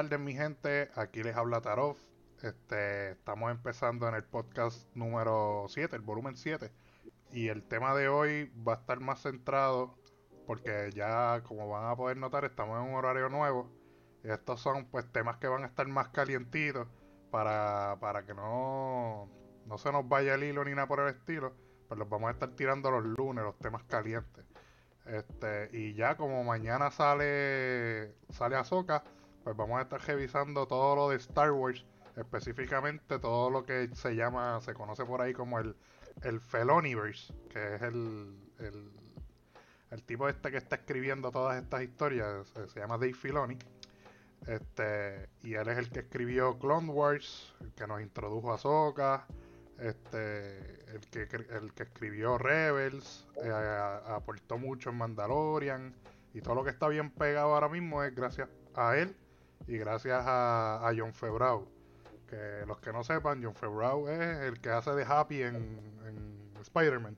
tardes, 0.00 0.18
mi 0.18 0.32
gente. 0.32 0.88
Aquí 0.94 1.22
les 1.22 1.36
habla 1.36 1.60
Tarov. 1.60 1.94
Este, 2.42 3.10
estamos 3.10 3.50
empezando 3.50 4.08
en 4.08 4.14
el 4.14 4.24
podcast 4.24 4.88
número 4.96 5.66
7, 5.68 5.94
el 5.94 6.00
volumen 6.00 6.38
7. 6.38 6.72
Y 7.32 7.48
el 7.48 7.62
tema 7.64 7.94
de 7.94 8.08
hoy 8.08 8.50
va 8.66 8.72
a 8.72 8.76
estar 8.76 8.98
más 9.00 9.20
centrado 9.20 9.94
porque 10.46 10.90
ya, 10.94 11.42
como 11.42 11.68
van 11.68 11.84
a 11.84 11.96
poder 11.96 12.16
notar, 12.16 12.46
estamos 12.46 12.80
en 12.80 12.88
un 12.88 12.94
horario 12.94 13.28
nuevo. 13.28 13.70
Estos 14.22 14.62
son 14.62 14.86
pues 14.86 15.04
temas 15.12 15.36
que 15.36 15.48
van 15.48 15.64
a 15.64 15.66
estar 15.66 15.86
más 15.86 16.08
calientitos 16.08 16.88
para, 17.30 17.98
para 18.00 18.24
que 18.24 18.32
no, 18.32 19.28
no 19.66 19.76
se 19.76 19.92
nos 19.92 20.08
vaya 20.08 20.34
el 20.34 20.44
hilo 20.44 20.64
ni 20.64 20.70
nada 20.70 20.88
por 20.88 21.00
el 21.00 21.08
estilo. 21.08 21.52
Pues 21.88 21.98
los 21.98 22.08
vamos 22.08 22.28
a 22.28 22.32
estar 22.32 22.48
tirando 22.56 22.90
los 22.90 23.04
lunes, 23.04 23.44
los 23.44 23.58
temas 23.58 23.82
calientes. 23.82 24.46
Este, 25.04 25.68
y 25.76 25.92
ya 25.92 26.16
como 26.16 26.42
mañana 26.42 26.90
sale 26.90 28.14
sale 28.30 28.56
Ahsoka, 28.56 29.04
pues 29.44 29.56
vamos 29.56 29.78
a 29.78 29.82
estar 29.82 30.00
revisando 30.02 30.66
todo 30.66 30.96
lo 30.96 31.10
de 31.10 31.16
Star 31.16 31.52
Wars, 31.52 31.84
específicamente 32.16 33.18
todo 33.18 33.50
lo 33.50 33.64
que 33.64 33.88
se 33.94 34.14
llama, 34.14 34.60
se 34.60 34.74
conoce 34.74 35.04
por 35.04 35.22
ahí 35.22 35.32
como 35.32 35.58
el, 35.58 35.76
el 36.22 36.40
Feloniverse, 36.40 37.32
que 37.48 37.74
es 37.74 37.82
el, 37.82 38.36
el, 38.58 38.90
el 39.90 40.02
tipo 40.04 40.28
este 40.28 40.50
que 40.50 40.58
está 40.58 40.76
escribiendo 40.76 41.30
todas 41.30 41.62
estas 41.62 41.82
historias, 41.82 42.46
se, 42.68 42.80
llama 42.80 42.98
Dave 42.98 43.14
Filoni. 43.14 43.58
Este, 44.46 45.28
y 45.42 45.54
él 45.54 45.68
es 45.68 45.76
el 45.76 45.90
que 45.90 46.00
escribió 46.00 46.58
Clone 46.58 46.90
Wars, 46.90 47.54
el 47.60 47.72
que 47.72 47.86
nos 47.86 48.00
introdujo 48.00 48.52
a 48.52 48.54
Ahsoka, 48.54 49.26
este, 49.78 50.58
el 50.94 51.00
que, 51.10 51.22
el 51.22 51.74
que 51.74 51.82
escribió 51.82 52.38
Rebels, 52.38 53.28
eh, 53.42 53.50
aportó 54.06 54.56
mucho 54.58 54.90
en 54.90 54.96
Mandalorian, 54.96 55.94
y 56.32 56.40
todo 56.40 56.54
lo 56.54 56.64
que 56.64 56.70
está 56.70 56.88
bien 56.88 57.10
pegado 57.10 57.54
ahora 57.54 57.68
mismo 57.68 58.02
es 58.02 58.14
gracias 58.14 58.48
a 58.74 58.96
él 58.96 59.14
y 59.66 59.78
gracias 59.78 60.22
a, 60.26 60.92
John 60.96 61.12
Favreau. 61.12 61.68
Que 62.28 62.64
los 62.66 62.78
que 62.78 62.92
no 62.92 63.02
sepan, 63.02 63.42
John 63.42 63.54
Favreau 63.54 64.08
es 64.08 64.20
el 64.40 64.60
que 64.60 64.70
hace 64.70 64.92
de 64.92 65.04
Happy 65.04 65.42
en, 65.42 65.56
en 66.06 66.52
Spider-Man. 66.60 67.16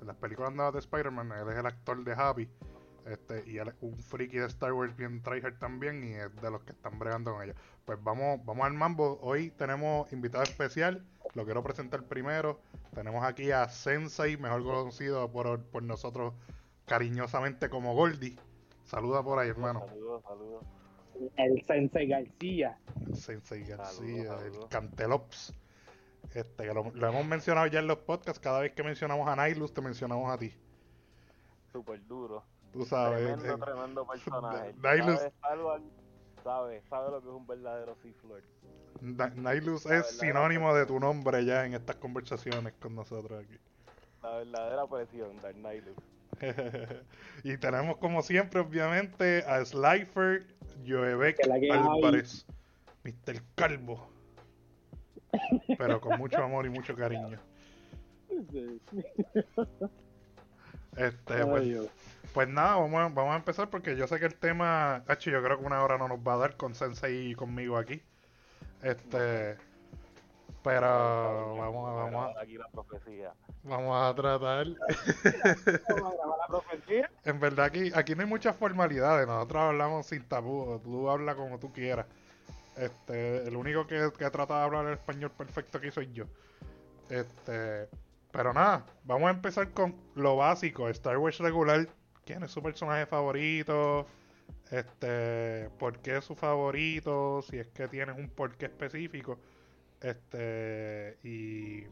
En 0.00 0.06
las 0.06 0.16
películas 0.16 0.52
nuevas 0.52 0.74
de 0.74 0.80
Spider-Man, 0.80 1.32
él 1.32 1.48
es 1.48 1.58
el 1.58 1.66
actor 1.66 2.02
de 2.04 2.12
Happy. 2.12 2.48
Este, 3.06 3.42
y 3.50 3.58
él 3.58 3.68
es 3.68 3.74
un 3.80 3.98
friki 3.98 4.38
de 4.38 4.46
Star 4.46 4.72
Wars 4.72 4.96
bien 4.96 5.22
tryhard 5.22 5.58
también 5.58 6.04
y 6.04 6.14
es 6.14 6.34
de 6.40 6.50
los 6.50 6.62
que 6.62 6.70
están 6.70 6.98
bregando 6.98 7.32
con 7.32 7.42
ella. 7.42 7.54
Pues 7.84 8.02
vamos, 8.02 8.44
vamos 8.44 8.64
al 8.64 8.74
mambo. 8.74 9.18
Hoy 9.22 9.50
tenemos 9.50 10.12
invitado 10.12 10.44
especial. 10.44 11.04
Lo 11.34 11.44
quiero 11.44 11.62
presentar 11.62 12.04
primero. 12.04 12.60
Tenemos 12.94 13.24
aquí 13.24 13.50
a 13.50 13.68
Sensei, 13.68 14.36
mejor 14.36 14.62
conocido 14.62 15.30
por, 15.32 15.64
por 15.64 15.82
nosotros 15.82 16.34
cariñosamente 16.86 17.68
como 17.70 17.94
Goldie. 17.94 18.38
Saluda 18.84 19.22
por 19.22 19.38
ahí, 19.38 19.48
hermano. 19.48 19.80
Saludos, 19.88 20.22
saludos. 20.22 20.64
El 21.36 21.62
Sensei 21.62 22.06
García. 22.08 22.78
El 23.06 23.16
Sensei 23.16 23.64
García, 23.64 24.36
el. 24.44 24.68
Cantelops. 24.68 25.54
Este, 26.34 26.64
que 26.64 26.72
lo, 26.72 26.90
lo 26.94 27.08
hemos 27.08 27.26
mencionado 27.26 27.66
ya 27.66 27.80
en 27.80 27.86
los 27.86 27.98
podcasts. 27.98 28.40
Cada 28.40 28.60
vez 28.60 28.72
que 28.72 28.82
mencionamos 28.82 29.28
a 29.28 29.36
Nihilus, 29.36 29.74
te 29.74 29.80
mencionamos 29.82 30.30
a 30.32 30.38
ti. 30.38 30.52
Súper 31.72 32.06
duro. 32.06 32.42
Tú 32.72 32.84
sabes. 32.84 33.22
Tremendo, 33.38 33.54
eh, 33.54 33.58
tremendo 33.72 34.06
personaje. 34.10 34.74
Nihilus- 34.74 35.32
Sabe 36.42 37.10
lo 37.12 37.20
que 37.22 37.28
es 37.28 37.34
un 37.34 37.46
verdadero 37.46 37.94
Sith 38.02 38.20
Lord. 38.24 38.42
Na- 39.00 39.28
Nihilus 39.30 39.84
La 39.84 39.98
es 39.98 40.18
sinónimo 40.18 40.74
de 40.74 40.86
tu 40.86 40.98
nombre 40.98 41.44
ya 41.44 41.64
en 41.64 41.74
estas 41.74 41.96
conversaciones 41.96 42.72
con 42.80 42.94
nosotros 42.96 43.44
aquí. 43.44 43.56
La 44.22 44.36
verdadera 44.38 44.86
presión, 44.86 45.40
Dark 45.40 45.56
Nihilus. 45.56 45.96
y 47.44 47.56
tenemos 47.58 47.98
como 47.98 48.22
siempre, 48.22 48.60
obviamente, 48.60 49.44
a 49.46 49.64
Slifer 49.64 50.46
Hay. 51.50 51.70
Álvarez, 51.70 52.46
Mr. 53.04 53.42
Calvo. 53.54 54.08
Pero 55.78 56.00
con 56.00 56.18
mucho 56.18 56.42
amor 56.42 56.66
y 56.66 56.70
mucho 56.70 56.94
cariño. 56.94 57.38
Este, 60.96 61.46
pues, 61.46 61.90
pues 62.34 62.48
nada, 62.48 62.76
vamos 62.76 63.00
a, 63.00 63.08
vamos 63.08 63.32
a 63.32 63.36
empezar 63.36 63.70
porque 63.70 63.96
yo 63.96 64.06
sé 64.06 64.18
que 64.18 64.26
el 64.26 64.34
tema, 64.34 64.96
Hacho, 65.06 65.30
yo 65.30 65.42
creo 65.42 65.58
que 65.58 65.64
una 65.64 65.82
hora 65.82 65.96
no 65.96 66.08
nos 66.08 66.18
va 66.18 66.34
a 66.34 66.38
dar 66.38 66.56
con 66.56 66.74
Sensei 66.74 67.30
y 67.30 67.34
conmigo 67.34 67.78
aquí. 67.78 68.02
Este, 68.82 69.56
pero 70.62 71.56
vamos 71.56 71.88
a, 71.88 71.92
vamos 71.92 72.36
a, 72.36 72.40
Aquí 72.40 72.58
la 72.58 72.68
profecía. 72.68 73.32
Vamos 73.62 73.96
a 73.96 74.14
tratar. 74.14 74.66
Vamos 75.88 76.12
a 76.12 76.16
grabar 76.16 76.38
la 76.38 76.46
profecía. 76.48 77.10
En 77.24 77.40
verdad 77.40 77.66
aquí, 77.66 77.90
aquí 77.94 78.14
no 78.14 78.22
hay 78.22 78.28
muchas 78.28 78.56
formalidades, 78.56 79.26
nosotros 79.26 79.62
hablamos 79.62 80.06
sin 80.06 80.24
tabú, 80.24 80.80
tú 80.82 81.08
hablas 81.08 81.36
como 81.36 81.58
tú 81.58 81.72
quieras. 81.72 82.06
Este, 82.76 83.46
el 83.46 83.56
único 83.56 83.86
que, 83.86 84.10
que 84.18 84.30
trata 84.30 84.58
de 84.58 84.64
hablar 84.64 84.86
el 84.86 84.94
español 84.94 85.30
perfecto 85.30 85.78
aquí 85.78 85.90
soy 85.90 86.12
yo. 86.12 86.26
Este, 87.08 87.88
pero 88.32 88.52
nada, 88.52 88.86
vamos 89.04 89.28
a 89.28 89.30
empezar 89.30 89.70
con 89.72 89.94
lo 90.14 90.36
básico, 90.36 90.88
Star 90.88 91.18
Wars 91.18 91.38
regular. 91.38 91.88
¿Quién 92.24 92.42
es 92.42 92.50
su 92.50 92.62
personaje 92.62 93.06
favorito? 93.06 94.06
Este, 94.70 95.68
¿por 95.78 95.98
qué 95.98 96.16
es 96.16 96.24
su 96.24 96.34
favorito? 96.34 97.42
Si 97.42 97.58
es 97.58 97.68
que 97.68 97.88
tienes 97.88 98.16
un 98.16 98.30
porqué 98.30 98.66
específico. 98.66 99.38
Este, 100.00 101.18
y 101.22 101.84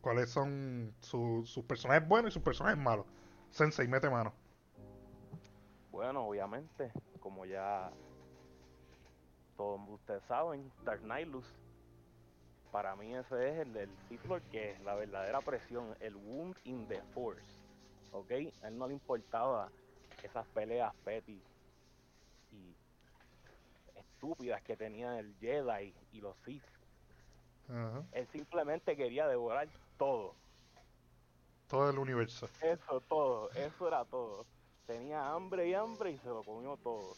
cuáles 0.00 0.30
son 0.30 0.94
su- 1.00 1.44
sus 1.46 1.64
personajes 1.64 2.06
buenos 2.08 2.30
y 2.30 2.34
sus 2.34 2.42
personajes 2.42 2.78
malos. 2.78 3.06
Sensei, 3.50 3.88
mete 3.88 4.08
mano. 4.10 4.32
Bueno, 5.90 6.26
obviamente, 6.26 6.92
como 7.20 7.44
ya 7.44 7.90
todos 9.56 9.80
ustedes 9.88 10.22
saben, 10.28 10.70
Dark 10.84 11.02
Nihilus, 11.02 11.46
para 12.70 12.94
mí 12.94 13.14
ese 13.14 13.48
es 13.50 13.58
el 13.60 13.72
del 13.72 13.90
Sith 14.08 14.20
que 14.52 14.72
es 14.72 14.80
la 14.82 14.94
verdadera 14.94 15.40
presión, 15.40 15.96
el 16.00 16.14
wound 16.14 16.56
in 16.64 16.86
the 16.86 17.00
force, 17.14 17.42
¿ok? 18.12 18.30
A 18.62 18.68
él 18.68 18.78
no 18.78 18.86
le 18.86 18.94
importaba 18.94 19.70
esas 20.22 20.46
peleas 20.48 20.94
petty 21.04 21.42
y 22.52 22.74
estúpidas 23.96 24.62
que 24.62 24.76
tenían 24.76 25.14
el 25.14 25.34
Jedi 25.40 25.94
y 26.12 26.20
los 26.20 26.36
Sith. 26.44 26.62
Él 28.12 28.26
simplemente 28.32 28.96
quería 28.96 29.26
devorar 29.26 29.68
todo, 29.98 30.34
Todo 31.68 31.90
el 31.90 31.98
universo. 31.98 32.48
eso 32.62 33.00
todo, 33.08 33.50
eso 33.52 33.88
era 33.88 34.04
todo. 34.06 34.46
Tenía 34.86 35.32
hambre 35.32 35.68
y 35.68 35.74
hambre 35.74 36.12
y 36.12 36.18
se 36.18 36.28
lo 36.28 36.42
comió 36.42 36.78
todo. 36.78 37.14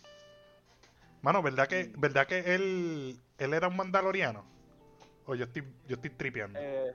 Mano, 1.22 1.40
¿verdad 1.42 1.68
que, 1.68 1.92
¿verdad 1.96 2.26
que 2.26 2.54
él, 2.54 3.20
él 3.38 3.54
era 3.54 3.68
un 3.68 3.76
mandaloriano? 3.76 4.44
O 5.26 5.34
yo 5.36 5.44
estoy, 5.44 5.62
yo 5.86 5.94
estoy 5.94 6.10
tripeando. 6.10 6.58
Eh, 6.60 6.92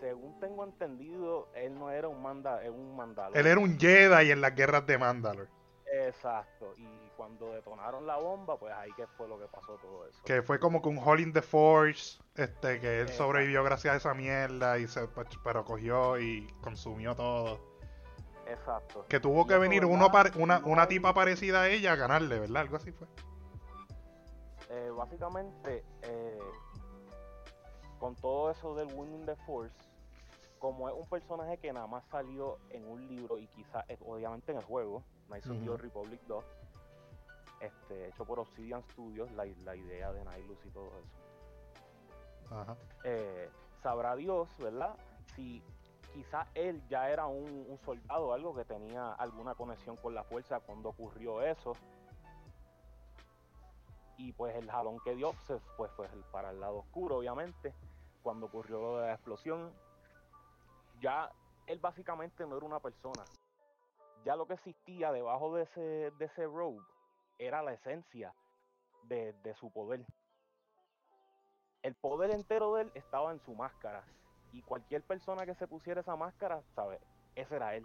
según 0.00 0.38
tengo 0.40 0.64
entendido, 0.64 1.48
él 1.54 1.78
no 1.78 1.90
era 1.90 2.08
un 2.08 2.22
manda, 2.22 2.60
un 2.70 2.96
mandalor. 2.96 3.36
Él 3.36 3.46
era 3.46 3.60
un 3.60 3.78
Jedi 3.78 4.30
en 4.30 4.40
las 4.40 4.54
guerras 4.54 4.86
de 4.86 4.96
Mandalore. 4.96 5.50
Exacto. 6.06 6.72
Y 6.76 6.86
cuando 7.16 7.52
detonaron 7.52 8.06
la 8.06 8.16
bomba, 8.16 8.56
pues 8.58 8.72
ahí 8.74 8.90
que 8.92 9.06
fue 9.06 9.26
lo 9.28 9.38
que 9.38 9.46
pasó 9.46 9.74
todo 9.76 10.06
eso. 10.06 10.20
Que 10.24 10.42
fue 10.42 10.58
como 10.60 10.80
que 10.80 10.88
un 10.88 10.98
Hall 10.98 11.20
in 11.20 11.32
the 11.32 11.42
Force. 11.42 12.20
Este, 12.36 12.80
que 12.80 12.96
él 12.96 13.02
Exacto. 13.02 13.24
sobrevivió 13.24 13.64
gracias 13.64 13.94
a 13.94 13.96
esa 13.96 14.14
mierda. 14.14 14.78
Y 14.78 14.86
se, 14.86 15.08
pues, 15.08 15.26
pero 15.42 15.64
cogió 15.64 16.18
y 16.18 16.46
consumió 16.62 17.14
todo. 17.16 17.58
Exacto. 18.46 19.04
Que 19.08 19.18
tuvo 19.18 19.42
Y 19.42 19.46
que 19.48 19.58
venir 19.58 19.84
uno 19.84 20.10
pare- 20.12 20.30
una, 20.36 20.58
una 20.64 20.86
tipa 20.86 21.12
parecida 21.12 21.62
a 21.62 21.68
ella 21.68 21.92
a 21.92 21.96
ganarle, 21.96 22.38
¿verdad? 22.38 22.62
Algo 22.62 22.76
así 22.76 22.92
fue. 22.92 23.08
eh, 24.70 24.90
básicamente, 24.96 25.84
eh, 26.02 26.38
con 27.98 28.14
todo 28.16 28.50
eso 28.50 28.74
del 28.74 28.92
Winning 28.94 29.24
the 29.26 29.36
Force, 29.46 29.74
como 30.58 30.88
es 30.88 30.94
un 30.94 31.08
personaje 31.08 31.56
que 31.58 31.72
nada 31.72 31.86
más 31.86 32.04
salió 32.10 32.58
en 32.70 32.86
un 32.88 33.06
libro 33.08 33.38
y 33.38 33.46
quizás 33.48 33.84
obviamente 34.04 34.52
en 34.52 34.58
el 34.58 34.64
juego, 34.64 35.02
Knights 35.28 35.48
of 35.50 35.56
the 35.58 35.62
Ujú. 35.64 35.72
Old 35.72 35.80
Republic 35.82 36.20
2, 36.26 36.44
este, 37.60 38.08
hecho 38.08 38.24
por 38.24 38.38
Obsidian 38.40 38.82
Studios, 38.92 39.30
la, 39.32 39.44
la 39.64 39.74
idea 39.76 40.12
de 40.12 40.24
Nihilus 40.24 40.64
y 40.64 40.70
todo 40.70 40.86
eso. 40.98 42.54
Ajá. 42.54 42.76
eh, 43.04 43.50
sabrá 43.82 44.14
Dios, 44.14 44.48
¿verdad? 44.58 44.94
Si 45.34 45.62
quizá 46.14 46.46
él 46.54 46.80
ya 46.88 47.10
era 47.10 47.26
un, 47.26 47.66
un 47.68 47.78
soldado 47.84 48.28
o 48.28 48.32
algo 48.32 48.54
que 48.54 48.64
tenía 48.64 49.12
alguna 49.14 49.54
conexión 49.54 49.96
con 49.96 50.14
la 50.14 50.22
fuerza 50.24 50.60
cuando 50.60 50.90
ocurrió 50.90 51.42
eso. 51.42 51.72
Y 54.16 54.32
pues 54.32 54.54
el 54.56 54.70
jalón 54.70 54.98
que 55.00 55.14
dio 55.14 55.32
se 55.46 55.58
fue, 55.76 55.88
fue 55.90 56.06
el- 56.06 56.24
para 56.32 56.50
el 56.50 56.60
lado 56.60 56.78
oscuro, 56.78 57.16
obviamente. 57.18 57.74
Cuando 58.22 58.46
ocurrió 58.46 58.80
lo 58.80 58.98
de 58.98 59.08
la 59.08 59.14
explosión, 59.14 59.72
ya 61.00 61.30
él 61.66 61.78
básicamente 61.80 62.46
no 62.46 62.56
era 62.56 62.64
una 62.66 62.80
persona. 62.80 63.24
Ya 64.26 64.34
lo 64.34 64.46
que 64.46 64.54
existía 64.54 65.12
debajo 65.12 65.54
de 65.54 65.62
ese, 65.62 66.10
de 66.18 66.24
ese 66.24 66.46
robe 66.46 66.80
era 67.38 67.62
la 67.62 67.72
esencia 67.74 68.34
de, 69.04 69.32
de 69.44 69.54
su 69.54 69.70
poder 69.70 70.04
el 71.84 71.94
poder 71.94 72.32
entero 72.32 72.74
de 72.74 72.82
él 72.82 72.90
estaba 72.94 73.30
en 73.30 73.38
su 73.44 73.54
máscara. 73.54 74.02
Y 74.52 74.62
cualquier 74.62 75.02
persona 75.04 75.46
que 75.46 75.54
se 75.54 75.68
pusiera 75.68 76.00
esa 76.00 76.16
máscara, 76.16 76.60
¿sabes? 76.74 76.98
Ese 77.36 77.54
era 77.54 77.76
él. 77.76 77.84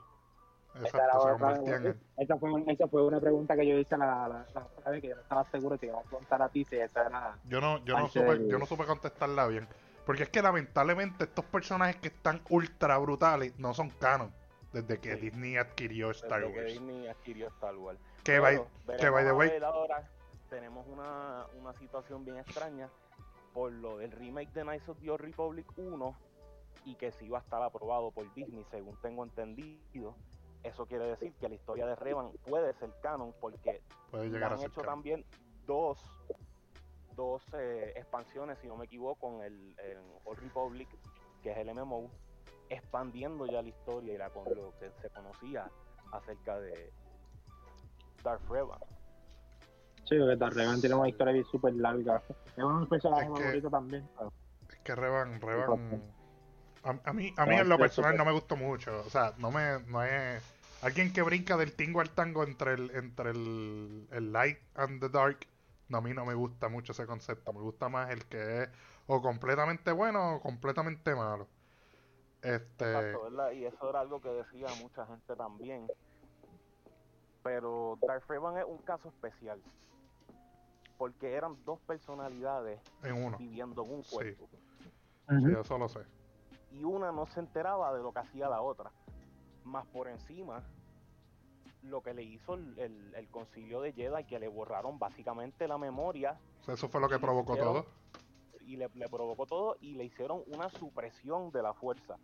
Esa, 0.73 0.87
Exacto, 0.97 1.35
era 1.35 1.55
se 1.57 1.75
en... 1.75 2.01
esa 2.17 2.37
fue, 2.37 2.51
un- 2.51 2.67
esa 2.67 2.87
fue 2.87 3.05
una 3.05 3.19
pregunta 3.19 3.55
que 3.55 3.67
yo 3.67 3.77
hice 3.77 3.95
la, 3.95 4.27
la, 4.27 4.89
vez 4.89 5.01
que 5.01 5.09
yo 5.09 5.15
no 5.15 5.21
estaba 5.21 5.43
seguro 5.51 5.77
te 5.77 5.85
iba 5.85 5.99
a 5.99 6.03
preguntar 6.03 6.41
a 6.41 6.49
ti 6.49 6.65
si 6.65 6.77
esa 6.77 7.05
era 7.05 7.37
Yo 7.43 7.61
no, 7.61 7.77
yo 7.85 7.95
no 7.95 8.07
supe, 8.07 8.47
yo 8.47 8.57
no 8.57 8.65
supe 8.65 8.85
contestarla 8.87 9.45
bien. 9.45 9.67
Porque 10.07 10.23
es 10.23 10.29
que 10.29 10.41
lamentablemente 10.41 11.25
estos 11.25 11.45
personajes 11.45 11.97
que 11.97 12.07
están 12.07 12.41
ultra 12.49 12.97
brutales 12.97 13.59
no 13.59 13.75
son 13.75 13.91
canon. 13.91 14.33
Desde 14.73 14.99
que 14.99 15.15
Sí. 15.15 15.21
Disney 15.21 15.57
adquirió 15.57 16.11
Star 16.11 16.41
Desde 16.41 16.53
que 16.53 16.59
Wars. 16.59 16.73
Disney 16.73 17.07
adquirió 17.07 17.47
Star 17.49 17.75
Wars. 17.75 17.99
Que 18.23 18.39
by, 18.39 18.61
Pero 18.85 18.97
que 18.99 19.09
by 19.09 19.25
the 19.25 19.31
way, 19.33 19.51
ahora 19.63 20.09
tenemos 20.49 20.85
una, 20.87 21.45
una 21.59 21.73
situación 21.73 22.23
bien 22.23 22.37
extraña 22.37 22.89
por 23.53 23.71
lo 23.71 23.97
del 23.97 24.11
remake 24.11 24.51
de 24.53 24.61
Knights 24.63 24.87
of 24.89 24.97
the 25.01 25.09
Old 25.09 25.21
Republic 25.21 25.65
1 25.75 26.15
y 26.85 26.95
que 26.95 27.11
sí 27.11 27.27
va 27.29 27.39
a 27.39 27.41
estar 27.41 27.61
aprobado 27.61 28.11
por 28.11 28.33
Disney, 28.33 28.65
según 28.71 28.95
tengo 29.01 29.23
entendido. 29.23 30.15
Eso 30.63 30.85
quiere 30.85 31.05
decir 31.05 31.33
que 31.33 31.49
la 31.49 31.55
historia 31.55 31.85
de 31.85 31.95
Revan 31.95 32.31
puede 32.45 32.73
ser 32.75 32.91
canon 33.01 33.33
porque 33.41 33.81
puede 34.09 34.29
llegar 34.29 34.53
han 34.53 34.59
hecho 34.59 34.81
canon. 34.81 34.85
también 34.85 35.25
dos, 35.65 35.99
dos 37.15 37.43
eh, 37.53 37.93
expansiones, 37.95 38.57
si 38.59 38.67
no 38.67 38.77
me 38.77 38.85
equivoco, 38.85 39.19
con 39.19 39.41
el, 39.43 39.75
el 39.79 39.97
Old 40.23 40.39
Republic, 40.39 40.87
que 41.43 41.51
es 41.51 41.57
el 41.57 41.73
MMO, 41.73 42.09
expandiendo 42.75 43.45
ya 43.45 43.61
la 43.61 43.69
historia 43.69 44.13
y 44.13 44.17
la, 44.17 44.29
con 44.29 44.45
lo 44.45 44.73
que 44.79 44.91
se 45.01 45.09
conocía 45.09 45.69
acerca 46.11 46.59
de 46.59 46.91
Darth 48.23 48.47
Revan. 48.49 48.79
Sí, 50.05 50.17
porque 50.17 50.35
Darregan 50.35 50.79
tiene 50.81 50.95
una 50.95 51.07
historia 51.09 51.33
bien 51.33 51.45
súper 51.45 51.73
larga. 51.75 52.21
Es 52.57 52.63
un 52.63 52.87
personaje 52.87 53.23
Es 53.25 53.31
que- 53.31 53.43
favorito 53.43 53.69
también. 53.69 54.09
Es 54.69 54.79
que 54.79 54.95
Revan, 54.95 55.39
Revan... 55.41 56.01
A, 56.83 56.89
a 57.09 57.13
mí, 57.13 57.31
a 57.37 57.45
mí 57.45 57.55
No, 57.55 57.61
en 57.61 57.69
lo 57.69 57.77
personal 57.77 58.17
no 58.17 58.25
me 58.25 58.31
gustó 58.31 58.55
mucho. 58.55 59.03
O 59.05 59.09
sea, 59.09 59.33
no 59.37 59.51
me, 59.51 59.79
no 59.87 60.03
es... 60.03 60.41
Alguien 60.81 61.13
que 61.13 61.21
brinca 61.21 61.55
del 61.57 61.73
tingo 61.75 62.01
al 62.01 62.09
tango 62.09 62.43
entre 62.43 62.73
el, 62.73 62.89
entre 62.95 63.29
el, 63.29 64.07
el 64.11 64.31
light 64.33 64.57
and 64.73 64.99
the 64.99 65.09
dark, 65.09 65.37
no, 65.89 65.99
a 65.99 66.01
mí 66.01 66.11
no 66.13 66.25
me 66.25 66.33
gusta 66.33 66.69
mucho 66.69 66.93
ese 66.93 67.05
concepto. 67.05 67.53
Me 67.53 67.59
gusta 67.59 67.87
más 67.87 68.09
el 68.09 68.25
que 68.25 68.63
es 68.63 68.69
o 69.05 69.21
completamente 69.21 69.91
bueno 69.91 70.35
o 70.37 70.41
completamente 70.41 71.13
malo. 71.13 71.47
Este... 72.41 72.85
Exacto, 72.85 73.23
¿verdad? 73.23 73.51
Y 73.51 73.65
eso 73.65 73.89
era 73.89 73.99
algo 73.99 74.19
que 74.19 74.29
decía 74.29 74.67
mucha 74.81 75.05
gente 75.05 75.35
también. 75.35 75.87
Pero 77.43 77.97
Darth 78.01 78.27
Revan 78.29 78.57
es 78.57 78.65
un 78.65 78.77
caso 78.79 79.09
especial. 79.09 79.61
Porque 80.97 81.33
eran 81.33 81.57
dos 81.65 81.79
personalidades 81.81 82.79
En 83.03 83.23
uno. 83.23 83.37
viviendo 83.37 83.83
en 83.83 83.91
un 83.93 84.03
Sí. 84.03 84.13
cuerpo. 84.15 84.49
Sí, 85.29 85.51
eso 85.59 85.77
lo 85.77 85.87
sé. 85.89 85.99
y 86.73 86.85
una 86.85 87.11
no 87.11 87.25
se 87.27 87.41
enteraba 87.41 87.93
de 87.93 88.01
lo 88.01 88.13
que 88.13 88.19
hacía 88.19 88.47
la 88.47 88.61
otra. 88.61 88.91
Más 89.65 89.85
por 89.87 90.07
encima, 90.07 90.63
lo 91.83 92.01
que 92.01 92.13
le 92.13 92.23
hizo 92.23 92.53
el, 92.53 92.79
el- 92.79 93.13
el 93.13 93.29
concilio 93.29 93.81
de 93.81 93.91
Jedi, 93.91 94.23
que 94.23 94.39
le 94.39 94.47
borraron 94.47 94.97
básicamente 94.97 95.67
la 95.67 95.77
memoria 95.77 96.39
O 96.61 96.63
sea, 96.63 96.73
eso 96.75 96.87
fue 96.87 97.01
lo 97.01 97.09
que 97.09 97.19
provocó 97.19 97.53
hicieron- 97.55 97.73
todo. 97.83 97.85
y 98.61 98.77
le, 98.77 98.87
le 98.93 99.09
provocó 99.09 99.45
todo 99.45 99.75
y 99.81 99.95
le 99.95 100.05
hicieron 100.05 100.43
una 100.47 100.69
supresión 100.69 101.51
de 101.51 101.61
la 101.61 101.73
fuerza 101.73 102.15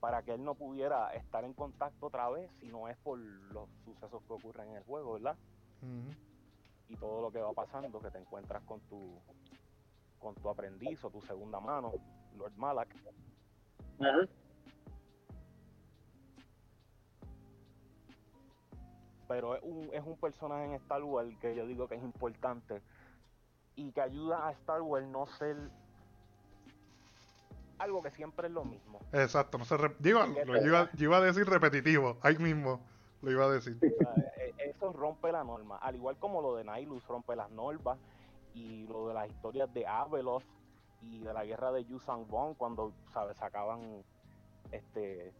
para 0.00 0.22
que 0.22 0.32
él 0.32 0.42
no 0.42 0.54
pudiera 0.54 1.12
estar 1.14 1.44
en 1.44 1.52
contacto 1.52 2.06
otra 2.06 2.28
vez 2.30 2.50
si 2.60 2.68
no 2.68 2.88
es 2.88 2.96
por 2.98 3.18
los 3.18 3.68
sucesos 3.84 4.22
que 4.26 4.32
ocurren 4.32 4.70
en 4.70 4.76
el 4.76 4.84
juego, 4.84 5.12
¿verdad? 5.14 5.36
Y 6.88 6.96
todo 6.96 7.20
lo 7.22 7.30
que 7.30 7.38
va 7.40 7.52
pasando, 7.52 8.00
que 8.00 8.10
te 8.10 8.18
encuentras 8.18 8.62
con 8.64 8.80
tu 8.88 9.20
con 10.18 10.34
tu 10.34 10.50
aprendiz 10.50 11.02
o 11.04 11.10
tu 11.10 11.20
segunda 11.22 11.60
mano, 11.60 11.92
Lord 12.36 12.52
Malak, 12.56 12.94
pero 19.28 19.54
es 19.54 19.62
un, 19.62 19.88
es 19.92 20.04
un 20.04 20.16
personaje 20.18 20.64
en 20.64 20.72
Star 20.72 21.02
Wars 21.04 21.30
que 21.40 21.54
yo 21.54 21.64
digo 21.66 21.86
que 21.88 21.94
es 21.94 22.02
importante 22.02 22.82
y 23.76 23.92
que 23.92 24.00
ayuda 24.00 24.48
a 24.48 24.50
Star 24.52 24.82
Wars 24.82 25.06
no 25.06 25.26
ser 25.38 25.56
algo 27.80 28.02
que 28.02 28.10
siempre 28.10 28.46
es 28.48 28.52
lo 28.52 28.64
mismo. 28.64 29.00
Exacto, 29.12 29.58
no 29.58 29.64
se 29.64 29.76
re- 29.76 29.96
digo, 29.98 30.20
lo 30.24 30.64
iba, 30.64 30.90
yo 30.92 31.04
iba 31.04 31.16
a 31.16 31.20
decir 31.20 31.46
repetitivo, 31.48 32.18
ahí 32.22 32.36
mismo 32.38 32.80
lo 33.22 33.30
iba 33.30 33.44
a 33.46 33.50
decir. 33.50 33.78
Sea, 33.80 34.14
e- 34.38 34.54
Eso 34.70 34.92
rompe 34.92 35.32
la 35.32 35.42
norma, 35.44 35.76
al 35.78 35.96
igual 35.96 36.16
como 36.18 36.40
lo 36.42 36.54
de 36.56 36.64
Nihilus 36.64 37.06
rompe 37.06 37.34
las 37.36 37.50
normas 37.50 37.98
y 38.54 38.86
lo 38.86 39.08
de 39.08 39.14
las 39.14 39.28
historias 39.30 39.72
de 39.72 39.86
Abeloth 39.86 40.44
y 41.02 41.20
de 41.20 41.32
la 41.32 41.44
guerra 41.44 41.72
de 41.72 41.84
Yuuzhan 41.84 42.26
Vong 42.28 42.54
cuando 42.56 42.92
sabes 43.12 43.36
sacaban 43.38 44.02
este 44.70 45.32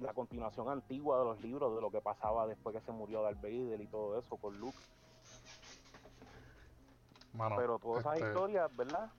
la 0.00 0.12
continuación 0.12 0.68
antigua 0.68 1.18
de 1.20 1.24
los 1.24 1.40
libros 1.40 1.74
de 1.74 1.80
lo 1.80 1.90
que 1.90 2.02
pasaba 2.02 2.46
después 2.46 2.76
que 2.76 2.82
se 2.82 2.92
murió 2.92 3.22
Darth 3.22 3.40
Vader 3.40 3.80
y 3.80 3.86
todo 3.86 4.18
eso 4.18 4.36
con 4.36 4.58
Luke. 4.60 4.76
Mano, 7.32 7.56
Pero 7.56 7.78
todas 7.78 8.00
esas 8.00 8.14
este, 8.16 8.28
historias, 8.28 8.76
¿verdad? 8.76 9.10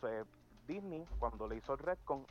Se- 0.00 0.24
Disney, 0.66 1.04
cuando 1.18 1.48
le 1.48 1.56
hizo 1.56 1.72
el 1.72 1.78
Redcon, 1.78 2.24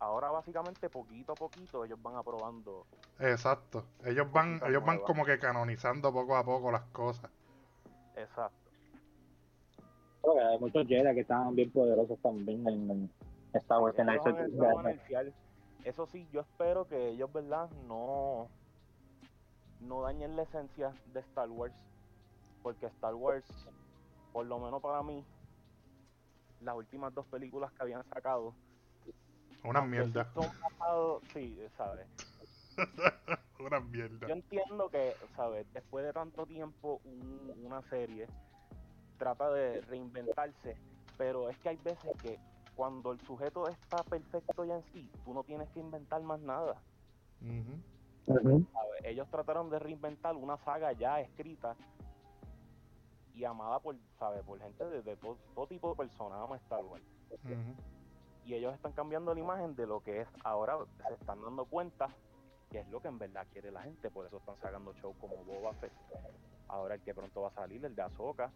ahora 0.00 0.30
básicamente 0.30 0.88
poquito 0.88 1.32
a 1.32 1.34
poquito 1.34 1.84
ellos 1.84 2.00
van 2.02 2.16
aprobando. 2.16 2.86
Exacto. 3.18 3.84
Ellos 4.04 4.30
van, 4.32 4.60
ellos 4.66 4.84
van 4.84 4.98
como 5.00 5.24
que 5.24 5.38
canonizando 5.38 6.12
poco 6.12 6.36
a 6.36 6.44
poco 6.44 6.70
las 6.70 6.84
cosas. 6.92 7.30
Exacto. 8.16 8.70
Porque 10.20 10.40
hay 10.40 10.58
muchos 10.58 10.86
Jedi 10.86 11.14
que 11.14 11.20
estaban 11.20 11.54
bien 11.54 11.70
poderosos 11.70 12.18
también 12.20 12.66
en, 12.66 12.90
en 12.90 13.10
Star 13.54 13.80
Wars. 13.80 13.98
en 13.98 14.08
Eso 14.08 14.32
nerfear. 14.82 15.32
Eso 15.84 16.06
sí, 16.06 16.28
yo 16.32 16.40
espero 16.40 16.86
que 16.86 17.10
ellos, 17.10 17.32
¿verdad? 17.32 17.70
No, 17.86 18.48
no 19.80 20.02
dañen 20.02 20.36
la 20.36 20.42
esencia 20.42 20.92
de 21.12 21.20
Star 21.20 21.48
Wars. 21.48 21.74
Porque 22.62 22.86
Star 22.86 23.14
Wars, 23.14 23.46
por 24.32 24.44
lo 24.46 24.58
menos 24.58 24.82
para 24.82 25.02
mí, 25.02 25.24
las 26.60 26.74
últimas 26.76 27.14
dos 27.14 27.26
películas 27.26 27.72
que 27.72 27.82
habían 27.82 28.04
sacado, 28.10 28.54
Una 29.64 29.82
mierda. 29.82 30.30
son 30.34 30.46
basados- 30.60 31.22
sí, 31.32 31.58
¿sabes? 31.76 32.06
Una 33.60 33.80
mierda. 33.80 34.28
Yo 34.28 34.34
entiendo 34.34 34.88
que, 34.88 35.14
¿sabes? 35.36 35.66
Después 35.72 36.04
de 36.04 36.12
tanto 36.12 36.46
tiempo, 36.46 37.00
un- 37.04 37.52
una 37.64 37.82
serie 37.90 38.26
trata 39.18 39.50
de 39.50 39.80
reinventarse, 39.82 40.76
pero 41.16 41.48
es 41.50 41.58
que 41.58 41.70
hay 41.70 41.76
veces 41.76 42.10
que 42.22 42.38
cuando 42.76 43.10
el 43.10 43.20
sujeto 43.26 43.66
está 43.68 44.04
perfecto 44.04 44.64
ya 44.64 44.76
en 44.76 44.84
sí, 44.92 45.10
tú 45.24 45.34
no 45.34 45.42
tienes 45.42 45.68
que 45.70 45.80
inventar 45.80 46.22
más 46.22 46.38
nada. 46.40 46.80
¿sabes? 48.26 48.62
Ellos 49.04 49.28
trataron 49.30 49.70
de 49.70 49.78
reinventar 49.80 50.36
una 50.36 50.56
saga 50.58 50.92
ya 50.92 51.20
escrita 51.20 51.74
y 53.38 53.44
amada 53.44 53.78
por, 53.78 53.94
¿sabes? 54.18 54.42
por 54.42 54.58
gente 54.58 54.84
de, 54.84 55.02
de 55.02 55.16
todo, 55.16 55.36
todo 55.54 55.66
tipo 55.68 55.90
de 55.90 55.94
personas, 55.94 56.40
ama 56.42 56.56
Star 56.56 56.84
Wars. 56.84 57.04
Ujú. 57.30 57.74
Y 58.44 58.54
ellos 58.54 58.74
están 58.74 58.92
cambiando 58.92 59.32
la 59.32 59.40
imagen 59.40 59.76
de 59.76 59.86
lo 59.86 60.00
que 60.00 60.22
es 60.22 60.28
ahora, 60.42 60.76
se 61.06 61.14
están 61.14 61.40
dando 61.42 61.64
cuenta 61.66 62.08
que 62.70 62.80
es 62.80 62.88
lo 62.88 63.00
que 63.00 63.08
en 63.08 63.18
verdad 63.18 63.46
quiere 63.52 63.70
la 63.70 63.82
gente, 63.82 64.10
por 64.10 64.26
eso 64.26 64.38
están 64.38 64.56
sacando 64.60 64.92
shows 64.94 65.16
como 65.20 65.36
Boba 65.44 65.72
Fett. 65.74 65.92
Ahora 66.66 66.96
el 66.96 67.00
que 67.00 67.14
pronto 67.14 67.42
va 67.42 67.48
a 67.48 67.52
salir, 67.52 67.82
el 67.84 67.94
de 67.94 68.02
Ahsoka. 68.02 68.50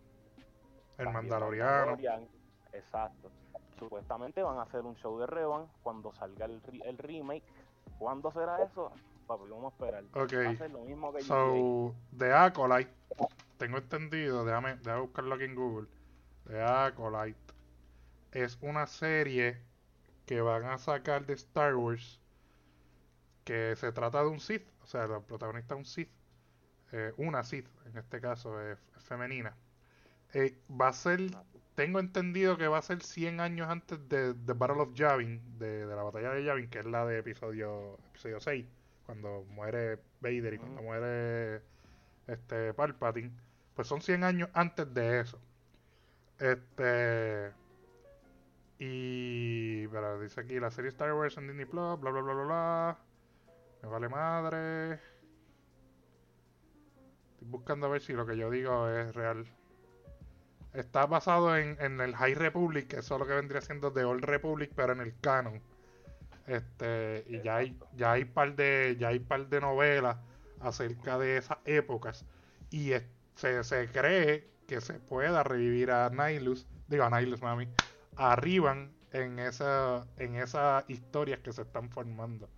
El 0.99 1.11
Mandaloriano. 1.11 1.93
Mandalorian, 1.93 2.29
Exacto. 2.73 3.31
Supuestamente 3.79 4.43
van 4.43 4.59
a 4.59 4.63
hacer 4.63 4.81
un 4.81 4.97
show 4.97 5.19
de 5.19 5.27
Revan 5.27 5.67
cuando 5.83 6.13
salga 6.15 6.47
el, 6.47 6.61
el 6.85 6.99
remake. 6.99 7.45
¿Cuándo 7.99 8.31
será 8.33 8.63
eso? 8.63 8.93
Papi, 9.27 9.45
vamos 9.49 9.73
a 9.73 9.75
esperar. 9.75 10.05
Va 10.15 10.51
a 10.51 10.57
ser 10.57 10.71
lo 10.71 10.81
mismo 10.81 11.13
que. 11.13 11.23
So, 11.23 11.95
The 12.17 12.33
Acolyte, 12.33 12.91
tengo 13.63 13.79
entendido, 13.79 14.45
déjame, 14.45 14.75
déjame 14.79 15.03
buscarlo 15.03 15.37
aquí 15.37 15.45
en 15.45 15.55
Google. 15.55 15.87
The 16.49 16.61
Acolyte 16.63 17.39
es 18.33 18.59
una 18.61 18.89
serie 18.89 19.57
que 20.27 20.41
van 20.41 20.65
a 20.65 20.79
sacar 20.79 21.27
de 21.27 21.35
Star 21.35 21.77
Wars 21.77 22.19
que 23.45 23.77
se 23.77 23.93
trata 23.93 24.21
de 24.25 24.31
un 24.31 24.41
Sith, 24.41 24.69
o 24.83 24.87
sea, 24.89 25.07
la 25.07 25.21
protagonista 25.21 25.75
es 25.75 25.79
un 25.79 25.85
Sith, 25.85 26.11
eh, 26.91 27.13
una 27.19 27.45
Sith, 27.45 27.69
en 27.87 27.99
este 27.99 28.21
caso 28.21 28.61
es, 28.61 28.81
femenina. 28.99 29.55
Eh, 30.33 30.59
va 30.69 30.89
a 30.89 30.93
ser, 30.93 31.21
tengo 31.77 32.01
entendido 32.01 32.59
que 32.59 32.67
va 32.67 32.79
a 32.79 32.83
ser 32.83 33.01
100 33.01 33.39
años 33.39 33.69
antes 33.69 34.09
de 34.09 34.35
The 34.35 34.55
Battle 34.55 34.83
of 34.83 34.95
Yavin, 34.95 35.41
de, 35.61 35.87
de 35.87 35.95
la 35.95 36.03
batalla 36.03 36.31
de 36.31 36.43
Yavin, 36.43 36.69
que 36.69 36.81
es 36.81 36.87
la 36.87 37.07
de 37.07 37.21
episodio, 37.21 37.97
episodio 38.11 38.41
6, 38.41 38.67
cuando 39.07 39.45
muere 39.51 40.01
Vader 40.21 40.55
y 40.55 40.59
cuando 40.59 40.83
muere 40.83 41.63
este 42.27 42.75
Palpatine, 42.75 43.31
pues 43.75 43.89
son 43.89 44.01
100 44.01 44.25
años 44.25 44.49
antes 44.53 44.93
de 44.93 45.21
eso. 45.21 45.39
Este 46.39 47.53
y 48.79 49.87
pero 49.89 50.19
dice 50.21 50.41
aquí 50.41 50.59
la 50.59 50.71
serie 50.71 50.89
Star 50.89 51.13
Wars 51.15 51.37
en 51.37 51.47
Disney 51.47 51.67
Plus, 51.67 52.01
bla 52.01 52.11
bla 52.11 52.21
bla 52.21 52.35
bla 52.35 52.45
bla. 52.45 52.99
Me 53.83 53.89
vale 53.89 54.09
madre. 54.09 54.93
Estoy 57.33 57.49
buscando 57.49 57.87
a 57.87 57.91
ver 57.91 58.03
si 58.03 58.13
lo 58.13 58.27
que 58.27 58.37
yo 58.37 58.51
digo 58.51 58.89
es 58.89 59.15
real. 59.15 59.47
Está 60.73 61.07
basado 61.07 61.57
en, 61.57 61.77
en 61.81 62.01
el 62.01 62.17
High 62.17 62.35
Republic, 62.35 62.89
que 62.89 62.97
eso 63.01 63.15
es 63.15 63.21
lo 63.21 63.27
que 63.27 63.35
vendría 63.35 63.61
siendo 63.61 63.93
The 63.93 64.05
Old 64.05 64.25
Republic, 64.25 64.73
pero 64.75 64.95
en 64.95 65.01
el 65.01 65.15
canon. 65.21 65.61
Este, 66.47 67.25
y 67.29 67.41
ya 67.41 67.57
hay, 67.57 67.79
ya 67.95 68.13
hay 68.13 68.25
par 68.25 68.57
de, 68.57 68.97
ya 68.99 69.09
hay 69.09 69.21
par 69.21 69.49
de 69.49 69.61
novelas 69.61 70.17
acerca 70.61 71.19
de 71.19 71.37
esas 71.37 71.59
épocas 71.65 72.25
y 72.71 72.93
se, 73.43 73.65
se 73.65 73.89
cree 73.89 74.45
que 74.69 74.81
se 74.81 74.95
pueda 75.01 75.43
revivir 75.43 75.91
a 75.91 76.11
Nihilus, 76.11 76.65
digo 76.87 77.03
a 77.03 77.11
Nihilus, 77.11 77.43
mami, 77.43 77.67
a 78.15 78.37
Rivan 78.37 78.93
en, 79.11 79.41
esa, 79.41 80.07
en 80.17 80.37
esas 80.37 80.89
historias 80.89 81.41
que 81.41 81.53
se 81.53 81.63
están 81.63 81.91
formando, 81.91 82.49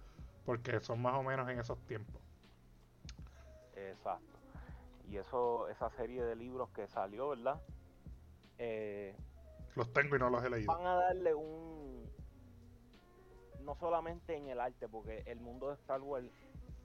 porque 0.45 0.81
son 0.81 1.01
más 1.01 1.15
o 1.15 1.23
menos 1.23 1.49
en 1.49 1.59
esos 1.59 1.79
tiempos. 1.87 2.21
Exacto. 3.75 4.37
Y 5.09 5.17
eso, 5.17 5.69
esa 5.69 5.89
serie 5.89 6.23
de 6.23 6.37
libros 6.37 6.69
que 6.75 6.87
salió, 6.87 7.31
¿verdad? 7.31 7.63
Eh, 8.59 9.17
los 9.75 9.91
tengo 9.95 10.17
y 10.17 10.19
no 10.19 10.29
los 10.29 10.45
he 10.45 10.51
leído. 10.51 10.71
Van 10.71 10.87
a 10.87 10.97
darle 10.97 11.35
un... 11.35 12.13
No 13.63 13.75
solamente 13.77 14.37
en 14.37 14.49
el 14.49 14.61
arte, 14.61 14.87
porque 14.87 15.23
el 15.25 15.41
mundo 15.41 15.69
de 15.69 15.77
Star 15.77 16.03
Wars 16.03 16.31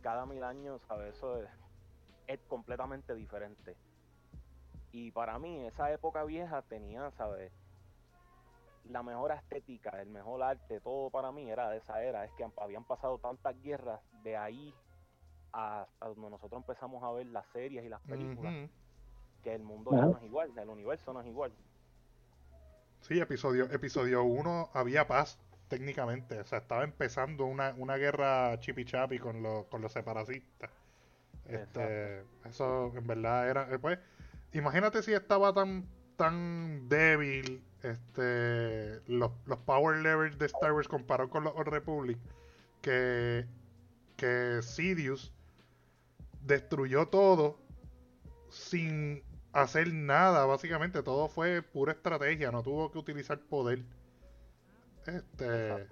cada 0.02 0.26
mil 0.26 0.42
años, 0.46 0.82
¿sabes? 0.88 1.18
Eso 1.18 1.44
es, 1.44 1.50
es 2.28 2.40
completamente 2.48 3.14
diferente. 3.14 3.76
Y 4.92 5.12
para 5.12 5.38
mí, 5.40 5.66
esa 5.66 5.92
época 5.92 6.24
vieja 6.24 6.62
tenía, 6.64 7.12
¿sabes? 7.12 7.52
La 8.86 9.04
mejor 9.04 9.32
estética, 9.32 10.02
el 10.02 10.10
mejor 10.10 10.42
arte, 10.42 10.80
todo 10.82 11.10
para 11.10 11.32
mí 11.32 11.50
era 11.50 11.70
de 11.70 11.78
esa 11.78 12.02
era. 12.04 12.26
Es 12.26 12.32
que 12.34 12.46
habían 12.58 12.84
pasado 12.84 13.20
tantas 13.20 13.62
guerras 13.62 14.02
de 14.24 14.36
ahí 14.36 14.74
hasta 15.52 16.08
donde 16.08 16.30
nosotros 16.30 16.62
empezamos 16.62 17.04
a 17.04 17.12
ver 17.12 17.28
las 17.28 17.46
series 17.48 17.84
y 17.84 17.90
las 17.90 18.02
películas, 18.02 18.70
que 19.44 19.54
el 19.54 19.64
mundo 19.64 19.92
ya 19.92 20.02
no 20.02 20.18
es 20.18 20.24
igual, 20.24 20.58
el 20.58 20.70
universo 20.70 21.14
no 21.14 21.22
es 21.22 21.28
igual. 21.28 21.52
Sí, 23.02 23.20
episodio 23.20 23.66
episodio 23.72 24.24
1 24.24 24.72
había 24.74 25.08
paz 25.08 25.40
técnicamente, 25.70 26.40
o 26.40 26.44
sea, 26.44 26.60
estaba 26.60 26.84
empezando 26.84 27.46
una, 27.46 27.74
una 27.78 27.96
guerra 27.96 28.60
chipichapi 28.60 29.20
con 29.20 29.42
los, 29.42 29.66
con 29.68 29.82
los 29.82 29.92
separatistas. 29.92 30.72
Este, 31.46 32.24
eso 32.46 32.92
en 32.96 33.08
verdad 33.08 33.50
era, 33.50 33.74
eh, 33.74 33.80
pues, 33.80 33.98
imagínate 34.54 35.04
si 35.04 35.14
estaba 35.14 35.54
tan 35.54 35.88
tan 36.16 36.90
débil 36.90 37.64
este 37.82 39.02
los, 39.08 39.32
los 39.46 39.60
power 39.60 39.98
levels 40.00 40.38
de 40.38 40.48
Star 40.48 40.74
Wars 40.74 40.88
comparado 40.88 41.30
con 41.30 41.44
los 41.46 41.54
Old 41.56 41.70
Republic 41.70 42.18
que 42.82 43.46
que 44.18 44.60
Sidious 44.62 45.32
destruyó 46.46 47.08
todo 47.08 47.58
sin 48.50 49.24
hacer 49.54 49.94
nada, 49.94 50.46
básicamente. 50.46 51.04
Todo 51.04 51.30
fue 51.30 51.62
pura 51.62 51.94
estrategia, 51.94 52.52
no 52.52 52.64
tuvo 52.64 52.92
que 52.92 52.98
utilizar 52.98 53.40
poder. 53.40 53.84
Este. 55.06 55.88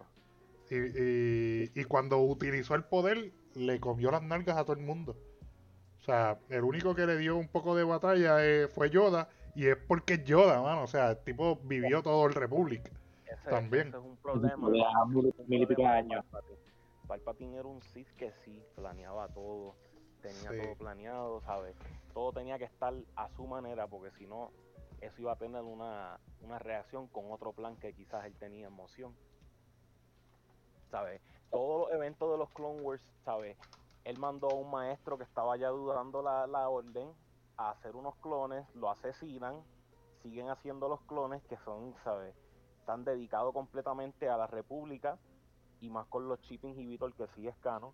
Y, 0.70 1.80
y, 1.80 1.84
cuando 1.86 2.20
utilizó 2.20 2.76
el 2.76 2.84
poder, 2.84 3.32
le 3.56 3.80
comió 3.80 4.12
las 4.12 4.22
nalgas 4.22 4.58
a 4.58 4.66
todo 4.66 4.76
el 4.76 4.84
mundo. 4.84 5.16
O 6.08 6.10
sea, 6.10 6.40
el 6.48 6.64
único 6.64 6.96
que 6.96 7.06
le 7.06 7.18
dio 7.18 7.36
un 7.36 7.50
poco 7.50 7.76
de 7.76 7.84
batalla 7.84 8.38
eh, 8.42 8.70
fue 8.70 8.90
Yoda, 8.90 9.28
y 9.56 9.68
es 9.68 9.76
porque 9.76 10.14
es 10.14 10.24
Yoda, 10.24 10.62
mano. 10.62 10.84
O 10.84 10.88
sea, 10.88 11.12
el 11.12 11.18
tipo 11.18 11.58
vivió 11.64 12.02
todo 12.02 12.26
el 12.28 12.34
Republic. 12.34 12.90
también. 13.50 13.90
es 13.90 13.96
un 13.96 14.16
problema. 14.16 14.56
Palpatine 17.10 17.58
era 17.58 17.68
un 17.68 17.82
Sith 17.82 18.08
que 18.16 18.32
sí, 18.46 18.64
planeaba 18.76 19.28
todo 19.28 19.76
tenía 20.22 20.64
todo 20.64 20.76
planeado, 20.76 21.42
¿sabes? 21.42 21.76
Todo 22.14 22.32
tenía 22.32 22.58
que 22.58 22.64
estar 22.64 22.94
a 23.18 23.30
su 23.36 23.46
manera 23.46 23.86
porque 23.88 24.12
si 24.18 24.26
no, 24.26 24.52
eso 25.02 25.22
iba 25.22 25.34
a 25.34 25.36
tener 25.36 25.62
una, 25.62 26.22
una 26.40 26.58
reacción 26.58 27.08
con 27.08 27.30
otro 27.34 27.52
plan 27.52 27.76
que 27.76 27.94
quizás 27.94 28.24
él 28.26 28.34
tenía 28.40 28.68
emoción. 28.68 29.14
¿Sabes? 30.90 31.20
Todos 31.52 31.90
los 31.90 31.96
eventos 31.98 32.32
de 32.32 32.38
los 32.38 32.50
Clone 32.52 32.82
Wars, 32.82 33.04
¿sabes? 33.26 33.58
Él 34.08 34.18
mandó 34.20 34.50
a 34.50 34.54
un 34.54 34.72
maestro 34.72 35.18
que 35.18 35.26
estaba 35.26 35.58
ya 35.58 35.68
dudando 35.68 36.22
la, 36.22 36.48
la 36.48 36.70
orden 36.70 37.12
a 37.58 37.72
hacer 37.72 37.94
unos 37.94 38.16
clones, 38.20 38.66
lo 38.74 38.90
asesinan, 38.90 39.62
siguen 40.24 40.50
haciendo 40.50 40.88
los 40.88 41.02
clones 41.02 41.44
que 41.50 41.58
son, 41.66 41.94
¿sabes? 42.06 42.34
Están 42.80 43.04
dedicados 43.04 43.54
completamente 43.54 44.30
a 44.30 44.38
la 44.38 44.48
República 44.48 45.18
y 45.82 45.90
más 45.90 46.08
con 46.08 46.26
los 46.30 46.40
chip 46.40 46.64
inhibitors 46.64 47.16
que 47.16 47.28
sí 47.36 47.50
es 47.50 47.58
cano. 47.58 47.94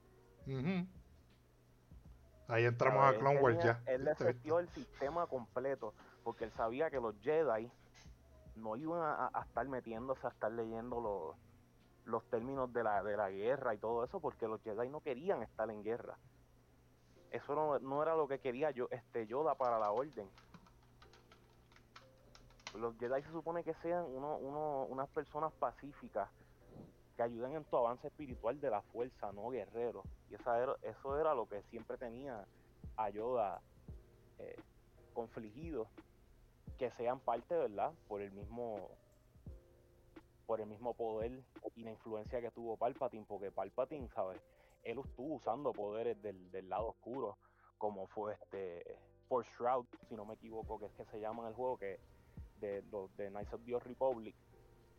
Ahí 2.48 2.66
entramos 2.66 3.04
a 3.04 3.18
Clone 3.18 3.42
Wars 3.42 3.64
ya. 3.64 3.82
Él 3.88 4.04
le 4.04 4.60
el 4.60 4.70
sistema 4.70 5.26
completo, 5.26 5.96
porque 6.24 6.44
él 6.44 6.52
sabía 6.52 6.92
que 6.92 7.00
los 7.00 7.20
Jedi 7.22 7.72
no 8.56 8.76
iban 8.76 9.02
a, 9.02 9.42
estar 9.48 9.68
metiéndose 9.68 10.28
a 10.28 10.30
estar 10.30 10.52
leyendo 10.52 11.02
los, 11.02 11.53
los 12.06 12.24
términos 12.30 12.72
de 12.74 12.84
la, 12.84 13.04
de 13.04 13.18
la 13.18 13.30
guerra 13.30 13.74
y 13.74 13.78
todo 13.78 14.04
eso, 14.04 14.20
porque 14.20 14.48
los 14.48 14.62
Jedi 14.62 14.90
no 14.90 15.02
querían 15.02 15.42
estar 15.44 15.70
en 15.70 15.84
guerra. 15.84 16.18
Eso 17.32 17.56
no, 17.56 17.80
no 17.80 18.04
era 18.04 18.16
lo 18.16 18.28
que 18.28 18.40
quería 18.40 18.72
yo, 18.72 18.88
este 18.92 19.26
Yoda 19.26 19.56
para 19.56 19.80
la 19.80 19.92
orden. 19.92 20.30
Los 22.76 22.98
Jedi 22.98 23.22
se 23.24 23.32
supone 23.32 23.64
que 23.64 23.74
sean 23.76 24.06
uno, 24.08 24.38
uno, 24.38 24.86
unas 24.90 25.10
personas 25.10 25.52
pacíficas, 25.54 26.30
que 27.16 27.24
ayuden 27.24 27.56
en 27.56 27.64
tu 27.66 27.78
avance 27.78 28.08
espiritual 28.08 28.60
de 28.60 28.70
la 28.70 28.82
fuerza, 28.82 29.32
no 29.32 29.50
guerrero. 29.50 30.04
Y 30.30 30.36
esa 30.36 30.76
eso 30.82 31.20
era 31.20 31.34
lo 31.34 31.48
que 31.48 31.62
siempre 31.64 31.98
tenía 31.98 32.46
a 32.98 33.10
Yoda 33.10 33.62
eh, 34.40 34.56
que 36.78 36.92
sean 36.92 37.20
parte, 37.20 37.56
¿verdad? 37.56 37.92
Por 38.08 38.22
el 38.22 38.32
mismo 38.32 38.90
por 40.54 40.62
el 40.62 40.68
mismo 40.68 40.94
poder 40.94 41.32
y 41.76 41.84
la 41.84 41.90
influencia 41.90 42.40
que 42.40 42.52
tuvo 42.52 42.78
Palpatine, 42.78 43.26
porque 43.28 43.52
Palpatine, 43.52 44.08
¿sabes? 44.14 44.40
Él 44.84 45.00
estuvo 45.04 45.38
usando 45.38 45.74
poderes 45.74 46.22
del, 46.22 46.52
del 46.52 46.70
lado 46.70 46.90
oscuro, 46.90 47.40
como 47.80 48.06
fue 48.06 48.34
este 48.36 49.00
Force 49.28 49.50
Shroud, 49.58 49.88
si 50.08 50.14
no 50.14 50.26
me 50.26 50.36
equivoco, 50.36 50.78
que 50.78 50.86
es 50.86 50.92
que 50.92 51.06
se 51.06 51.20
llama 51.20 51.42
en 51.42 51.48
el 51.50 51.56
juego, 51.56 51.80
que 51.80 52.00
de 52.60 52.84
los 52.92 53.18
de 53.18 53.32
Knights 53.32 53.52
of 53.52 53.66
the 53.66 53.80
Republic, 53.80 54.36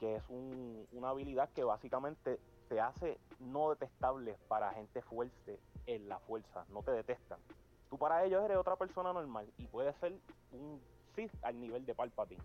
que 0.00 0.16
es 0.16 0.25
una 0.28 1.11
habilidad 1.11 1.49
que 1.50 1.62
básicamente 1.62 2.40
te 2.68 2.80
hace 2.80 3.20
no 3.38 3.70
detestable 3.70 4.37
para 4.49 4.73
gente 4.73 5.02
fuerte 5.02 5.61
en 5.87 6.08
la 6.08 6.18
fuerza, 6.18 6.66
no 6.70 6.82
te 6.82 6.90
detestan. 6.90 7.38
Tú 7.90 7.96
para 7.96 8.25
ellos 8.25 8.42
eres 8.44 8.56
otra 8.56 8.75
persona 8.75 9.12
normal 9.12 9.49
y 9.58 9.68
puedes 9.68 9.94
ser 9.99 10.18
un 10.50 10.82
Sith 11.14 11.30
al 11.42 11.61
nivel 11.61 11.87
de 11.87 11.94
Palpatine. 11.94 12.42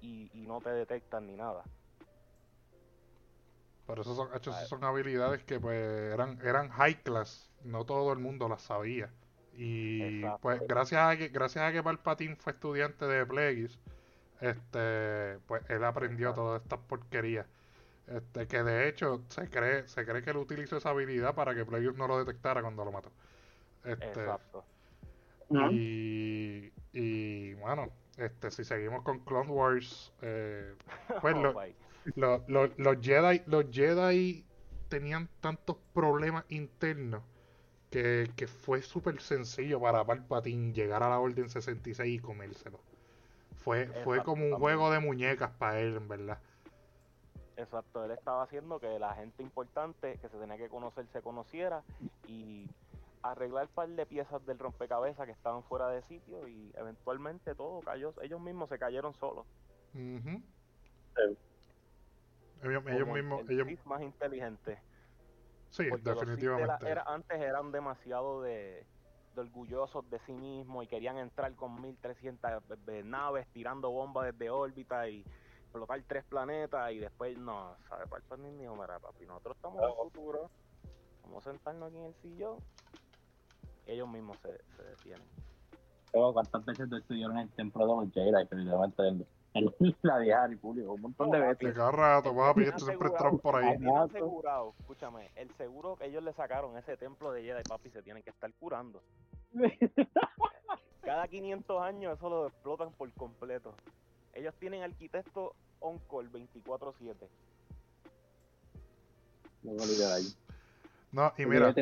Y, 0.00 0.30
y 0.34 0.46
no 0.46 0.60
te 0.60 0.70
detectan 0.70 1.26
ni 1.26 1.36
nada. 1.36 1.64
Pero 3.88 4.02
eso 4.02 4.14
son, 4.14 4.28
hecho, 4.36 4.52
son 4.52 4.84
habilidades 4.84 5.42
que 5.44 5.58
pues 5.58 5.78
eran, 6.12 6.38
eran 6.44 6.68
high 6.68 7.02
class, 7.02 7.50
no 7.64 7.86
todo 7.86 8.12
el 8.12 8.18
mundo 8.18 8.46
las 8.46 8.60
sabía. 8.60 9.10
Y 9.54 10.22
pues 10.42 10.60
gracias 10.68 11.00
a 11.00 11.16
que, 11.16 11.28
gracias 11.28 11.64
a 11.64 11.72
que 11.72 11.82
Palpatine 11.82 12.36
fue 12.36 12.52
estudiante 12.52 13.06
de 13.06 13.24
Plagueis, 13.24 13.78
este, 14.42 15.38
pues 15.46 15.62
él 15.70 15.82
aprendió 15.84 16.34
todas 16.34 16.62
estas 16.62 16.78
porquerías. 16.80 17.46
Este, 18.06 18.46
que 18.46 18.62
de 18.62 18.88
hecho 18.88 19.22
se 19.28 19.48
cree, 19.48 19.88
se 19.88 20.04
cree 20.04 20.22
que 20.22 20.30
él 20.30 20.36
utilizó 20.36 20.76
esa 20.76 20.90
habilidad 20.90 21.34
para 21.34 21.54
que 21.54 21.64
Plagueis 21.64 21.94
no 21.94 22.06
lo 22.06 22.18
detectara 22.18 22.60
cuando 22.60 22.84
lo 22.84 22.92
mató. 22.92 23.10
Este, 23.84 24.06
Exacto. 24.06 24.64
Y, 25.72 26.70
y 26.92 27.54
bueno, 27.54 27.88
este, 28.18 28.50
si 28.50 28.64
seguimos 28.64 29.02
con 29.02 29.20
Clone 29.20 29.50
Wars, 29.50 30.12
eh, 30.22 30.74
pues 31.20 31.34
oh, 31.36 32.40
los 32.76 32.98
Jedi, 33.00 33.42
los 33.46 33.66
Jedi 33.70 34.44
tenían 34.88 35.28
tantos 35.40 35.76
problemas 35.94 36.44
internos 36.48 37.22
que, 37.90 38.30
que 38.36 38.46
fue 38.46 38.82
súper 38.82 39.20
sencillo 39.20 39.80
para 39.80 40.04
Palpatine 40.04 40.72
llegar 40.72 41.02
a 41.02 41.08
la 41.08 41.18
Orden 41.18 41.48
66 41.48 42.18
y 42.18 42.18
comérselo. 42.18 42.80
Fue, 43.56 43.86
fue 44.04 44.22
como 44.22 44.44
un 44.46 44.54
juego 44.54 44.90
de 44.90 45.00
muñecas 45.00 45.50
para 45.58 45.80
él, 45.80 45.96
en 45.96 46.08
verdad. 46.08 46.38
Exacto, 47.56 48.04
él 48.04 48.12
estaba 48.12 48.44
haciendo 48.44 48.78
que 48.78 48.98
la 48.98 49.14
gente 49.14 49.42
importante 49.42 50.16
que 50.20 50.28
se 50.28 50.38
tenía 50.38 50.56
que 50.56 50.68
conocer 50.68 51.06
se 51.12 51.22
conociera 51.22 51.82
y 52.28 52.68
arreglar 53.22 53.66
un 53.66 53.74
par 53.74 53.88
de 53.88 54.06
piezas 54.06 54.44
del 54.46 54.58
rompecabezas 54.58 55.26
que 55.26 55.32
estaban 55.32 55.62
fuera 55.64 55.88
de 55.88 56.02
sitio 56.02 56.46
y 56.48 56.72
eventualmente 56.76 57.54
todo 57.54 57.80
cayó, 57.80 58.14
ellos 58.22 58.40
mismos 58.40 58.68
se 58.68 58.78
cayeron 58.78 59.14
solos. 59.14 59.46
Ellos, 62.62 62.84
mismos, 62.84 63.48
ellos... 63.48 63.66
más 63.86 64.02
inteligentes. 64.02 64.78
Sí, 65.70 65.84
definitivamente. 66.02 66.94
antes 67.06 67.40
eran 67.40 67.72
demasiado 67.72 68.42
de 68.42 68.86
orgullosos 69.38 70.08
de 70.10 70.18
sí 70.20 70.32
mismos 70.32 70.84
y 70.84 70.88
querían 70.88 71.16
entrar 71.18 71.54
con 71.54 71.80
1300 71.80 72.62
naves 73.04 73.46
tirando 73.52 73.90
bombas 73.90 74.32
desde 74.32 74.50
órbita 74.50 75.08
y 75.08 75.24
explotar 75.62 76.02
tres 76.06 76.24
planetas 76.24 76.92
y 76.92 76.98
después 76.98 77.36
no, 77.38 77.76
sabe 77.88 78.06
Palpatine 78.06 78.52
ni 78.52 78.68
mira 78.68 78.98
papi, 78.98 79.26
nosotros 79.26 79.56
estamos 79.56 79.82
en 79.82 79.88
el 79.88 79.94
futuro, 79.94 80.50
vamos 81.22 81.46
a 81.46 81.50
sentarnos 81.50 81.88
aquí 81.88 81.98
en 81.98 82.04
el 82.04 82.14
sillón, 82.14 82.58
ellos 83.88 84.08
mismos 84.08 84.38
se, 84.38 84.50
se 84.76 84.82
detienen. 84.82 85.26
¿Cuántas 86.12 86.64
veces 86.64 86.88
tú 86.88 86.96
estuvieron 86.96 87.36
en 87.38 87.44
el 87.44 87.50
templo 87.50 87.86
de 87.86 88.06
los 88.06 88.14
Jedi? 88.14 88.46
Pero 88.48 88.62
en 89.54 89.74
la 90.02 90.18
vieja 90.18 90.46
república, 90.46 90.90
un 90.90 91.00
montón 91.00 91.30
de 91.30 91.40
veces. 91.40 91.74
cada 91.74 91.90
rato, 91.90 92.34
papi, 92.34 92.62
estos 92.62 92.84
siempre 92.84 93.08
están 93.08 93.38
por 93.38 93.56
ahí. 93.56 93.76
asegurado, 93.96 94.74
escúchame, 94.78 95.30
el 95.36 95.50
seguro 95.56 95.96
que 95.96 96.06
ellos 96.06 96.22
le 96.22 96.32
sacaron 96.32 96.76
a 96.76 96.80
ese 96.80 96.96
templo 96.96 97.32
de 97.32 97.42
Jedi, 97.42 97.62
papi, 97.64 97.90
se 97.90 98.02
tienen 98.02 98.22
que 98.22 98.30
estar 98.30 98.52
curando. 98.54 99.02
Cada 101.02 101.26
500 101.26 101.82
años 101.82 102.18
eso 102.18 102.28
lo 102.28 102.46
explotan 102.48 102.92
por 102.92 103.10
completo. 103.14 103.74
Ellos 104.34 104.54
tienen 104.58 104.82
arquitecto 104.82 105.54
on-call 105.80 106.30
24-7. 106.30 107.16
No 109.62 109.72
me 109.72 109.82
olvidé 109.82 110.06
de 110.06 110.12
ahí. 110.12 110.34
No, 111.10 111.32
y 111.38 111.46
mira. 111.46 111.74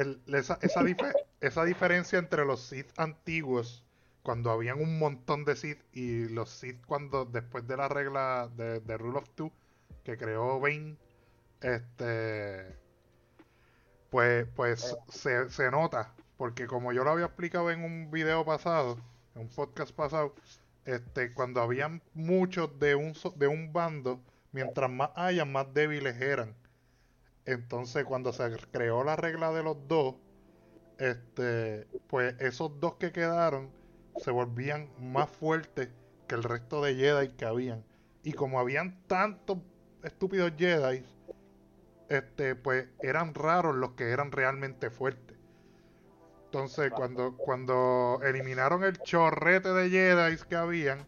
El- 0.00 0.22
esa, 0.34 0.58
esa, 0.62 0.82
dife- 0.82 1.14
esa 1.40 1.64
diferencia 1.64 2.18
entre 2.18 2.44
los 2.44 2.60
Sith 2.62 2.88
antiguos, 2.96 3.84
cuando 4.22 4.50
habían 4.50 4.80
un 4.80 4.98
montón 4.98 5.44
de 5.44 5.56
Sith, 5.56 5.80
y 5.92 6.28
los 6.28 6.50
Sith 6.50 6.84
cuando, 6.86 7.24
después 7.24 7.66
de 7.66 7.76
la 7.76 7.88
regla 7.88 8.48
de, 8.56 8.80
de 8.80 8.98
Rule 8.98 9.18
of 9.18 9.28
Two, 9.34 9.52
que 10.04 10.16
creó 10.16 10.60
Bane, 10.60 10.96
este, 11.60 12.76
pues, 14.10 14.46
pues 14.56 14.96
se, 15.08 15.50
se 15.50 15.70
nota, 15.70 16.12
porque 16.36 16.66
como 16.66 16.92
yo 16.92 17.04
lo 17.04 17.10
había 17.10 17.26
explicado 17.26 17.70
en 17.70 17.84
un 17.84 18.10
video 18.10 18.44
pasado, 18.44 18.98
en 19.34 19.42
un 19.42 19.48
podcast 19.48 19.92
pasado, 19.92 20.34
este, 20.84 21.32
cuando 21.34 21.60
habían 21.60 22.02
muchos 22.14 22.78
de 22.78 22.94
un, 22.94 23.14
so- 23.14 23.34
de 23.36 23.46
un 23.48 23.72
bando, 23.72 24.20
mientras 24.52 24.90
más 24.90 25.10
haya, 25.14 25.44
más 25.44 25.72
débiles 25.74 26.20
eran. 26.20 26.54
Entonces, 27.48 28.04
cuando 28.04 28.34
se 28.34 28.54
creó 28.70 29.04
la 29.04 29.16
regla 29.16 29.50
de 29.50 29.62
los 29.62 29.88
dos, 29.88 30.16
este, 30.98 31.86
pues 32.06 32.38
esos 32.40 32.78
dos 32.78 32.96
que 32.96 33.10
quedaron 33.10 33.70
se 34.18 34.30
volvían 34.30 34.90
más 35.00 35.30
fuertes 35.30 35.88
que 36.26 36.34
el 36.34 36.42
resto 36.42 36.82
de 36.82 36.94
Jedi 36.94 37.30
que 37.30 37.46
habían. 37.46 37.82
Y 38.22 38.34
como 38.34 38.60
habían 38.60 39.00
tantos 39.06 39.60
estúpidos 40.02 40.52
Jedi, 40.58 41.02
este, 42.10 42.54
pues 42.54 42.86
eran 43.00 43.32
raros 43.32 43.74
los 43.76 43.92
que 43.92 44.10
eran 44.10 44.30
realmente 44.30 44.90
fuertes. 44.90 45.38
Entonces, 46.44 46.90
cuando, 46.90 47.34
cuando 47.38 48.20
eliminaron 48.24 48.84
el 48.84 48.98
chorrete 48.98 49.70
de 49.70 49.88
Jedi 49.88 50.36
que 50.46 50.56
habían, 50.56 51.06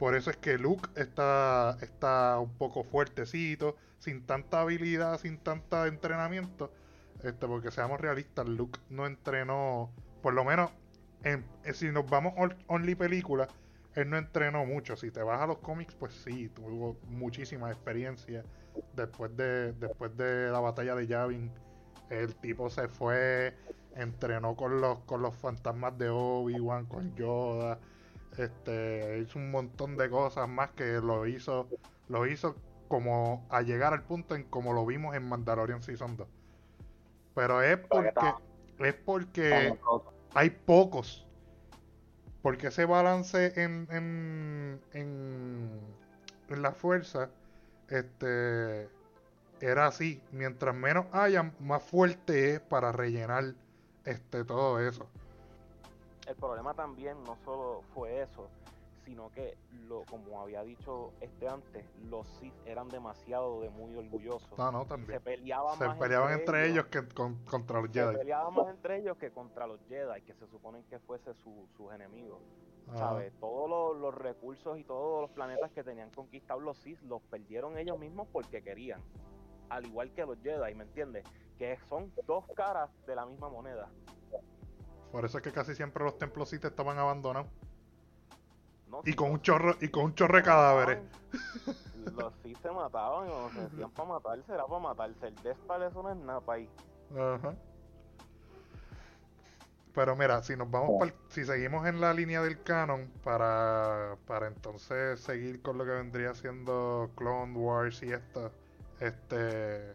por 0.00 0.16
eso 0.16 0.30
es 0.30 0.36
que 0.36 0.58
Luke 0.58 0.88
está, 0.96 1.78
está 1.80 2.40
un 2.40 2.52
poco 2.54 2.82
fuertecito, 2.82 3.76
sin 3.98 4.26
tanta 4.26 4.60
habilidad, 4.62 5.18
sin 5.18 5.38
tanto 5.38 5.84
entrenamiento. 5.86 6.72
Este, 7.22 7.46
porque 7.46 7.70
seamos 7.70 8.00
realistas, 8.00 8.46
Luke 8.46 8.78
no 8.90 9.06
entrenó, 9.06 9.90
por 10.22 10.34
lo 10.34 10.44
menos, 10.44 10.70
en, 11.24 11.44
eh, 11.64 11.72
si 11.74 11.90
nos 11.92 12.08
vamos 12.08 12.34
on- 12.36 12.56
only 12.68 12.94
película, 12.94 13.48
él 13.94 14.10
no 14.10 14.18
entrenó 14.18 14.64
mucho. 14.66 14.96
Si 14.96 15.10
te 15.10 15.22
vas 15.22 15.40
a 15.40 15.46
los 15.46 15.58
cómics, 15.58 15.94
pues 15.94 16.12
sí, 16.14 16.48
tuvo 16.50 16.98
muchísima 17.08 17.70
experiencia. 17.70 18.44
Después 18.92 19.36
de, 19.36 19.72
después 19.74 20.16
de 20.16 20.50
la 20.50 20.60
batalla 20.60 20.94
de 20.94 21.06
Yavin, 21.06 21.52
el 22.10 22.34
tipo 22.36 22.70
se 22.70 22.88
fue, 22.88 23.56
entrenó 23.94 24.56
con 24.56 24.80
los, 24.80 25.00
con 25.00 25.22
los 25.22 25.34
fantasmas 25.36 25.96
de 25.98 26.08
Obi-Wan, 26.10 26.86
con 26.86 27.14
Yoda, 27.14 27.80
este, 28.36 29.18
hizo 29.20 29.38
un 29.38 29.50
montón 29.50 29.96
de 29.96 30.10
cosas 30.10 30.48
más 30.48 30.70
que 30.72 31.00
lo 31.00 31.26
hizo, 31.26 31.68
lo 32.08 32.26
hizo 32.26 32.56
como 32.88 33.46
a 33.50 33.62
llegar 33.62 33.92
al 33.92 34.02
punto 34.02 34.34
en 34.34 34.44
como 34.44 34.72
lo 34.72 34.84
vimos 34.86 35.14
en 35.16 35.28
Mandalorian 35.28 35.82
Season 35.82 36.16
2. 36.16 36.26
Pero 37.34 37.62
es 37.62 37.78
porque, 37.78 38.34
es 38.78 38.94
porque 38.94 39.78
hay 40.34 40.50
pocos. 40.50 41.26
Porque 42.42 42.68
ese 42.68 42.84
balance 42.84 43.60
en, 43.60 43.88
en, 43.90 44.80
en, 44.92 45.80
en 46.48 46.62
la 46.62 46.72
fuerza 46.72 47.28
este, 47.88 48.88
era 49.60 49.86
así. 49.86 50.20
Mientras 50.32 50.74
menos 50.74 51.06
haya, 51.12 51.52
más 51.60 51.82
fuerte 51.82 52.54
es 52.54 52.60
para 52.60 52.92
rellenar 52.92 53.54
este, 54.04 54.44
todo 54.44 54.80
eso. 54.80 55.06
El 56.26 56.36
problema 56.36 56.74
también 56.74 57.22
no 57.24 57.36
solo 57.44 57.82
fue 57.94 58.22
eso, 58.22 58.48
sino 59.06 59.30
que, 59.30 59.56
lo, 59.88 60.02
como 60.04 60.42
había 60.42 60.62
dicho 60.62 61.12
este 61.22 61.48
antes, 61.48 61.86
los 62.10 62.26
Sith 62.38 62.52
eran 62.66 62.88
demasiado 62.88 63.60
de 63.62 63.70
muy 63.70 63.96
orgullosos. 63.96 64.58
No, 64.58 64.70
no, 64.72 64.82
Se 64.82 64.88
también. 64.88 65.22
peleaban, 65.22 65.78
Se 65.78 65.86
más 65.86 65.96
peleaban 65.98 66.32
entre 66.32 66.68
ellos 66.68 66.86
que 66.86 67.06
con- 67.08 67.36
contra 67.44 67.80
los 67.80 67.90
Se 67.92 68.00
Jedi. 68.00 68.16
peleaban 68.18 68.52
más 68.54 68.68
entre 68.68 68.98
ellos 68.98 69.16
que 69.16 69.30
contra 69.30 69.66
los 69.66 69.80
Jedi, 69.88 70.20
que 70.22 70.34
se 70.34 70.46
suponen 70.48 70.82
que 70.90 70.98
fuese 70.98 71.32
su, 71.34 71.66
sus 71.76 71.92
enemigos. 71.94 72.40
Ah, 72.88 72.98
¿Sabes? 72.98 73.32
Todos 73.40 73.70
los, 73.70 73.96
los 74.00 74.14
recursos 74.14 74.78
y 74.78 74.84
todos 74.84 75.22
los 75.22 75.30
planetas 75.30 75.70
que 75.72 75.82
tenían 75.82 76.10
conquistados 76.10 76.62
los 76.62 76.76
Sith 76.78 77.00
los 77.02 77.22
perdieron 77.22 77.78
ellos 77.78 77.98
mismos 77.98 78.28
porque 78.32 78.60
querían. 78.62 79.00
Al 79.70 79.86
igual 79.86 80.12
que 80.12 80.26
los 80.26 80.38
Jedi, 80.42 80.74
¿me 80.74 80.84
entiendes? 80.84 81.24
Que 81.58 81.78
son 81.88 82.12
dos 82.26 82.44
caras 82.54 82.90
de 83.06 83.14
la 83.14 83.24
misma 83.24 83.48
moneda. 83.48 83.88
por 85.12 85.24
eso 85.24 85.38
es 85.38 85.44
que 85.44 85.52
casi 85.52 85.74
siempre 85.74 86.04
los 86.04 86.18
templos 86.18 86.50
Sith 86.50 86.64
estaban 86.64 86.98
abandonados. 86.98 87.48
¿No? 89.04 89.10
Y 89.10 89.14
con 89.14 89.30
un 89.32 89.40
chorro, 89.40 89.76
y 89.80 89.88
con 89.88 90.04
un 90.04 90.14
chorro 90.14 90.36
de 90.36 90.42
cadáveres. 90.42 90.98
Los 92.16 92.32
Sith 92.42 92.58
se 92.62 92.70
mataban 92.70 93.26
y 93.26 93.30
cuando 93.30 93.50
se 93.50 93.60
decían 93.60 93.90
para 93.90 94.08
matarse 94.08 94.52
era 94.54 94.64
para 94.66 94.80
matarse. 94.80 95.26
El 95.26 95.46
Star 95.46 95.82
eso 95.82 96.02
no 96.02 96.10
es 96.10 96.16
nada 96.16 96.40
para 96.40 96.58
ahí. 96.58 96.70
Ajá. 97.18 97.54
Pero 99.94 100.14
mira, 100.14 100.42
si 100.42 100.56
nos 100.56 100.70
vamos 100.70 100.90
pa'l- 101.00 101.14
si 101.28 101.44
seguimos 101.44 101.86
en 101.86 102.00
la 102.00 102.12
línea 102.12 102.42
del 102.42 102.62
canon 102.62 103.10
para, 103.24 104.16
para 104.26 104.46
entonces 104.46 105.20
seguir 105.20 105.62
con 105.62 105.78
lo 105.78 105.84
que 105.84 105.92
vendría 105.92 106.34
siendo 106.34 107.10
Clone 107.16 107.56
Wars 107.56 108.02
y 108.02 108.12
esto, 108.12 108.52
este 109.00 109.94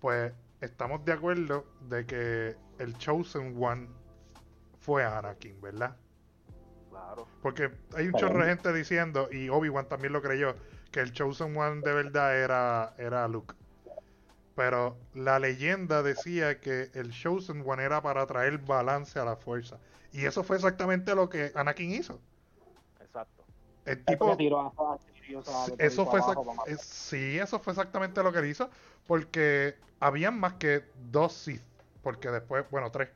pues 0.00 0.32
estamos 0.60 1.04
de 1.04 1.12
acuerdo 1.12 1.64
de 1.88 2.06
que 2.06 2.56
el 2.78 2.96
Chosen 2.98 3.60
One 3.60 3.88
fue 4.78 5.04
Anakin, 5.04 5.60
¿verdad? 5.60 5.96
Claro. 7.08 7.26
Porque 7.42 7.70
hay 7.96 8.06
un 8.06 8.14
chorro 8.14 8.40
de 8.40 8.50
gente 8.50 8.72
diciendo, 8.72 9.28
y 9.32 9.48
Obi-Wan 9.48 9.88
también 9.88 10.12
lo 10.12 10.20
creyó, 10.20 10.54
que 10.90 11.00
el 11.00 11.12
Chosen 11.12 11.56
One 11.56 11.80
de 11.82 11.92
verdad 11.92 12.38
era, 12.38 12.94
era 12.98 13.26
Luke. 13.28 13.54
Pero 14.54 14.96
la 15.14 15.38
leyenda 15.38 16.02
decía 16.02 16.60
que 16.60 16.90
el 16.94 17.12
Chosen 17.12 17.62
One 17.64 17.82
era 17.82 18.02
para 18.02 18.26
traer 18.26 18.58
balance 18.58 19.18
a 19.18 19.24
la 19.24 19.36
fuerza. 19.36 19.78
Y 20.12 20.24
eso 20.26 20.42
fue 20.42 20.56
exactamente 20.56 21.14
lo 21.14 21.28
que 21.28 21.52
Anakin 21.54 21.92
hizo. 21.92 22.18
Exacto. 23.00 23.44
El 23.86 24.04
Tipo, 24.04 24.36
eso 25.78 26.04
fue 26.06 26.20
es- 26.66 26.80
sí, 26.80 27.38
eso 27.38 27.58
fue 27.60 27.72
exactamente 27.72 28.22
lo 28.22 28.32
que 28.32 28.40
él 28.40 28.46
hizo, 28.46 28.68
porque 29.06 29.76
habían 30.00 30.38
más 30.38 30.54
que 30.54 30.84
dos 31.10 31.32
Sith, 31.32 31.62
porque 32.02 32.30
después, 32.30 32.64
bueno, 32.70 32.90
tres. 32.90 33.08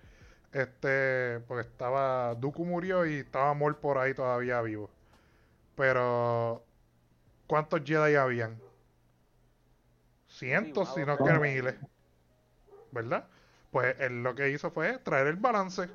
Este, 0.53 1.41
porque 1.49 1.69
estaba 1.69 2.35
Dooku 2.35 2.65
murió 2.67 3.07
y 3.07 3.15
estaba 3.17 3.55
Maul 3.55 3.77
por 3.77 3.99
ahí 3.99 4.15
todavía 4.15 4.61
vivo. 4.63 4.91
Pero 5.77 6.65
¿cuántos 7.47 7.83
Jedi 7.85 8.17
habían? 8.17 8.61
Cientos, 10.27 10.89
Sí, 10.95 11.01
si 11.01 11.07
no 11.07 11.17
que 11.23 11.39
miles. 11.39 11.77
¿Verdad? 12.91 13.29
Pues 13.71 13.97
él 14.01 14.23
lo 14.23 14.35
que 14.35 14.51
hizo 14.51 14.71
fue 14.71 14.99
traer 14.99 15.27
el 15.29 15.37
balance 15.37 15.91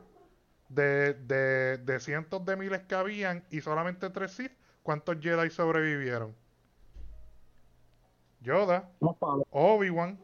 de, 0.70 1.14
de, 1.16 1.78
de 1.78 2.00
cientos 2.00 2.46
de 2.46 2.56
miles 2.58 2.84
que 2.84 2.96
habían 2.96 3.46
y 3.50 3.62
solamente 3.62 4.10
tres 4.10 4.32
Sith. 4.34 4.54
¿Cuántos 4.84 5.18
Jedi 5.22 5.50
sobrevivieron? 5.50 6.36
Yoda. 8.42 8.90
Obi-Wan. 9.52 10.18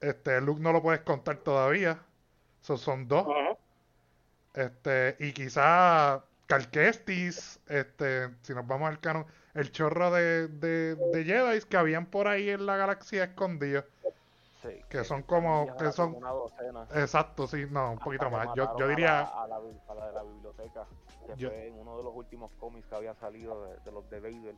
Este, 0.00 0.40
Luke 0.40 0.60
no 0.60 0.72
lo 0.72 0.82
puedes 0.82 1.00
contar 1.02 1.38
todavía. 1.38 2.04
So, 2.62 2.76
son 2.76 3.08
dos. 3.08 3.26
Este, 4.54 5.16
y 5.20 5.32
quizá 5.32 6.22
Calquestis, 6.46 7.60
este, 7.68 8.28
si 8.42 8.54
nos 8.54 8.66
vamos 8.66 8.88
al 8.88 9.00
canon, 9.00 9.24
el 9.54 9.70
chorro 9.72 10.10
de, 10.10 10.48
de, 10.48 10.94
de 10.96 11.24
Jedi 11.24 11.60
que 11.62 11.76
habían 11.76 12.06
por 12.06 12.28
ahí 12.28 12.50
en 12.50 12.66
la 12.66 12.76
galaxia 12.76 13.24
escondidos. 13.24 13.84
Sí. 14.62 14.78
Que 14.90 15.04
son 15.04 15.22
como, 15.22 15.74
que 15.78 15.90
son, 15.90 16.14
una 16.16 16.30
docena. 16.30 16.86
exacto, 16.94 17.46
sí, 17.46 17.64
no, 17.70 17.92
un 17.92 17.98
poquito 17.98 18.28
más. 18.30 18.48
Yo, 18.54 18.64
yo 18.64 18.70
a 18.76 18.78
la- 18.80 18.86
diría, 18.88 19.20
A 19.22 19.46
la, 19.46 19.58
bi- 19.58 19.80
a 19.88 19.94
la 19.94 20.06
de 20.08 20.12
la 20.12 20.22
biblioteca, 20.22 20.86
que 21.26 21.36
Yo- 21.36 21.48
fue 21.48 21.68
en 21.68 21.78
uno 21.78 21.96
de 21.96 22.04
los 22.04 22.14
últimos 22.14 22.50
cómics 22.60 22.86
que 22.88 22.94
había 22.94 23.14
salido 23.14 23.64
de, 23.64 23.78
de 23.78 23.92
los 23.92 24.10
de 24.10 24.20
Vader. 24.20 24.54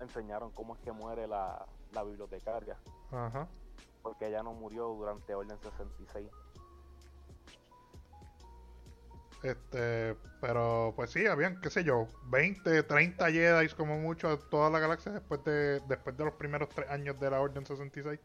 Enseñaron 0.00 0.50
cómo 0.52 0.74
es 0.76 0.80
que 0.82 0.92
muere 0.92 1.26
la, 1.26 1.64
la 1.92 2.02
bibliotecaria, 2.04 2.76
ajá. 3.10 3.48
Porque 4.06 4.28
ella 4.28 4.40
no 4.44 4.52
murió 4.52 4.86
durante 4.86 5.34
Orden 5.34 5.58
66. 5.60 6.30
Este, 9.42 10.14
pero 10.40 10.92
pues 10.94 11.10
sí, 11.10 11.26
habían, 11.26 11.60
qué 11.60 11.70
sé 11.70 11.82
yo, 11.82 12.06
20, 12.26 12.84
30 12.84 13.32
Jedi 13.32 13.68
como 13.70 13.98
mucho 13.98 14.30
en 14.30 14.38
toda 14.48 14.70
la 14.70 14.78
galaxia 14.78 15.10
después 15.10 15.42
de, 15.42 15.80
después 15.88 16.16
de 16.16 16.24
los 16.24 16.34
primeros 16.34 16.68
tres 16.68 16.88
años 16.88 17.18
de 17.18 17.30
la 17.30 17.40
Orden 17.40 17.66
66. 17.66 18.20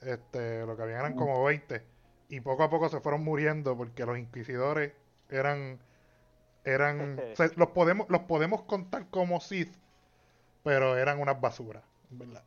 Este, 0.00 0.64
lo 0.64 0.76
que 0.76 0.82
habían 0.84 1.00
eran 1.00 1.16
como 1.16 1.42
20. 1.42 1.84
Y 2.28 2.40
poco 2.40 2.62
a 2.62 2.70
poco 2.70 2.88
se 2.88 3.00
fueron 3.00 3.24
muriendo 3.24 3.76
porque 3.76 4.06
los 4.06 4.16
inquisidores 4.16 4.92
eran 5.28 5.80
eran, 6.64 7.20
los 7.56 7.68
podemos, 7.70 8.08
los 8.10 8.20
podemos 8.22 8.62
contar 8.62 9.08
como 9.10 9.40
Sith, 9.40 9.74
pero 10.62 10.96
eran 10.96 11.20
unas 11.20 11.40
basuras, 11.40 11.82
¿verdad? 12.10 12.44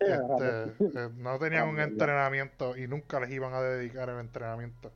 Este, 0.00 0.62
eh, 1.04 1.10
no 1.16 1.38
tenían 1.38 1.68
un 1.68 1.80
entrenamiento 1.80 2.76
y 2.76 2.86
nunca 2.86 3.18
les 3.20 3.30
iban 3.30 3.52
a 3.54 3.60
dedicar 3.60 4.08
el 4.08 4.20
entrenamiento. 4.20 4.92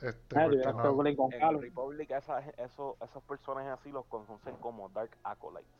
Este, 0.00 0.38
Ah, 0.38 0.46
tuvieron 0.46 0.76
no- 0.76 1.16
con 1.16 1.32
En 1.32 1.40
Carlos. 1.40 1.62
Republic 1.62 2.10
esa- 2.10 2.40
esos, 2.40 2.96
esos 3.00 3.22
personajes 3.24 3.72
así 3.72 3.90
los 3.90 4.04
conocen 4.06 4.56
como 4.56 4.88
Dark 4.88 5.10
Acolytes. 5.22 5.70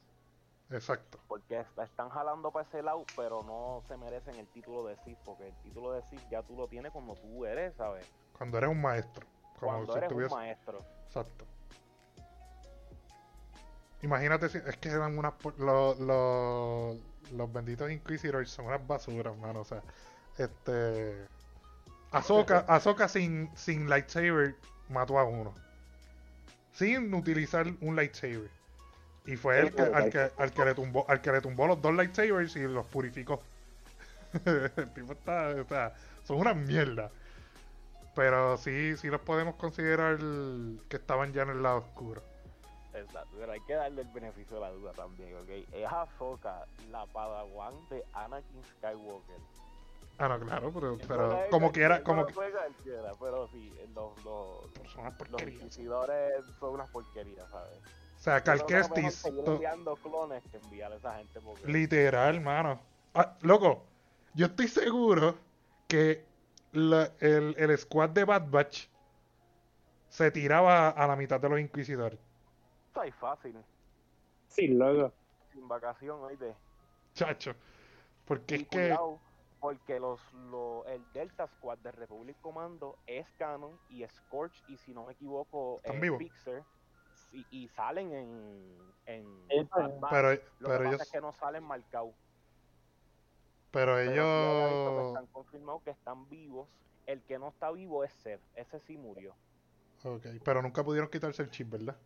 exacto. 0.71 1.19
Porque 1.29 1.61
est- 1.61 1.79
están 1.79 2.09
jalando 2.11 2.51
para 2.51 2.65
ese 2.67 2.83
lado, 2.83 3.05
pero 3.17 3.43
no 3.43 3.83
se 3.89 3.97
merecen 3.97 4.37
el 4.37 4.47
título 4.49 4.85
de 4.87 4.97
Sith. 4.99 5.19
Porque 5.25 5.49
el 5.49 5.55
título 5.63 5.93
de 5.93 6.03
Sith 6.03 6.27
ya 6.31 6.43
tú 6.43 6.57
lo 6.57 6.69
tienes 6.69 6.93
cuando 6.93 7.15
tú 7.15 7.45
eres, 7.45 7.75
¿sabes? 7.77 8.07
Cuando 8.37 8.59
eres 8.59 8.71
un 8.71 8.81
maestro, 8.81 9.27
como 9.59 9.73
Cuando 9.73 9.93
si 9.93 9.99
eres 9.99 10.11
estuviese- 10.11 10.35
un 10.35 10.41
maestro. 10.41 10.79
Exacto. 11.07 11.45
Imagínate 14.03 14.49
si 14.51 14.59
es 14.59 14.77
que 14.77 14.91
eran 14.91 15.17
unas 15.17 15.33
los, 15.59 15.99
los, 17.33 17.53
benditos 17.53 17.91
Inquisitors 17.91 18.51
son 18.51 18.67
unas 18.67 18.87
basuras, 18.87 19.37
mano. 19.37 19.61
O 19.61 19.65
sea, 19.65 19.83
este 20.39 21.27
Ahsoka, 22.11 22.65
Ahsoka 22.69 23.09
sin, 23.09 23.51
sin 23.57 23.89
lightsaber 23.89 24.55
mató 24.89 25.19
a 25.19 25.25
uno. 25.25 25.55
Sin 26.73 27.13
utilizar 27.15 27.67
un 27.81 27.97
lightsaber. 27.97 28.51
Y 29.27 29.37
fue 29.37 29.61
el 29.61 29.75
que, 29.75 29.83
al, 29.83 30.11
que, 30.11 30.31
al, 30.37 30.53
que 30.53 30.65
le 30.65 30.75
tumbó, 30.75 31.07
al 31.09 31.21
que 31.21 31.33
le 31.33 31.41
tumbó 31.41 31.67
los 31.67 31.81
dos 31.81 31.95
lightsabers 31.95 32.57
y 32.57 32.63
los 32.63 32.87
purificó. 32.87 33.43
el 34.45 34.93
tipo 34.93 35.13
está, 35.13 35.51
o 35.51 35.65
sea, 35.67 35.95
son 36.25 36.39
una 36.39 36.55
mierda. 36.55 37.11
Pero 38.15 38.57
sí, 38.59 38.97
sí 38.97 39.09
los 39.09 39.21
podemos 39.23 39.57
considerar 39.57 40.19
que 40.89 40.97
estaban 40.97 41.33
ya 41.33 41.43
en 41.43 41.51
el 41.51 41.63
lado 41.63 41.79
oscuro. 41.79 42.23
Exacto, 42.95 43.37
pero 43.39 43.53
hay 43.53 43.61
que 43.63 43.75
darle 43.75 44.03
el 44.03 44.09
beneficio 44.09 44.55
de 44.57 44.61
la 44.61 44.71
duda 44.71 44.93
también, 44.93 45.35
¿ok? 45.37 45.49
Es 45.73 45.87
Ahsoka, 45.93 46.65
la 46.91 47.05
padawan 47.07 47.75
de 47.91 48.05
Anakin 48.13 48.63
Skywalker. 48.79 49.41
Ah, 50.19 50.29
no, 50.29 50.39
claro, 50.39 50.73
pero, 50.73 50.97
pero 51.09 51.41
como 51.51 51.73
quiera, 51.73 52.05
como 52.05 52.25
que... 52.25 52.33
cualquiera, 52.35 53.13
pero 53.19 53.49
sí, 53.49 53.75
los, 53.95 54.17
los, 54.25 54.61
los 54.79 54.93
son 54.93 56.75
unas 56.75 56.89
porquerías, 56.91 57.51
¿sabes? 57.51 57.79
O 58.17 58.23
sea, 58.25 58.41
Cal 58.43 58.65
que 58.65 58.79
es 58.79 58.89
mejor 58.89 59.03
Kestis, 59.03 59.21
seguir 59.23 59.45
to- 59.45 59.53
enviando 59.55 59.97
clones 59.97 60.43
que 60.51 60.57
enviar 60.59 60.93
a 60.93 60.97
esa 60.97 61.17
gente 61.19 61.41
porque 61.41 61.67
literal, 61.67 62.41
mano. 62.41 62.81
Ah, 63.13 63.37
loco, 63.43 63.85
yo 64.35 64.47
estoy 64.47 64.69
seguro 64.69 65.37
que 65.89 66.25
la- 66.73 67.11
el, 67.19 67.57
el 67.59 67.77
squad 67.77 68.11
de 68.11 68.25
Bad 68.25 68.49
Batch 68.51 68.87
se 70.09 70.31
tiraba 70.31 70.91
a 70.91 71.07
la 71.09 71.17
mitad 71.17 71.41
de 71.41 71.49
los 71.49 71.59
inquisidores. 71.59 72.21
Está 72.95 73.03
ahí 73.03 73.11
fácil, 73.11 73.57
Sí, 74.47 74.69
luego. 74.69 75.13
sin 75.53 75.67
vacación, 75.67 76.21
oíste. 76.23 76.55
Chacho. 77.15 77.55
Porque 78.25 78.55
Y 78.55 78.63
es 78.63 78.69
que... 78.69 78.97
porque 79.61 79.99
los, 79.99 80.21
lo- 80.33 80.87
el 80.87 81.03
Delta 81.13 81.49
Squad 81.49 81.79
de 81.79 81.91
Republic 81.91 82.37
Commando 82.41 82.97
es 83.07 83.27
canon 83.37 83.81
y 83.89 84.07
Scorch 84.07 84.63
y 84.69 84.77
si 84.77 84.93
no 84.95 85.07
me 85.07 85.13
equivoco 85.15 85.79
¿Están 85.79 85.97
eh, 85.97 86.01
vivos? 86.01 86.19
Fixer 86.19 86.63
y, 87.33 87.47
y 87.51 87.69
salen 87.69 88.13
en, 88.13 88.95
en 89.07 89.69
Bad 89.69 89.91
pero-. 90.11 90.39
Pero, 90.39 90.43
Lo 90.61 90.69
que 90.69 90.79
pero 90.79 90.85
pasa 90.85 90.89
ellos... 90.89 91.03
es 91.03 91.11
que 91.11 91.21
no 91.21 91.33
salen 91.33 91.65
marcados. 91.65 92.15
Pero 93.73 93.97
que 93.97 94.13
ellos... 94.13 95.09
están 95.09 95.27
confirmados 95.33 95.83
que 95.83 95.91
están 95.91 96.29
vivos. 96.29 96.69
El 97.07 97.23
que 97.25 97.39
no 97.39 97.49
está 97.49 97.71
vivo 97.73 98.05
es 98.05 98.13
Seth. 98.13 98.41
Ese 98.55 98.79
sí 98.79 98.97
murió. 98.97 99.35
Ok, 100.05 100.27
pero 100.45 100.63
nunca 100.63 100.85
pudieron 100.85 101.09
quitarse 101.11 101.43
el 101.43 101.51
chip, 101.51 101.71
¿verdad? 101.71 101.97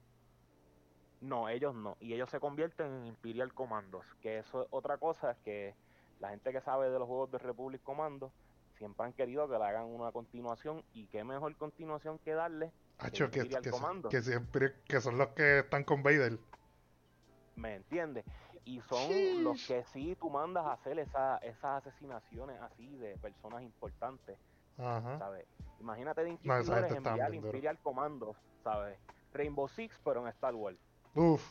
No, 1.21 1.49
ellos 1.49 1.75
no. 1.75 1.97
Y 2.01 2.15
ellos 2.15 2.31
se 2.31 2.41
convierten 2.41 2.87
en 2.87 3.07
Imperial 3.07 3.53
Commandos. 3.53 4.05
Que 4.21 4.39
eso 4.39 4.63
es 4.63 4.69
otra 4.71 4.99
cosa 4.99 5.37
que 5.45 5.75
la 6.21 6.31
gente 6.31 6.53
que 6.53 6.61
sabe 6.61 6.91
de 6.91 6.99
los 6.99 7.09
juegos 7.09 7.31
de 7.31 7.39
Republic 7.39 7.83
Commando 7.83 8.33
siempre 8.77 9.07
han 9.07 9.13
querido 9.13 9.49
que 9.49 9.59
le 9.59 9.65
hagan 9.65 9.87
una 9.87 10.13
continuación. 10.13 10.85
Y 10.93 11.07
qué 11.07 11.25
mejor 11.25 11.55
continuación 11.57 12.19
que 12.21 12.35
darle, 12.35 12.73
Hacho, 12.99 13.31
que, 13.31 13.41
Imperial 13.41 13.63
que, 13.63 13.71
Commando. 13.71 14.09
que 14.09 14.23
siempre... 14.23 14.75
Que 14.87 15.01
son 15.01 15.19
los 15.19 15.29
que 15.29 15.61
están 15.61 15.85
con 15.85 16.03
Vader. 16.03 16.39
¿me 17.59 17.75
entiendes? 17.75 18.25
Y 18.65 18.81
son 18.83 19.43
los 19.43 19.67
que 19.67 19.85
sí 19.93 20.17
tú 20.21 20.31
mandas 20.31 20.65
a 20.67 20.73
hacer 20.73 20.99
esa, 20.99 21.39
esas 21.39 21.87
asesinaciones 21.87 22.61
así 22.61 22.87
de 22.97 23.17
personas 23.19 23.63
importantes. 23.63 24.39
Ajá. 24.79 25.19
¿sabes? 25.19 25.47
Imagínate 25.81 26.23
de 26.23 26.39
No, 26.45 26.57
enviar. 26.57 27.35
Imperial 27.35 27.79
Commandos, 27.79 28.37
¿sabes? 28.63 28.99
Rainbow 29.33 29.69
Six, 29.69 29.99
pero 30.05 30.23
en 30.23 30.29
Star 30.29 30.55
Wars. 30.55 30.79
Uf. 31.19 31.43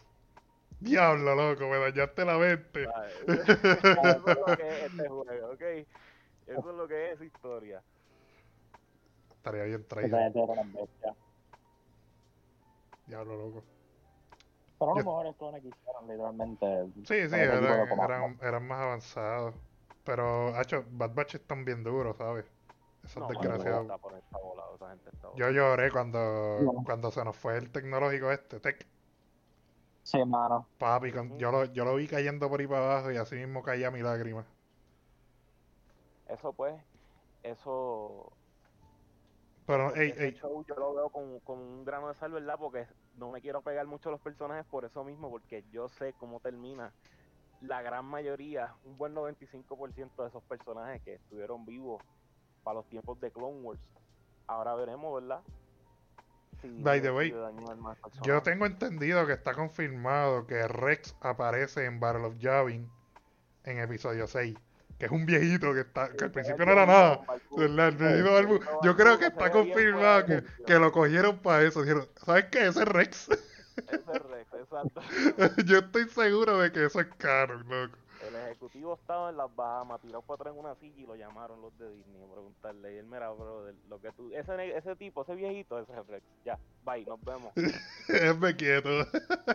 Diablo, 0.80 1.36
loco, 1.36 1.68
me 1.68 1.78
dañaste 1.78 2.24
la 2.24 2.38
mente. 2.38 2.84
Eso 3.28 3.42
es 4.08 4.24
lo 4.24 4.46
que 4.56 4.70
es 4.70 4.84
este 4.94 5.08
juego, 5.10 5.52
¿ok? 5.52 5.62
Eso 6.48 6.70
es 6.70 6.76
lo 6.78 6.88
que 6.88 7.12
es 7.12 7.22
historia. 7.22 7.84
Estaría 9.32 9.64
bien 9.64 9.86
traído. 9.86 10.18
Diablo, 13.08 13.38
loco. 13.38 13.64
Pero 14.80 14.92
Yo- 14.92 14.96
los 14.96 15.06
mejores 15.06 15.36
clones 15.36 15.62
que 15.62 15.68
hicieron, 15.70 16.08
literalmente. 16.08 16.86
Sí, 17.06 17.30
sí, 17.30 17.36
eran, 17.36 17.90
comando. 17.90 18.14
eran, 18.14 18.40
eran 18.42 18.68
más 18.68 18.80
avanzados. 18.80 19.56
Pero, 20.06 20.56
hacho, 20.56 20.86
Bad 20.92 21.14
Batch 21.14 21.36
están 21.36 21.66
bien 21.66 21.84
duros, 21.84 22.16
¿sabes? 22.16 22.46
Esos 23.04 23.18
No, 23.22 23.28
gente 23.28 23.48
está 25.12 25.30
Yo 25.36 25.50
lloré 25.50 25.92
cuando, 25.92 26.60
No. 26.62 26.84
cuando 26.86 27.12
se 27.12 27.24
nos 27.26 27.36
fue 27.36 27.58
el 27.58 27.70
tecnológico 27.72 28.32
este, 28.32 28.60
Tech. 28.60 28.86
Sí, 30.08 30.24
mano. 30.26 30.66
Papi, 30.80 31.12
con- 31.12 31.38
yo, 31.38 31.52
lo, 31.52 31.66
yo 31.66 31.84
lo 31.84 31.96
vi 31.96 32.08
cayendo 32.08 32.48
por 32.50 32.62
ahí 32.62 32.68
para 32.68 32.86
abajo 32.86 33.12
y 33.12 33.18
así 33.18 33.36
mismo 33.36 33.62
caía 33.62 33.92
mi 33.92 34.02
lágrima. 34.02 34.46
Eso 36.28 36.54
pues, 36.54 36.76
eso, 37.44 38.32
Pero, 39.66 39.94
ey, 39.96 40.14
ey, 40.18 40.32
show 40.34 40.64
yo 40.66 40.76
lo 40.76 40.94
veo 40.94 41.10
con, 41.10 41.40
con 41.42 41.60
un 41.60 41.84
grano 41.86 42.08
de 42.08 42.16
sal, 42.16 42.32
¿verdad? 42.32 42.56
Porque 42.58 42.88
no 43.16 43.32
me 43.32 43.42
quiero 43.42 43.62
pegar 43.62 43.86
mucho 43.86 44.10
a 44.10 44.14
los 44.14 44.22
personajes 44.22 44.66
por 44.68 44.86
eso 44.86 45.04
mismo, 45.04 45.30
porque 45.30 45.64
yo 45.72 45.90
sé 45.90 46.14
cómo 46.14 46.40
termina. 46.40 46.94
La 47.62 47.82
gran 47.82 48.06
mayoría, 48.06 48.76
un 48.84 48.98
buen 48.98 49.14
95% 49.14 50.24
de 50.24 50.30
esos 50.30 50.44
personajes 50.46 51.02
que 51.04 51.16
estuvieron 51.16 51.66
vivos 51.66 52.02
para 52.64 52.76
los 52.76 52.88
tiempos 52.90 53.20
de 53.20 53.32
Clone 53.32 53.62
Wars. 53.62 53.82
Ahora 54.48 54.76
veremos, 54.76 55.14
¿verdad? 55.22 55.44
By 56.64 57.02
the 57.02 57.12
way, 57.12 57.34
yo 58.24 58.42
tengo 58.42 58.66
entendido 58.66 59.26
que 59.26 59.34
está 59.34 59.54
confirmado 59.54 60.48
que 60.48 60.68
Rex 60.68 61.16
aparece 61.22 61.86
en 61.86 62.00
Battle 62.00 62.26
of 62.26 62.38
Yavin 62.38 62.90
en 63.64 63.80
episodio 63.80 64.28
6. 64.28 64.56
Que 64.98 65.06
es 65.06 65.12
un 65.12 65.28
viejito 65.28 65.74
que 65.74 65.82
está, 65.82 66.10
que 66.10 66.24
al 66.24 66.32
principio 66.32 66.66
no 66.66 66.72
era 66.72 66.86
nada. 66.88 67.22
Yo 68.84 68.96
creo 68.96 69.20
que 69.20 69.28
está 69.28 69.52
confirmado 69.52 70.26
que, 70.26 70.44
que 70.66 70.80
lo 70.80 70.92
cogieron 70.92 71.38
para 71.40 71.64
eso. 71.64 71.82
Dijeron, 71.84 72.10
¿sabes 72.26 72.46
qué? 72.46 72.68
Ese 72.68 72.80
es 72.80 72.88
Rex. 72.88 73.30
Ese 73.30 73.96
es 73.96 74.22
Rex, 74.24 74.54
exacto. 74.60 75.02
Yo 75.66 75.78
estoy 75.80 76.10
seguro 76.10 76.58
de 76.58 76.72
que 76.72 76.86
eso 76.86 77.00
es 77.00 77.08
caro, 77.18 77.60
loco. 77.64 77.98
El 78.28 78.36
ejecutivo 78.36 78.94
estaba 78.96 79.30
en 79.30 79.38
las 79.38 79.56
Bahamas, 79.56 80.02
tirado 80.02 80.22
para 80.22 80.36
atrás 80.36 80.54
en 80.54 80.60
una 80.60 80.76
silla 80.76 81.02
y 81.02 81.06
lo 81.06 81.16
llamaron 81.16 81.62
los 81.62 81.78
de 81.78 81.90
Disney 81.96 82.22
a 82.24 82.32
preguntarle. 82.34 82.94
Y 82.94 82.98
él, 82.98 83.06
mira, 83.06 83.30
brother, 83.32 83.76
lo 83.88 84.00
que 84.02 84.12
tú, 84.12 84.32
ese, 84.34 84.78
ese 84.78 84.96
tipo, 84.96 85.22
ese 85.22 85.36
viejito, 85.36 85.80
ese 85.80 85.94
es 85.94 86.08
Rex. 86.08 86.26
Ya, 86.46 86.60
bye, 86.84 87.06
nos 87.06 87.24
vemos. 87.24 87.52
Esme 88.10 88.56
quieto. 88.56 88.90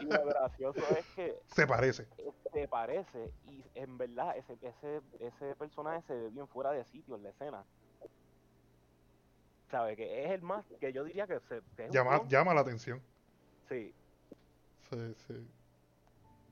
Y 0.00 0.04
lo 0.04 0.24
gracioso 0.26 0.80
es 0.96 1.06
que 1.14 1.38
Se 1.54 1.66
parece. 1.66 2.06
se 2.52 2.68
parece 2.68 3.32
y 3.48 3.64
en 3.74 3.98
verdad 3.98 4.36
ese, 4.36 4.54
ese, 4.62 5.00
ese 5.20 5.54
personaje 5.56 6.02
se 6.06 6.14
ve 6.14 6.30
bien 6.30 6.48
fuera 6.48 6.70
de 6.72 6.84
sitio 6.86 7.16
en 7.16 7.22
la 7.24 7.30
escena. 7.30 7.64
¿Sabe? 9.70 9.96
Que 9.96 10.24
es 10.24 10.30
el 10.32 10.42
más, 10.42 10.64
que 10.80 10.92
yo 10.92 11.04
diría 11.04 11.26
que, 11.26 11.40
se, 11.48 11.62
que 11.76 11.84
es 11.84 11.88
un 11.88 11.94
Llama, 11.94 12.22
llama 12.28 12.52
la 12.54 12.60
atención. 12.60 13.00
Sí, 13.68 13.94
Sí, 14.90 15.14
sí. 15.26 15.48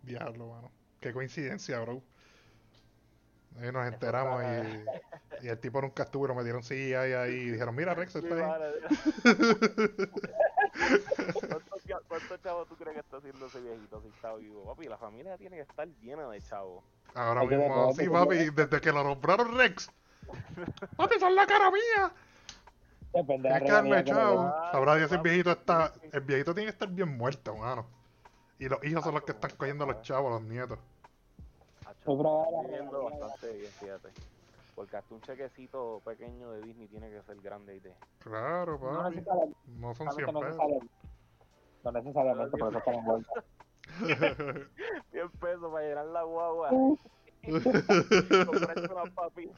Diablo, 0.03 0.47
mano. 0.47 0.71
Qué 1.01 1.13
coincidencia, 1.13 1.81
bro. 1.81 2.03
Ahí 3.61 3.73
nos 3.73 3.87
enteramos 3.87 4.43
y, 4.45 5.45
y 5.47 5.49
el 5.49 5.59
tipo 5.59 5.81
nunca 5.83 6.05
estuvo 6.05 6.25
y 6.25 6.29
lo 6.29 6.35
metieron 6.35 6.63
CGI 6.63 6.95
ahí 6.95 7.33
y 7.33 7.51
dijeron, 7.53 7.75
mira 7.75 7.95
Rex 7.95 8.15
está 8.17 8.35
ahí. 8.35 8.43
¿Cuántos 11.49 11.85
cha- 11.87 12.01
¿Cuántos 12.09 12.43
chavos 12.43 12.69
tú 12.69 12.77
crees 12.77 12.95
que 12.95 13.01
está 13.01 13.17
haciendo 13.19 13.47
ese 13.47 13.61
viejito 13.61 14.01
si 14.03 14.09
está 14.09 14.35
vivo? 14.35 14.65
Papi, 14.65 14.87
la 14.89 14.99
familia 14.99 15.37
tiene 15.37 15.57
que 15.57 15.63
estar 15.63 15.89
llena 16.01 16.29
de 16.29 16.41
chavos. 16.41 16.85
Ahora 17.15 17.43
mismo, 17.45 17.93
sí, 17.95 18.09
papi, 18.09 18.51
desde 18.51 18.81
que 18.81 18.93
lo 18.93 19.03
nombraron 19.03 19.57
Rex. 19.57 19.91
Papi, 20.97 21.19
son 21.19 21.35
la 21.35 21.47
cara 21.47 21.71
mía. 21.73 22.13
Depende 23.13 23.49
de 23.49 23.59
que 23.59 23.65
la 23.69 23.75
darle 23.75 24.05
que 24.05 24.11
chavo. 24.11 24.55
Sabrá 24.71 24.95
Dios 24.97 25.09
si 25.11 25.17
el 25.17 25.23
viejito 25.23 25.51
está. 25.51 25.93
El 26.13 26.21
viejito 26.21 26.55
tiene 26.55 26.67
que 26.67 26.73
estar 26.73 26.89
bien 26.89 27.17
muerto, 27.17 27.57
mano. 27.57 27.87
Y 28.61 28.69
los 28.69 28.85
hijos 28.85 29.03
son 29.03 29.15
los 29.15 29.23
que 29.25 29.33
están 29.33 29.51
cogiendo 29.57 29.85
a 29.85 29.87
los 29.89 30.03
chavos, 30.03 30.31
los 30.31 30.43
nietos. 30.43 30.79
Está 31.81 32.13
realidad- 32.13 32.91
bastante 32.93 33.57
bien, 33.57 33.73
fíjate. 33.73 34.11
Porque 34.75 34.97
hasta 34.99 35.15
un 35.15 35.21
chequecito 35.23 36.01
pequeño 36.05 36.51
de 36.53 36.63
Disney 36.63 36.87
tiene 36.89 37.11
que 37.11 37.23
ser 37.23 37.41
grande 37.41 37.77
y 37.77 37.81
de... 37.81 37.95
Claro, 38.19 38.79
No 38.81 39.03
papi. 39.03 39.17
la- 39.23 39.35
No 39.79 39.95
son 39.95 40.07
realmente 40.09 40.15
100 40.15 40.33
no 40.35 40.41
pesos. 40.41 40.59
No 41.85 41.93
necesariamente, 41.93 42.59
por 42.59 42.69
eso 42.69 42.79
están 42.79 42.95
envueltos. 42.95 43.45
100 45.11 45.31
pesos 45.41 45.73
para 45.73 45.87
llenar 45.89 46.07
la 46.07 46.23
guagua. 46.23 46.71
Unas 47.43 49.11
papitas. 49.15 49.57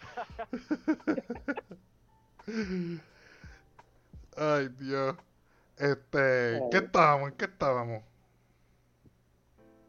Ay, 4.37 4.69
Dios. 4.79 5.17
Este, 5.77 6.61
¿qué 6.71 6.77
estábamos? 6.79 7.31
¿En 7.31 7.37
qué 7.37 7.45
estábamos? 7.47 8.03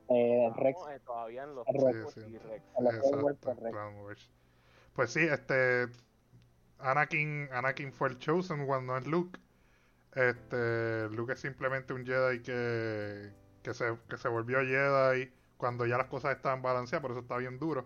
Eh, 0.09 0.51
Rex, 0.55 0.79
eh, 0.91 0.99
todavía 1.05 1.43
en 1.43 1.55
los 1.55 1.65
Rex. 1.67 2.13
Sí, 2.13 2.21
sí. 2.21 2.37
Exacto, 2.37 3.17
Wars, 3.23 3.95
Wars. 4.03 4.31
Pues 4.93 5.11
sí, 5.11 5.21
este 5.21 5.87
Anakin, 6.79 7.47
Anakin 7.51 7.93
fue 7.93 8.09
el 8.09 8.19
Chosen 8.19 8.69
One, 8.69 8.85
no 8.85 8.97
es 8.97 9.07
Luke. 9.07 9.39
Este, 10.15 11.09
Luke 11.09 11.33
es 11.33 11.39
simplemente 11.39 11.93
un 11.93 12.05
Jedi 12.05 12.41
que, 12.43 13.31
que 13.63 13.73
se, 13.73 13.97
que 14.09 14.17
se 14.17 14.27
volvió 14.27 14.59
Jedi 14.59 15.31
cuando 15.57 15.85
ya 15.85 15.97
las 15.97 16.07
cosas 16.07 16.35
estaban 16.35 16.61
balanceadas, 16.61 17.01
por 17.01 17.11
eso 17.11 17.21
está 17.21 17.37
bien 17.37 17.57
duro. 17.57 17.85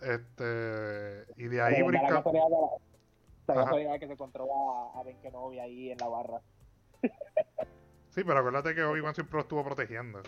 Este, 0.00 1.26
y 1.36 1.44
de 1.48 1.60
ahí 1.60 1.80
la 1.80 1.86
brinca. 1.86 2.22
la- 3.48 3.98
que 3.98 4.06
se 4.06 4.12
encontró 4.12 4.46
a, 4.52 4.98
a 4.98 5.02
Ben 5.04 5.16
Kenobi 5.20 5.58
ahí 5.58 5.90
en 5.90 5.98
la 5.98 6.08
barra. 6.08 6.40
Sí, 8.10 8.24
pero 8.24 8.38
acuérdate 8.38 8.74
que 8.74 8.82
Obi-Wan 8.82 9.14
siempre 9.14 9.36
lo 9.36 9.42
estuvo 9.42 9.62
protegiendo. 9.64 10.20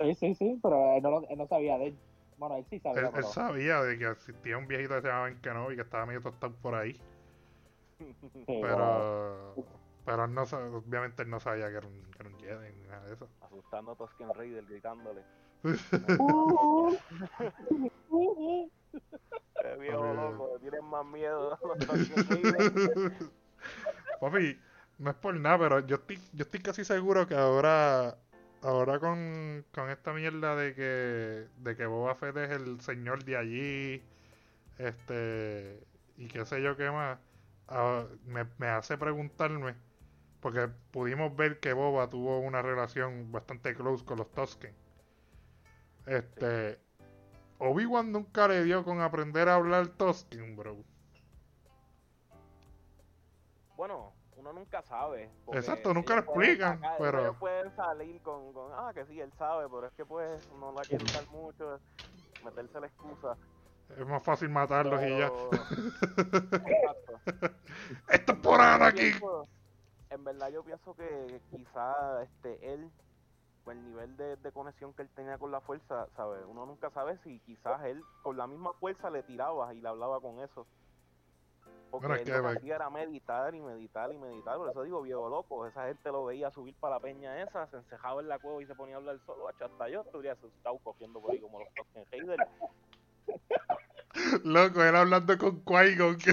Sí, 0.00 0.14
sí, 0.14 0.34
sí, 0.34 0.58
pero 0.62 0.96
él 0.96 1.02
no, 1.02 1.10
lo- 1.10 1.28
él 1.28 1.38
no 1.38 1.46
sabía 1.46 1.78
de 1.78 1.88
él. 1.88 1.98
Bueno, 2.38 2.56
él 2.56 2.64
sí 2.70 2.80
sabía, 2.80 3.00
Él, 3.00 3.06
él 3.06 3.12
pero... 3.14 3.22
sabía 3.24 3.82
de 3.82 3.98
que 3.98 4.06
existía 4.08 4.56
un 4.56 4.66
viejito 4.66 4.94
que 4.94 5.02
se 5.02 5.08
llamaba 5.08 5.30
Kenobi 5.42 5.76
que 5.76 5.82
estaba 5.82 6.06
medio 6.06 6.22
tostado 6.22 6.54
por 6.62 6.74
ahí. 6.74 6.98
sí, 8.00 8.58
Pero, 8.62 9.54
pero 10.06 10.24
él 10.24 10.34
no, 10.34 10.42
obviamente 10.42 11.22
él 11.22 11.30
no 11.30 11.38
sabía 11.38 11.68
que 11.68 11.76
era 11.76 11.86
un, 11.86 12.02
que 12.12 12.22
era 12.22 12.28
un 12.30 12.40
Jedi 12.40 12.72
ni 12.80 12.88
nada 12.88 13.04
de 13.06 13.14
eso. 13.14 13.28
Asustando 13.42 13.92
a 13.92 13.96
Tosken 13.96 14.34
Raider, 14.34 14.64
gritándole. 14.64 15.20
Eh, 19.62 19.76
viejo 19.78 20.02
loco, 20.02 20.58
tienes 20.60 20.82
más 20.82 21.04
miedo 21.04 21.52
a 21.52 21.58
los 21.66 21.86
Tosken 21.86 22.30
Raider. 22.30 23.20
Papi, 24.20 24.58
no 24.98 25.10
es 25.10 25.16
por 25.16 25.38
nada, 25.38 25.58
pero 25.58 25.80
yo 25.86 25.96
estoy, 25.96 26.18
yo 26.32 26.44
estoy 26.44 26.60
casi 26.60 26.84
seguro 26.84 27.26
que 27.26 27.34
ahora, 27.34 28.16
ahora 28.62 28.98
con, 29.00 29.64
con 29.72 29.90
esta 29.90 30.12
mierda 30.12 30.56
de 30.56 30.74
que, 30.74 31.48
de 31.56 31.76
que 31.76 31.86
Boba 31.86 32.14
Fett 32.14 32.36
es 32.36 32.50
el 32.50 32.80
señor 32.80 33.24
de 33.24 33.36
allí, 33.36 34.02
este, 34.78 35.86
y 36.16 36.28
qué 36.28 36.44
sé 36.46 36.62
yo 36.62 36.76
qué 36.76 36.90
más, 36.90 37.18
ah, 37.68 38.06
me, 38.24 38.46
me 38.58 38.68
hace 38.68 38.98
preguntarme, 38.98 39.76
porque 40.40 40.68
pudimos 40.92 41.36
ver 41.36 41.60
que 41.60 41.72
Boba 41.74 42.10
tuvo 42.10 42.40
una 42.40 42.62
relación 42.62 43.32
bastante 43.32 43.74
close 43.74 44.04
con 44.04 44.18
los 44.18 44.32
Tusken. 44.34 44.74
Este, 46.06 46.78
Obi-Wan 47.58 48.12
nunca 48.12 48.48
le 48.48 48.64
dio 48.64 48.84
con 48.84 49.00
aprender 49.00 49.48
a 49.48 49.56
hablar 49.56 49.88
Tusken, 49.88 50.56
bro. 50.56 50.84
Bueno, 53.76 54.19
uno 54.50 54.60
nunca 54.60 54.82
sabe. 54.82 55.30
Exacto, 55.52 55.94
nunca 55.94 56.14
lo 56.16 56.20
explican, 56.20 56.80
sacar- 56.80 56.98
pero- 56.98 57.20
Ellos 57.20 57.36
pueden 57.38 57.76
salir 57.76 58.20
con, 58.22 58.52
con, 58.52 58.72
ah, 58.72 58.92
que 58.94 59.04
sí, 59.06 59.20
él 59.20 59.32
sabe, 59.38 59.68
pero 59.68 59.86
es 59.86 59.92
que 59.94 60.04
pues 60.04 60.42
no 60.58 60.72
la 60.72 60.84
quiere 60.86 61.04
usar 61.04 61.26
mucho, 61.28 61.80
meterse 62.44 62.80
la 62.80 62.86
excusa. 62.86 63.36
Es 63.96 64.06
más 64.06 64.22
fácil 64.22 64.48
matarlos 64.50 65.02
y 65.02 65.18
ya. 65.18 65.28
pero- 65.28 65.50
Exacto. 66.66 67.20
¡Esto 68.08 68.32
es 68.32 68.38
por 68.38 68.60
pienso- 68.92 69.48
En 70.10 70.24
verdad 70.24 70.48
yo 70.50 70.62
pienso 70.64 70.94
que 70.94 71.40
quizá 71.50 72.22
este 72.22 72.72
él, 72.74 72.90
con 73.64 73.76
el 73.76 73.84
nivel 73.84 74.16
de, 74.16 74.36
de 74.36 74.52
conexión 74.52 74.92
que 74.94 75.02
él 75.02 75.10
tenía 75.14 75.38
con 75.38 75.50
la 75.52 75.60
fuerza, 75.60 76.06
¿sabes? 76.16 76.44
Uno 76.48 76.66
nunca 76.66 76.90
sabe 76.90 77.18
si 77.22 77.38
quizás 77.40 77.84
él 77.84 78.02
con 78.22 78.36
la 78.36 78.46
misma 78.46 78.72
fuerza 78.74 79.10
le 79.10 79.22
tiraba 79.22 79.72
y 79.74 79.80
le 79.80 79.88
hablaba 79.88 80.20
con 80.20 80.40
eso. 80.40 80.66
Porque 81.90 82.06
Bueno, 82.06 82.20
él 82.20 82.24
que, 82.24 82.32
lo 82.32 82.42
que 82.42 82.58
hacía 82.58 82.76
era 82.76 82.90
meditar 82.90 83.54
y 83.54 83.60
meditar 83.60 84.12
y 84.12 84.18
meditar. 84.18 84.56
Por 84.56 84.70
eso 84.70 84.82
digo, 84.82 85.02
viejo 85.02 85.28
loco, 85.28 85.66
esa 85.66 85.86
gente 85.86 86.10
lo 86.10 86.24
veía 86.24 86.50
subir 86.50 86.74
para 86.76 86.96
la 86.96 87.00
peña 87.00 87.42
esa, 87.42 87.66
se 87.66 87.76
encejaba 87.78 88.20
en 88.20 88.28
la 88.28 88.38
cueva 88.38 88.62
y 88.62 88.66
se 88.66 88.74
ponía 88.74 88.94
a 88.94 88.98
hablar 88.98 89.18
solo. 89.26 89.48
Hasta 89.48 89.88
yo 89.88 90.02
estuviera 90.02 90.34
asustado 90.34 90.78
cogiendo 90.78 91.20
por 91.20 91.32
ahí 91.32 91.40
como 91.40 91.60
los 91.60 91.68
Tolkien 91.74 92.06
Heider. 92.12 92.38
Loco, 94.44 94.82
él 94.82 94.96
hablando 94.96 95.38
con 95.38 95.64
Qui-Gon, 95.64 96.18
que, 96.18 96.30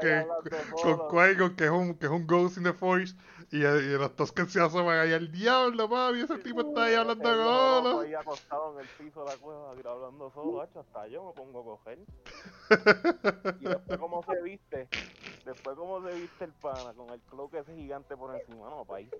Era 0.00 0.26
con. 0.26 1.08
Qui-Gon, 1.08 1.56
que 1.56 1.64
es 1.64 1.70
un, 1.70 1.94
que 1.94 2.06
es 2.06 2.12
un 2.12 2.26
Ghost 2.26 2.56
in 2.56 2.64
the 2.64 2.72
Force, 2.72 3.14
y, 3.50 3.58
y 3.58 3.98
los 3.98 4.14
Tusken 4.16 4.48
se 4.48 4.60
asoman 4.60 4.98
ahí 4.98 5.12
al 5.12 5.30
diablo, 5.30 5.88
papi, 5.88 6.20
ese 6.20 6.38
tipo 6.38 6.60
está 6.60 6.84
ahí 6.84 6.94
hablando 6.94 7.28
El 7.28 7.92
con 7.92 8.04
ahí 8.06 8.14
acostado 8.14 8.72
en 8.74 8.80
el 8.80 8.88
piso 8.90 9.20
de 9.20 9.26
la 9.26 9.38
cueva 9.38 9.70
hablando 9.70 10.30
solo, 10.32 10.60
hacho, 10.60 10.80
hasta 10.80 11.06
yo 11.08 11.24
me 11.24 11.32
pongo 11.32 11.60
a 11.60 11.64
coger. 11.64 11.98
y 13.58 13.66
después 13.66 13.98
cómo 13.98 14.24
se 14.24 14.42
viste, 14.42 14.88
después 15.44 15.76
cómo 15.76 16.02
se 16.06 16.14
viste 16.14 16.44
el 16.44 16.52
pana 16.54 16.94
con 16.94 17.12
el 17.14 17.22
cloak 17.22 17.54
ese 17.54 17.74
gigante 17.74 18.16
por 18.16 18.34
encima, 18.34 18.68
no, 18.70 18.84
país. 18.84 19.12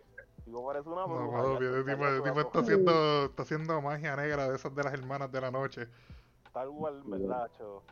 Digo, 0.45 0.67
parece 0.67 0.89
una 0.89 1.07
No, 1.07 1.12
bruja. 1.15 1.31
papi, 1.31 1.65
ya, 1.65 1.71
ese 1.71 1.85
hasta 1.85 1.85
tipo, 1.85 2.05
me 2.05 2.21
tipo 2.23 2.41
está 2.41 2.59
haciendo, 2.61 3.25
está 3.27 3.43
haciendo 3.43 3.81
magia 3.81 4.17
negra 4.17 4.49
de 4.49 4.57
esas 4.57 4.75
de 4.75 4.83
las 4.85 4.93
hermanas 4.93 5.31
de 5.31 5.41
la 5.41 5.51
noche. 5.51 5.89
Star 6.49 6.69
Wars, 6.69 7.07
¿verdad, 7.09 7.51
cho? 7.57 7.85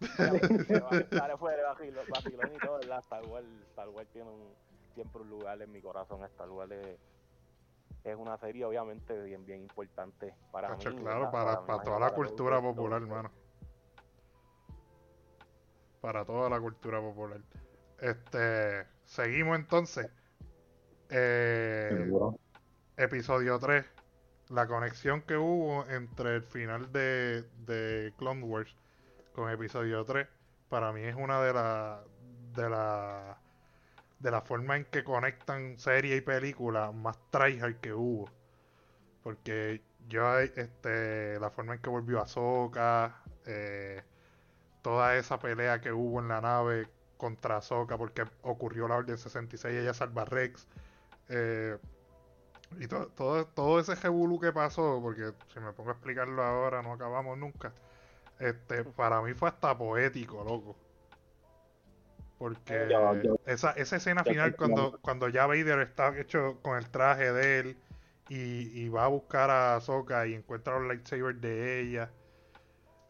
Sale 0.00 0.40
fuera 1.38 1.74
de 1.74 1.92
vacilón, 2.10 2.50
y 2.54 2.58
todo, 2.58 2.78
¿verdad? 2.78 2.98
Star 3.00 3.24
Wars, 3.26 3.46
Star 3.70 3.88
Wars 3.88 4.08
tiene 4.12 4.28
un, 4.30 4.54
siempre 4.94 5.22
un 5.22 5.30
lugar 5.30 5.60
en 5.60 5.72
mi 5.72 5.80
corazón. 5.80 6.24
Star 6.24 6.50
Wars 6.50 6.72
es, 6.72 6.98
es 8.04 8.16
una 8.16 8.36
serie, 8.38 8.64
obviamente, 8.64 9.20
bien, 9.22 9.44
bien 9.44 9.62
importante 9.62 10.34
para 10.52 10.68
Cacho, 10.68 10.90
mí. 10.90 10.96
claro, 10.96 11.30
para, 11.30 11.60
mí, 11.60 11.66
para 11.66 11.82
toda 11.82 11.98
para 11.98 12.10
la 12.10 12.14
cultura 12.14 12.60
popular, 12.60 13.02
hermano. 13.02 13.30
Para 16.00 16.24
toda 16.24 16.50
la 16.50 16.60
cultura 16.60 17.00
popular. 17.00 17.40
Este, 17.98 18.86
seguimos 19.04 19.58
entonces. 19.58 20.10
Eh, 21.08 22.10
episodio 22.96 23.58
3. 23.58 23.84
La 24.50 24.66
conexión 24.66 25.22
que 25.22 25.36
hubo 25.36 25.86
entre 25.88 26.36
el 26.36 26.42
final 26.42 26.92
de, 26.92 27.44
de 27.64 28.12
Clone 28.18 28.42
Wars 28.42 28.76
con 29.34 29.50
episodio 29.50 30.04
3. 30.04 30.28
Para 30.68 30.92
mí 30.92 31.02
es 31.02 31.14
una 31.16 31.42
de 31.42 31.52
las 31.52 32.00
de 32.54 32.70
la 32.70 33.38
de 34.20 34.30
la 34.30 34.40
forma 34.42 34.76
en 34.76 34.84
que 34.86 35.04
conectan 35.04 35.78
serie 35.78 36.16
y 36.16 36.20
película 36.22 36.92
más 36.92 37.18
tryhard 37.30 37.76
que 37.80 37.92
hubo. 37.94 38.30
Porque 39.22 39.82
yo 40.08 40.38
este 40.38 41.38
la 41.40 41.50
forma 41.50 41.74
en 41.74 41.80
que 41.80 41.90
volvió 41.90 42.20
Ahsoka, 42.20 43.22
eh, 43.46 44.02
toda 44.82 45.16
esa 45.16 45.38
pelea 45.40 45.80
que 45.80 45.92
hubo 45.92 46.20
en 46.20 46.28
la 46.28 46.40
nave 46.40 46.88
contra 47.18 47.58
Ahsoka 47.58 47.98
porque 47.98 48.24
ocurrió 48.42 48.88
la 48.88 48.96
Orden 48.96 49.18
66 49.18 49.74
y 49.76 49.78
ella 49.78 49.94
salva 49.94 50.22
a 50.22 50.26
Rex. 50.26 50.66
eh, 51.30 51.78
y 52.78 52.86
to- 52.88 53.08
todo, 53.08 53.46
todo 53.46 53.78
ese 53.80 53.94
revolú 53.94 54.40
que 54.40 54.52
pasó, 54.52 55.00
porque 55.02 55.32
si 55.52 55.60
me 55.60 55.72
pongo 55.72 55.90
a 55.90 55.92
explicarlo 55.94 56.42
ahora 56.42 56.82
no 56.82 56.92
acabamos 56.94 57.38
nunca. 57.38 57.72
Este, 58.38 58.84
para 58.84 59.22
mí 59.22 59.34
fue 59.34 59.48
hasta 59.48 59.76
poético, 59.76 60.44
loco. 60.44 60.76
Porque 62.38 62.88
esa, 63.46 63.70
esa 63.72 63.96
escena 63.96 64.24
final 64.24 64.56
cuando, 64.56 64.98
cuando 65.00 65.28
ya 65.28 65.46
Vader 65.46 65.80
está 65.80 66.18
hecho 66.18 66.60
con 66.62 66.76
el 66.76 66.90
traje 66.90 67.32
de 67.32 67.60
él 67.60 67.78
y, 68.28 68.82
y 68.82 68.88
va 68.88 69.04
a 69.04 69.08
buscar 69.08 69.50
a 69.50 69.76
Ahsoka 69.76 70.26
y 70.26 70.34
encuentra 70.34 70.78
los 70.78 70.88
lightsabers 70.88 71.40
de 71.40 71.80
ella. 71.80 72.10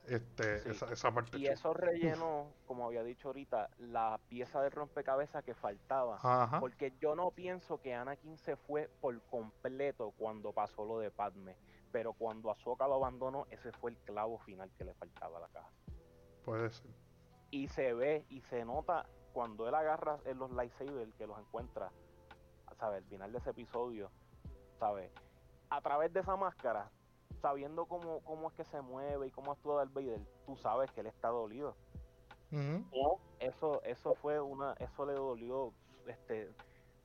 Este, 0.07 0.59
Sí. 0.59 0.71
esa, 0.71 0.93
esa 0.93 1.13
parte 1.13 1.39
Y 1.39 1.47
eso 1.47 1.73
rellenó, 1.73 2.55
como 2.67 2.87
había 2.87 3.03
dicho 3.03 3.29
ahorita, 3.29 3.71
la 3.79 4.21
pieza 4.29 4.61
de 4.63 4.71
rompecabezas 4.71 5.43
que 5.45 5.55
faltaba. 5.55 6.23
Ajá. 6.23 6.61
Porque 6.61 6.93
yo 7.01 7.15
no 7.17 7.31
pienso 7.31 7.81
que 7.81 7.95
Anakin 7.95 8.37
se 8.39 8.57
fue 8.57 8.91
por 9.01 9.21
completo 9.23 10.13
cuando 10.19 10.53
pasó 10.53 10.85
lo 10.85 10.99
de 10.99 11.11
Padme. 11.11 11.57
Pero 11.95 12.13
cuando 12.13 12.51
Ahsoka 12.51 12.89
lo 12.89 12.95
abandonó, 12.95 13.47
ese 13.51 13.71
fue 13.71 13.93
el 13.93 13.97
clavo 13.99 14.41
final 14.41 14.69
que 14.77 14.85
le 14.85 14.95
faltaba 14.95 15.39
a 15.39 15.43
la 15.43 15.49
caja. 15.49 15.71
Puede 16.45 16.69
ser. 16.73 16.91
Y 17.53 17.69
se 17.69 17.95
ve 17.95 18.27
y 18.29 18.41
se 18.41 18.65
nota 18.65 19.07
cuando 19.33 19.69
él 19.69 19.77
agarra 19.77 20.19
en 20.25 20.41
los 20.41 20.51
lightsabers 20.51 21.15
que 21.15 21.29
los 21.29 21.39
encuentra, 21.39 21.93
¿sabes? 22.81 23.05
Al 23.05 23.09
final 23.09 23.31
de 23.31 23.39
ese 23.39 23.51
episodio, 23.51 24.11
¿sabes? 24.81 25.13
A 25.71 25.81
través 25.83 26.13
de 26.13 26.19
esa 26.19 26.35
máscara, 26.35 26.91
sabiendo 27.41 27.87
cómo, 27.87 28.25
cómo 28.25 28.49
es 28.49 28.55
que 28.55 28.65
se 28.65 28.81
mueve 28.81 29.29
y 29.29 29.31
cómo 29.31 29.53
actúa 29.53 29.77
Darth 29.77 29.93
Vader, 29.93 30.21
tú 30.47 30.57
sabes 30.57 30.91
que 30.91 31.03
él 31.03 31.07
está 31.07 31.29
dolido. 31.29 31.77
Ujú. 32.51 33.21
Eso, 33.39 33.81
eso 33.85 34.17
fue 34.17 34.41
una, 34.41 34.73
eso 34.81 35.07
le 35.07 35.13
dolió, 35.13 35.73
este, 36.09 36.51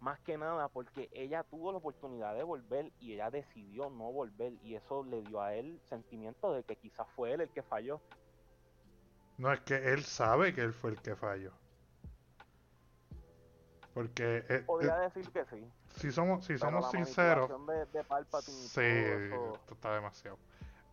más 0.02 0.20
que 0.22 0.38
nada 0.38 0.70
porque 0.70 1.10
ella 1.12 1.44
tuvo 1.44 1.72
la 1.72 1.78
oportunidad 1.80 2.36
de 2.36 2.44
volver 2.44 2.92
y 3.00 3.14
ella 3.14 3.30
decidió 3.30 3.90
no 3.90 4.12
volver 4.12 4.54
y 4.64 4.76
eso 4.76 5.04
le 5.04 5.22
dio 5.24 5.42
a 5.42 5.54
él 5.54 5.80
sentimiento 5.90 6.54
de 6.54 6.64
que 6.64 6.76
quizás 6.76 7.08
fue 7.16 7.34
él 7.34 7.42
el 7.42 7.50
que 7.50 7.64
falló. 7.64 8.02
No, 9.38 9.52
es 9.54 9.62
que 9.62 9.76
él 9.76 10.04
sabe 10.04 10.54
que 10.54 10.62
él 10.62 10.74
fue 10.74 10.92
el 10.92 11.02
que 11.02 11.16
falló. 11.16 11.52
Porque 13.94 14.46
eh, 14.50 14.64
Podría 14.66 14.98
decir 14.98 15.30
que 15.32 15.46
sí. 15.46 15.66
si 15.96 16.12
somos, 16.12 16.46
si 16.46 16.54
Pero 16.54 16.60
somos 16.60 16.92
sinceros, 16.92 17.50
De, 17.68 17.86
de 17.86 18.04
sí, 18.42 18.82
esto 18.82 19.74
está 19.74 19.94
demasiado. 19.96 20.38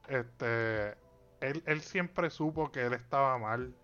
Este, 0.08 0.96
él, 1.40 1.62
él 1.66 1.80
siempre 1.82 2.30
supo 2.30 2.70
que 2.72 2.86
él 2.86 2.94
estaba 2.94 3.38
mal, 3.38 3.74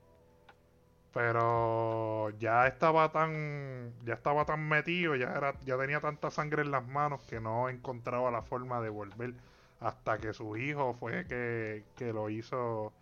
pero 1.12 2.31
ya 2.38 2.66
estaba 2.66 3.12
tan, 3.12 3.92
ya 4.05 4.14
estaba 4.14 4.44
tan 4.46 4.68
metido, 4.68 5.16
ya 5.16 5.33
era, 5.35 5.55
ya 5.64 5.77
tenía 5.79 6.01
tanta 6.01 6.31
sangre 6.31 6.62
en 6.62 6.70
las 6.70 6.87
manos 6.87 7.22
que 7.25 7.40
no 7.40 7.68
encontraba 7.68 8.31
la 8.31 8.42
forma 8.42 8.81
de 8.81 8.88
volver 8.90 9.35
hasta 9.81 10.18
que 10.18 10.33
su 10.33 10.57
hijo 10.57 10.94
fue 10.94 11.27
que, 11.27 11.85
que 11.96 12.12
lo 12.12 12.31
hizo, 12.31 12.92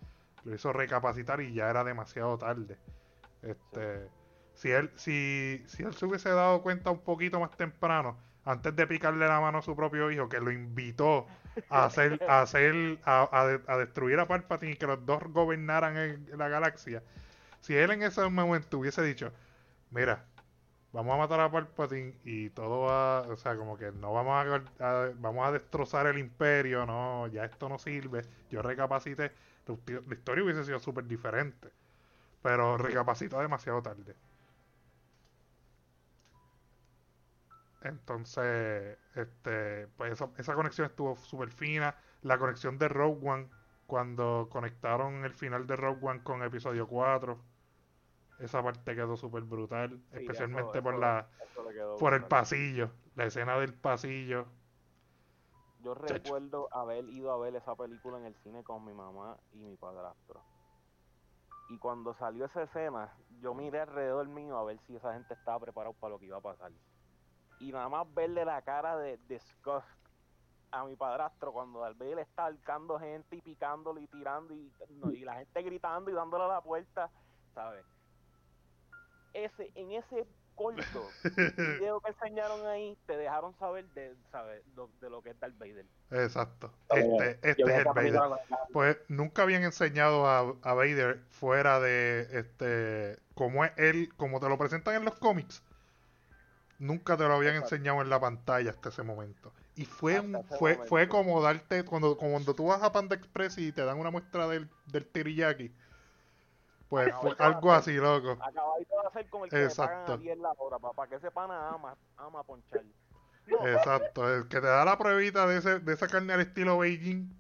lo 0.45 0.55
hizo 0.55 0.73
recapacitar 0.73 1.41
y 1.41 1.53
ya 1.55 1.71
era 1.71 1.85
demasiado 1.85 2.39
tarde. 2.39 2.79
Este, 3.43 4.11
si 4.55 4.71
él, 4.71 4.91
si, 4.97 5.63
si 5.67 5.83
él 5.83 5.95
se 5.95 6.07
hubiese 6.07 6.31
dado 6.31 6.63
cuenta 6.63 6.91
un 6.91 7.01
poquito 7.01 7.41
más 7.41 7.57
temprano, 7.57 8.19
antes 8.45 8.75
de 8.77 8.87
picarle 8.87 9.27
la 9.29 9.41
mano 9.41 9.59
a 9.59 9.63
su 9.63 9.77
propio 9.77 10.11
hijo, 10.11 10.29
que 10.29 10.41
lo 10.41 10.51
invitó 10.51 11.27
a 11.69 11.85
hacer, 11.85 12.21
a 12.27 12.43
hacer, 12.43 12.99
a, 13.05 13.29
a 13.33 13.47
de- 13.47 13.61
a 13.67 13.77
destruir 13.79 14.19
a 14.21 14.27
Palpatine 14.29 14.73
y 14.73 14.77
que 14.77 14.87
los 14.87 15.05
dos 15.07 15.23
gobernaran 15.33 16.27
la 16.37 16.49
galaxia. 16.49 17.03
Si 17.61 17.75
él 17.77 17.91
en 17.93 18.03
ese 18.03 18.29
momento 18.29 18.79
hubiese 18.79 19.03
dicho, 19.03 19.33
mira, 19.91 20.25
vamos 20.93 21.15
a 21.15 21.19
matar 21.19 21.41
a 21.41 21.51
Palpatine 21.51 22.15
y 22.25 22.51
todo 22.51 22.83
va, 22.83 23.23
o 23.23 23.37
sea, 23.37 23.57
como 23.57 23.77
que 23.79 23.93
no 23.93 24.13
vamos 24.13 24.63
a, 24.81 25.11
vamos 25.19 25.47
a 25.47 25.53
destrozar 25.53 26.07
el 26.07 26.19
imperio, 26.19 26.87
no, 26.87 27.27
ya 27.29 27.45
esto 27.45 27.69
no 27.69 27.79
sirve, 27.79 28.25
yo 28.51 28.63
recapacité, 28.63 29.33
la 29.67 30.15
historia 30.15 30.45
hubiese 30.45 30.65
sido 30.65 30.79
súper 30.81 31.07
diferente, 31.07 31.71
pero 32.43 32.77
recapacitó 32.79 33.41
demasiado 33.41 33.83
tarde. 33.83 34.17
Entonces, 37.83 38.99
este, 39.15 39.87
pues 39.97 40.13
esa, 40.13 40.31
esa 40.39 40.55
conexión 40.55 40.87
estuvo 40.87 41.17
súper 41.17 41.51
fina. 41.51 41.97
La 42.23 42.39
conexión 42.39 42.79
de 42.79 42.89
Rogue 42.89 43.29
One, 43.29 43.49
cuando 43.87 44.49
conectaron 44.51 45.25
el 45.25 45.35
final 45.35 45.67
de 45.67 45.77
Rogue 45.77 46.07
One 46.07 46.23
con 46.23 46.43
episodio 46.43 46.87
4, 46.87 47.39
esa 48.41 48.63
parte 48.63 48.95
quedó 48.95 49.17
súper 49.17 49.43
brutal, 49.45 49.91
Sí, 50.13 50.19
especialmente 50.21 50.71
eso- 50.79 50.83
por 50.83 50.95
eso- 50.95 51.01
la, 51.01 51.29
eso 51.45 51.97
por 51.99 52.15
el 52.15 52.25
pasillo, 52.25 52.91
la 53.15 53.25
escena 53.27 53.59
del 53.59 53.75
pasillo. 53.75 54.47
Yo 55.83 55.95
Chacho. 55.95 56.13
recuerdo 56.15 56.69
haber 56.73 57.05
ido 57.09 57.33
a 57.33 57.39
ver 57.39 57.57
esa 57.57 57.75
película 57.75 58.19
en 58.19 58.27
el 58.27 58.35
cine 58.43 58.63
con 58.63 58.85
mi 58.85 58.93
mamá 58.93 59.39
y 59.53 59.59
mi 59.65 59.77
padrastro. 59.77 60.43
Y 61.71 61.79
cuando 61.79 62.15
salió 62.15 62.47
esa 62.47 62.63
escena, 62.65 63.15
yo 63.41 63.55
miré 63.55 63.81
alrededor 63.81 64.27
mío 64.29 64.59
a 64.59 64.65
ver 64.65 64.79
si 64.87 64.97
esa 64.97 65.13
gente 65.15 65.35
estaba 65.35 65.61
preparada 65.61 65.95
para 65.95 66.13
lo 66.15 66.19
que 66.19 66.27
iba 66.27 66.37
a 66.37 66.41
pasar. 66.43 66.73
Y 67.61 67.73
nada 67.73 67.89
más 67.89 68.13
verle 68.13 68.45
la 68.45 68.61
cara 68.63 68.97
de 68.97 69.19
disgust 69.29 69.87
a 70.73 70.85
mi 70.85 70.97
padrastro 70.97 71.53
cuando 71.53 71.81
Darth 71.81 71.99
Vader 71.99 72.19
está 72.21 72.47
alcando 72.47 72.99
gente 72.99 73.37
y 73.37 73.41
picándolo 73.43 74.01
y 74.01 74.07
tirando 74.09 74.53
y, 74.55 74.73
no, 74.91 75.11
y 75.13 75.25
la 75.25 75.35
gente 75.35 75.63
gritando 75.63 76.11
y 76.11 76.15
dándole 76.15 76.45
a 76.45 76.49
la 76.49 76.61
puerta, 76.61 77.11
¿sabes? 77.55 77.85
Ese, 79.33 79.71
en 79.75 79.93
ese 79.93 80.27
corto 80.55 81.09
video 81.57 82.01
que 82.01 82.11
enseñaron 82.11 82.67
ahí, 82.67 82.99
te 83.07 83.17
dejaron 83.17 83.57
saber 83.59 83.87
de, 83.95 84.15
¿sabes? 84.31 84.63
Lo- 84.75 84.91
de 85.01 85.09
lo 85.11 85.23
que 85.23 85.31
es 85.31 85.41
Darth 85.41 85.57
Vader. 85.59 85.87
Exacto. 86.11 86.73
Oye, 86.89 87.03
Este, 87.03 87.51
este 87.51 87.63
es 87.63 87.79
el 87.79 87.85
Vader. 87.85 88.21
Pues 88.73 88.99
nunca 89.09 89.43
habían 89.43 89.63
enseñado 89.63 90.27
a, 90.27 90.41
a 90.41 90.75
Vader 90.75 91.21
fuera 91.31 91.81
de 91.81 92.27
este 92.33 93.19
como 93.35 93.65
es 93.65 93.73
él, 93.77 94.13
como 94.17 94.41
te 94.41 94.49
lo 94.49 94.59
presentan 94.59 94.97
en 94.97 95.05
los 95.05 95.15
cómics. 95.15 95.63
Nunca 96.79 97.17
te 97.17 97.25
lo 97.25 97.35
habían 97.35 97.57
Exacto. 97.57 97.75
enseñado 97.77 98.01
en 98.01 98.09
la 98.09 98.21
pantalla 98.21 98.71
hasta 98.71 98.89
ese 98.89 99.03
momento. 99.03 99.53
Y 99.77 99.85
fue 99.85 100.19
un, 100.19 100.43
fue, 100.49 100.77
momento. 100.77 100.89
fue 100.89 101.09
como 101.09 101.41
darte, 101.43 101.85
cuando, 101.85 102.17
cuando 102.17 102.55
tú 102.55 102.67
vas 102.67 102.83
a 102.83 102.91
Panda 102.93 103.17
Express 103.17 103.59
y 103.59 103.71
te 103.73 103.85
dan 103.85 103.99
una 103.99 104.11
muestra 104.11 104.49
del, 104.49 104.69
del 104.87 105.07
teriyaki. 105.07 105.73
Pues 106.91 107.15
fue 107.23 107.35
de 107.35 107.45
algo 107.45 107.73
hacer. 107.73 107.93
así, 107.95 108.01
loco. 108.01 108.33
Acabadito 108.43 109.01
de 109.01 109.09
hacer 109.09 109.31
como 109.31 109.45
el 109.47 109.51
que 109.51 109.57
le 109.65 109.75
pagan 109.75 110.01
Exacto. 110.01 110.13
a 110.13 110.17
10 110.19 110.39
la 110.39 110.53
hora, 110.59 110.79
para 110.79 111.09
que 111.09 111.15
ese 111.17 111.31
pana 111.31 111.71
ama, 111.71 111.97
ama 112.19 112.43
ponchar. 112.45 112.83
Exacto, 113.47 114.29
el 114.37 114.49
que 114.49 114.61
te 114.61 114.67
da 114.67 114.85
la 114.85 114.99
pruebita 114.99 115.47
de, 115.47 115.59
ese, 115.59 115.79
de 115.81 115.93
esa 115.95 116.09
carne 116.09 116.33
al 116.35 116.41
estilo 116.41 116.79
Beijing. 116.79 117.31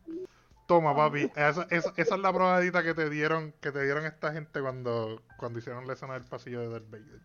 Toma, 0.66 0.94
papi. 0.94 1.30
Esa, 1.36 1.66
esa, 1.70 1.92
esa 1.96 2.14
es 2.14 2.20
la 2.20 2.32
probadita 2.32 2.82
que 2.84 2.94
te 2.94 3.10
dieron, 3.10 3.52
que 3.60 3.72
te 3.72 3.82
dieron 3.82 4.06
esta 4.06 4.32
gente 4.32 4.60
cuando, 4.60 5.20
cuando 5.36 5.58
hicieron 5.58 5.86
la 5.86 5.94
escena 5.94 6.14
del 6.14 6.24
pasillo 6.24 6.60
de 6.60 6.68
Darth 6.68 6.88
Vader. 6.90 7.20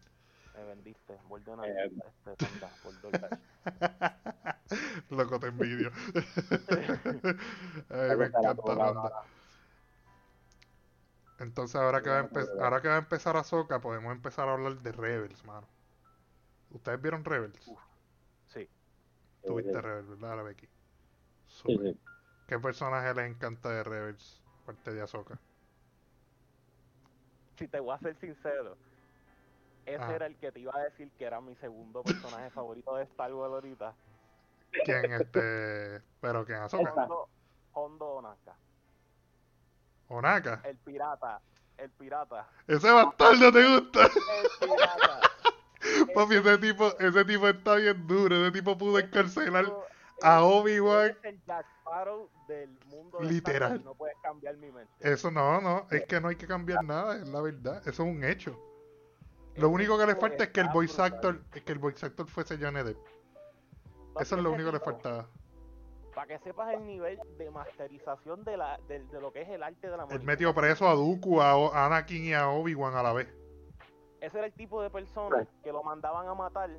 me 0.56 0.64
vendiste, 0.64 1.20
Bolden 1.28 1.60
Eh, 1.64 1.92
este 2.26 2.46
por 2.84 3.00
DoorDash. 3.02 3.40
Loco, 5.12 5.40
te 5.40 5.48
envidio. 5.48 5.92
Ay, 7.90 8.18
me 8.18 8.26
encanta 8.26 8.54
bola, 8.54 8.94
Panda. 8.94 9.12
Entonces, 11.40 11.76
ahora 11.76 12.02
que, 12.02 12.10
va 12.10 12.20
a 12.20 12.64
ahora 12.64 12.82
que 12.82 12.88
va 12.88 12.96
a 12.96 13.00
empezar 13.00 13.36
Ahsoka, 13.38 13.82
podemos 13.82 14.12
empezar 14.14 14.48
a 14.48 14.54
hablar 14.54 14.78
de 14.82 14.92
Rebels, 14.92 15.44
mano. 15.46 15.68
¿Ustedes 16.70 17.02
vieron 17.02 17.26
Rebels? 17.26 17.74
Sí, 18.46 18.70
Tú 19.46 19.56
viste 19.56 19.74
Sí, 19.74 19.82
Rebels, 19.82 20.08
¿verdad, 20.08 20.44
Becky? 20.44 20.68
sí, 21.48 21.78
sí. 21.78 22.00
¿Qué 22.48 22.60
personaje 22.60 23.14
les 23.14 23.32
encanta 23.32 23.70
de 23.70 23.84
Rebels? 23.84 24.42
Aparte 24.64 24.94
de 24.94 25.02
Ahsoka. 25.02 25.40
si 27.58 27.68
te 27.68 27.80
voy 27.80 27.96
a 27.96 28.00
ser 28.00 28.16
sincero, 28.20 28.78
ese 29.86 30.04
Ah. 30.04 30.16
era 30.16 30.26
el 30.26 30.38
que 30.38 30.52
te 30.52 30.60
iba 30.60 30.72
a 30.76 30.84
decir 30.84 31.12
que 31.18 31.26
era 31.26 31.40
mi 31.42 31.56
segundo 31.56 32.04
personaje 32.04 32.50
favorito 32.52 32.96
de 32.96 33.04
Star 33.04 33.34
Wars 33.34 33.54
ahorita. 33.54 33.96
¿Quién, 34.84 35.12
este... 35.14 36.02
pero 36.20 36.46
quién, 36.46 36.60
Ahsoka? 36.60 36.92
Hondo, 36.94 37.30
Hondo 37.74 38.06
Onaka, 38.16 38.58
El 40.64 40.78
pirata, 40.78 41.42
el 41.78 41.90
pirata, 41.92 42.48
Ese 42.68 42.92
bastardo 42.92 43.52
te 43.52 43.68
gusta. 43.68 44.06
el 44.06 44.70
pirata. 44.70 45.20
Papi, 46.16 46.36
ese 46.36 46.58
tipo, 46.58 46.98
ese 47.00 47.26
tipo 47.26 47.48
está 47.48 47.76
bien 47.76 48.08
duro. 48.08 48.36
Ese 48.36 48.52
tipo 48.52 48.78
pudo 48.78 48.98
Ese 48.98 49.08
encarcelar 49.08 49.66
tipo 49.66 49.84
a 50.22 50.44
Obi-Wan. 50.44 51.10
es 51.10 51.18
el 51.26 51.42
Jack 51.46 51.66
Sparrow 51.82 52.30
del 52.48 52.70
mundo 52.88 53.20
de 53.20 53.26
Literal. 53.26 53.62
Star 53.62 53.72
Wars 53.72 53.82
y 53.82 53.86
no 53.86 53.94
puedes 53.96 54.18
cambiar 54.24 54.58
mi 54.58 54.72
mente. 54.72 54.92
Eso 55.00 55.30
no, 55.32 55.62
no, 55.62 55.88
es 55.92 56.06
que 56.06 56.20
no 56.22 56.30
hay 56.30 56.36
que 56.36 56.48
cambiar 56.48 56.84
nada, 56.84 57.18
es 57.18 57.28
la 57.28 57.42
verdad, 57.42 57.78
eso 57.88 58.04
es 58.04 58.10
un 58.10 58.24
hecho. 58.24 58.60
Lo 59.56 59.70
único 59.70 59.98
que 59.98 60.06
le 60.06 60.16
falta 60.16 60.46
es 60.46 60.50
que 60.50 60.60
el 60.62 60.70
voice 60.70 61.02
actor, 61.02 61.42
es 61.54 61.62
que 61.62 61.72
el 61.72 61.80
voice 61.80 62.06
actor 62.06 62.28
fuese 62.28 62.58
Johnny 62.58 62.84
Depp. 62.84 62.98
Eso 64.20 64.36
es 64.38 64.42
lo 64.42 64.52
único 64.52 64.72
que 64.72 64.78
le 64.80 64.84
faltaba. 64.84 65.28
Para 66.16 66.28
que 66.28 66.40
sepas 66.40 66.74
el 66.74 66.86
nivel 66.86 67.20
de 67.38 67.52
masterización 67.52 68.44
de, 68.46 68.56
la, 68.58 68.80
de, 68.88 69.04
de 69.04 69.20
lo 69.22 69.34
que 69.34 69.42
es 69.42 69.50
el 69.50 69.62
arte 69.62 69.82
de 69.90 69.98
la 69.98 70.04
Él 70.04 70.08
manipulación. 70.10 70.26
metió 70.26 70.56
preso 70.56 70.88
a 70.88 70.94
Dooku, 70.96 71.42
a 71.42 71.86
Anakin 71.86 72.24
y 72.24 72.34
a 72.34 72.48
Obi-Wan 72.50 72.96
a 72.96 73.04
la 73.04 73.12
vez. 73.14 73.28
Ese 74.22 74.38
era 74.38 74.48
el 74.48 74.54
tipo 74.54 74.82
de 74.82 74.90
personas 74.90 75.46
que 75.62 75.72
lo 75.74 75.84
mandaban 75.84 76.28
a 76.30 76.34
matar 76.34 76.70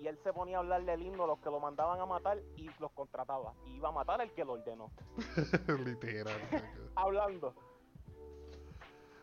y 0.00 0.06
él 0.06 0.18
se 0.22 0.32
ponía 0.32 0.56
a 0.56 0.60
hablarle 0.60 0.96
lindo 0.96 1.24
a 1.24 1.26
los 1.26 1.38
que 1.40 1.50
lo 1.50 1.60
mandaban 1.60 2.00
a 2.00 2.06
matar 2.06 2.38
y 2.56 2.70
los 2.80 2.90
contrataba. 2.92 3.52
Y 3.66 3.76
iba 3.76 3.90
a 3.90 3.92
matar 3.92 4.20
al 4.22 4.32
que 4.32 4.44
lo 4.44 4.54
ordenó. 4.54 4.90
Literal. 5.84 6.40
Hablando. 6.96 7.54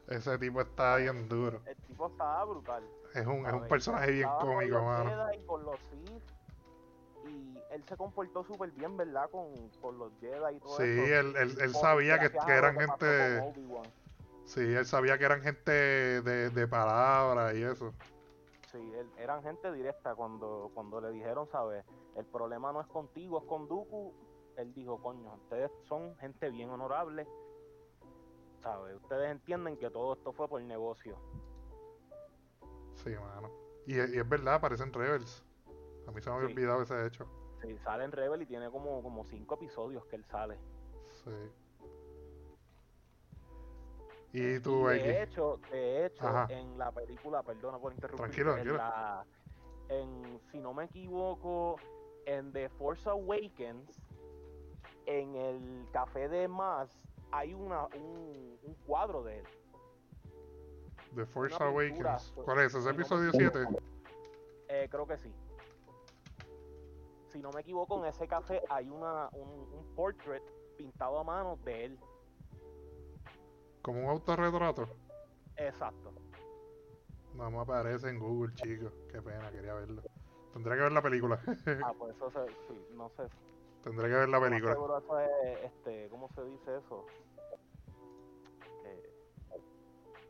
Ese 0.08 0.38
tipo 0.38 0.62
está 0.62 0.98
bien 0.98 1.28
duro. 1.28 1.62
El 1.66 1.76
tipo 1.78 2.08
estaba 2.08 2.46
brutal. 2.46 2.84
Es 3.16 3.26
un, 3.26 3.46
es 3.48 3.54
un 3.54 3.68
personaje 3.68 4.12
bien 4.12 4.30
con 4.40 4.54
cómico, 4.56 4.76
los 4.76 4.84
mano. 4.84 5.10
Jedi, 5.32 5.46
con 5.46 5.64
los 5.66 5.80
Sith, 5.90 6.24
y 7.28 7.58
él 7.72 7.84
se 7.88 7.98
comportó 7.98 8.44
súper 8.44 8.72
bien, 8.72 8.96
¿verdad? 8.98 9.30
Con, 9.30 9.70
con 9.82 9.98
los 9.98 10.12
Jedi 10.20 10.56
y 10.56 10.60
todo 10.60 10.78
Sí, 10.78 10.84
eso. 10.84 11.20
él, 11.20 11.36
él, 11.36 11.58
él 11.62 11.72
Por- 11.72 11.82
sabía 11.82 12.20
que, 12.20 12.30
que 12.30 12.52
eran 12.52 12.76
gente. 12.80 13.42
Sí, 14.46 14.60
él 14.62 14.86
sabía 14.86 15.18
que 15.18 15.26
eran 15.26 15.42
gente 15.42 15.72
de, 15.72 16.50
de 16.52 16.68
palabra 16.68 17.54
y 17.54 17.64
eso. 17.64 17.94
Sí, 18.72 18.78
él- 18.94 19.12
eran 19.18 19.42
gente 19.44 19.72
directa 19.72 20.14
cuando, 20.16 20.70
cuando 20.74 21.02
le 21.02 21.10
dijeron, 21.12 21.48
¿sabes? 21.52 21.84
El 22.16 22.26
problema 22.26 22.72
no 22.72 22.82
es 22.82 22.88
contigo, 22.88 23.40
es 23.40 23.46
con 23.46 23.68
Dooku. 23.68 24.14
Él 24.58 24.74
dijo, 24.74 25.02
coño, 25.02 25.34
ustedes 25.36 25.72
son 25.88 26.16
gente 26.18 26.50
bien 26.50 26.70
honorable. 26.70 27.28
¿Sabes? 28.62 28.96
Ustedes 28.96 29.32
entienden 29.32 29.78
que 29.78 29.90
todo 29.92 30.14
esto 30.14 30.34
fue 30.34 30.48
por 30.48 30.62
negocio. 30.62 31.18
Sí, 32.96 33.12
mano. 33.12 33.52
Y, 33.86 33.96
y 33.96 34.18
es 34.20 34.28
verdad, 34.30 34.56
aparecen 34.56 34.92
Rebels. 34.92 35.45
A 36.08 36.12
mí 36.12 36.22
se 36.22 36.30
me 36.30 36.36
había 36.36 36.48
Sí. 36.48 36.54
olvidado 36.54 36.82
ese 36.84 37.06
hecho. 37.06 37.26
Sí, 37.62 37.78
sale 37.80 38.04
en 38.04 38.12
Rebel 38.12 38.42
y 38.42 38.46
tiene 38.46 38.70
como, 38.70 39.02
como 39.02 39.24
cinco 39.26 39.56
episodios 39.56 40.06
que 40.06 40.16
él 40.18 40.26
sale. 40.26 40.58
Sí. 41.24 41.32
¿Y 44.34 44.60
tú, 44.60 44.90
Y 44.92 45.00
de 45.00 45.24
hecho, 45.24 45.60
de 45.72 46.06
hecho, 46.08 46.28
Ajá. 46.28 46.48
en 46.54 46.78
la 46.78 46.92
película, 46.92 47.42
perdona 47.42 47.78
por 47.80 47.94
interrumpir, 47.94 48.26
Tranquilo, 48.26 48.50
en 48.58 48.64
tranquilo. 48.64 48.78
la- 48.78 49.26
en, 49.88 50.40
si 50.52 50.60
no 50.60 50.74
me 50.74 50.86
equivoco, 50.86 51.78
en 52.26 52.52
The 52.52 52.68
Force 52.70 53.08
Awakens, 53.10 54.02
en 55.06 55.36
el 55.36 55.88
café 55.94 56.28
de 56.28 56.48
Maz, 56.50 56.90
hay 57.32 57.54
una, 57.54 57.86
un, 57.96 58.60
un 58.64 58.74
cuadro 58.86 59.24
de 59.24 59.40
él. 59.40 59.46
The 61.16 61.26
Force 61.28 61.56
Awakens. 61.64 62.32
pues, 62.36 62.46
¿Cuál 62.46 62.60
es? 62.60 62.66
¿Ese 62.74 62.80
si 62.82 62.86
no 62.88 62.94
me 62.94 63.02
episodio 63.02 63.30
equivoco. 63.30 63.58
7? 63.70 63.84
Eh, 64.68 64.88
creo 64.90 65.08
que 65.08 65.18
sí. 65.18 65.34
Si 67.36 67.42
no 67.42 67.52
me 67.52 67.62
equivoco, 67.62 68.00
en 68.00 68.06
ese 68.06 68.28
café 68.30 68.62
hay 68.70 68.90
una, 68.90 69.28
un, 69.34 69.50
un 69.50 69.94
portrait 69.94 70.42
pintado 70.78 71.20
a 71.20 71.24
mano 71.26 71.58
de 71.66 71.86
él. 71.86 72.00
Como 73.82 74.00
un 74.00 74.10
autorretrato. 74.10 74.88
Exacto. 75.58 76.14
No 77.34 77.52
me 77.52 77.60
aparece 77.60 78.08
en 78.08 78.20
Google, 78.20 78.54
chicos. 78.56 78.94
Qué 79.12 79.22
pena, 79.22 79.52
quería 79.52 79.74
verlo. 79.74 80.02
Tendré 80.54 80.78
que 80.78 80.84
ver 80.84 80.92
la 80.94 81.02
película. 81.02 81.42
Ah, 81.84 81.94
pues 81.98 82.16
eso 82.16 82.32
se, 82.32 82.48
sí, 82.70 82.88
no 82.94 83.10
sé. 83.10 83.24
Tendré 83.84 84.08
que 84.08 84.16
ver 84.16 84.30
la 84.30 84.40
película. 84.40 84.74
seguro 84.74 84.98
eso 84.98 85.20
es, 85.20 85.64
este, 85.66 86.08
¿cómo 86.10 86.30
se 86.30 86.44
dice 86.46 86.78
eso? 86.78 87.06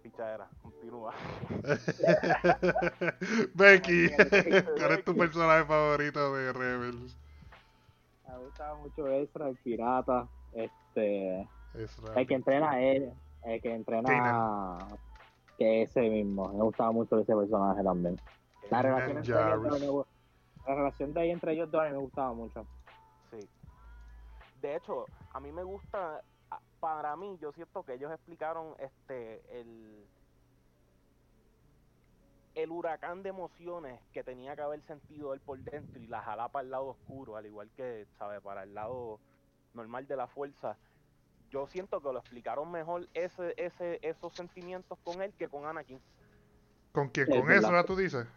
Pichadera, 0.05 0.47
continúa. 0.61 1.13
Becky, 3.55 4.09
¿cuál 4.77 4.91
es 4.99 5.03
tu 5.03 5.17
personaje 5.17 5.65
favorito 5.65 6.35
de 6.35 6.53
Rebels? 6.53 7.17
Me 8.27 8.37
gustaba 8.37 8.75
mucho 8.75 9.07
Ezra, 9.07 9.49
el 9.49 9.57
pirata, 9.57 10.27
este, 10.53 11.49
Ezra. 11.73 12.13
el 12.21 12.27
que 12.27 12.33
entrena 12.35 12.71
a 12.71 12.81
él, 12.81 13.11
el 13.45 13.61
que 13.61 13.73
entrena 13.73 14.87
que 15.57 15.81
ese 15.83 16.01
mismo. 16.01 16.49
Me 16.53 16.63
gustaba 16.63 16.91
mucho 16.91 17.17
ese 17.19 17.35
personaje 17.35 17.83
también. 17.83 18.15
La 18.69 18.81
relación, 18.83 19.17
entre 19.17 19.33
ellos 19.41 19.63
dos, 19.63 19.79
me 19.81 19.87
gu- 19.87 20.05
la 20.67 20.75
relación 20.75 21.13
de 21.13 21.21
ahí 21.21 21.31
entre 21.31 21.53
ellos 21.53 21.71
dos 21.71 21.81
a 21.81 21.85
mí 21.85 21.91
me 21.93 21.97
gustaba 21.99 22.33
mucho. 22.33 22.67
Sí. 23.31 23.39
De 24.61 24.75
hecho, 24.75 25.07
a 25.33 25.39
mí 25.39 25.51
me 25.51 25.63
gusta, 25.63 26.17
a- 26.17 26.21
para 26.86 27.15
mí, 27.15 27.36
yo 27.41 27.51
siento 27.51 27.81
que 27.81 27.95
ellos 27.95 28.11
explicaron 28.11 28.75
este 28.77 29.41
el 29.59 30.05
el 32.53 32.69
huracán 32.69 33.23
de 33.23 33.29
emociones 33.29 33.99
que 34.13 34.23
tenía 34.23 34.55
que 34.55 34.61
haber 34.61 34.83
sentido 34.83 35.33
él 35.33 35.39
por 35.39 35.57
dentro 35.57 35.99
y 35.99 36.05
la 36.05 36.21
jala 36.21 36.47
para 36.49 36.63
el 36.63 36.69
lado 36.69 36.89
oscuro, 36.89 37.38
al 37.38 37.47
igual 37.47 37.71
que, 37.75 38.05
¿sabe? 38.19 38.39
Para 38.39 38.61
el 38.61 38.75
lado 38.75 39.19
normal 39.73 40.05
de 40.05 40.15
la 40.15 40.27
fuerza. 40.27 40.77
Yo 41.49 41.65
siento 41.65 41.99
que 42.01 42.13
lo 42.13 42.19
explicaron 42.19 42.71
mejor 42.71 43.09
ese, 43.15 43.55
ese, 43.57 43.97
esos 44.03 44.33
sentimientos 44.33 44.99
con 45.03 45.23
él 45.23 45.33
que 45.33 45.47
con 45.47 45.65
Anakin, 45.65 45.99
¿Con 46.91 47.09
quién? 47.09 47.25
¿Con. 47.25 47.51
Ezra 47.51 47.83
tú 47.83 47.95
dices? 47.95 48.27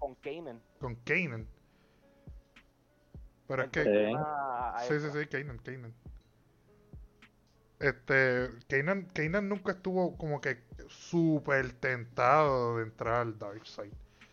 con 0.00 0.16
Kanan. 0.16 0.60
Con 0.80 0.96
Kanan. 0.96 1.46
Pero 3.46 3.62
es 3.62 3.70
que... 3.70 4.12
Sí, 4.88 5.00
sí, 5.00 5.10
sí, 5.12 5.26
Kanan, 5.28 5.58
Kanan. 5.58 5.94
Este, 7.82 8.48
Kanan, 8.68 9.06
Kanan 9.12 9.48
nunca 9.48 9.72
estuvo 9.72 10.16
como 10.16 10.40
que 10.40 10.62
súper 10.88 11.72
tentado 11.72 12.76
de 12.76 12.84
entrar 12.84 13.14
al 13.22 13.38
Dark 13.38 13.66
Side. 13.66 13.92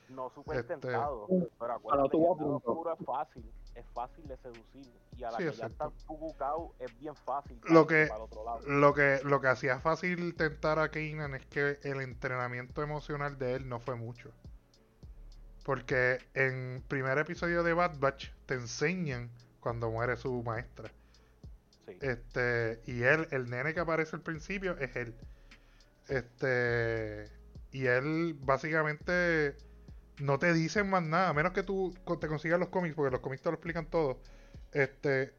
No 0.10 0.30
súper 0.30 0.58
Este- 0.60 0.76
tentado, 0.78 1.28
pero 1.60 1.74
acuérdate 1.74 2.10
tuvo 2.10 2.38
que 2.38 2.43
el 2.43 2.50
oscuro 2.52 2.93
es 2.93 3.06
fácil, 3.06 3.52
es 3.76 3.86
fácil 3.93 4.28
de 4.28 4.38
seducir 4.38 4.91
y 5.18 5.24
a 5.24 5.32
la 5.32 5.38
Sí, 5.38 5.43
que 5.43 5.50
es 5.50 5.58
ya 5.58 5.66
está 5.68 5.91
es 6.80 7.00
bien 7.00 7.16
fácil 7.16 7.60
Lo 7.70 7.86
para, 7.86 7.88
que- 7.88 8.06
para 8.08 8.16
el 8.18 8.22
otro 8.24 8.43
lado. 8.45 8.60
Lo 8.68 8.93
que, 8.93 9.20
lo 9.24 9.41
que 9.41 9.47
hacía 9.47 9.80
fácil 9.80 10.36
tentar 10.36 10.80
a 10.80 10.89
Kanan 10.89 11.36
es 11.36 11.45
que 11.47 11.80
el 11.84 12.02
entrenamiento 12.02 12.82
emocional 12.82 13.38
de 13.38 13.56
él 13.56 13.68
no 13.70 13.80
fue 13.80 13.95
mucho. 13.95 14.32
Porque 15.64 16.20
en 16.34 16.84
primer 16.88 17.18
episodio 17.20 17.64
de 17.64 17.74
Bad 17.74 18.00
Batch 18.00 18.32
te 18.45 18.56
enseñan 18.56 19.30
cuando 19.60 19.91
muere 19.91 20.18
su 20.18 20.41
maestra. 20.43 20.91
Sí. 21.89 21.97
Este, 22.01 22.81
y 22.85 23.03
él, 23.03 23.27
el 23.31 23.49
nene 23.49 23.73
que 23.73 23.79
aparece 23.79 24.15
al 24.15 24.21
principio 24.21 24.77
es 24.77 24.95
él. 24.95 25.15
Este, 26.07 27.29
y 27.71 27.85
él 27.85 28.35
básicamente 28.39 29.55
no 30.19 30.39
te 30.39 30.53
dicen 30.53 30.89
más 30.89 31.03
nada, 31.03 31.29
a 31.29 31.33
menos 31.33 31.53
que 31.53 31.63
tú 31.63 31.95
te 32.19 32.27
consigas 32.27 32.59
los 32.59 32.69
cómics, 32.69 32.95
porque 32.95 33.11
los 33.11 33.21
cómics 33.21 33.41
te 33.41 33.49
lo 33.49 33.55
explican 33.55 33.85
todo. 33.85 34.19
Este, 34.71 35.33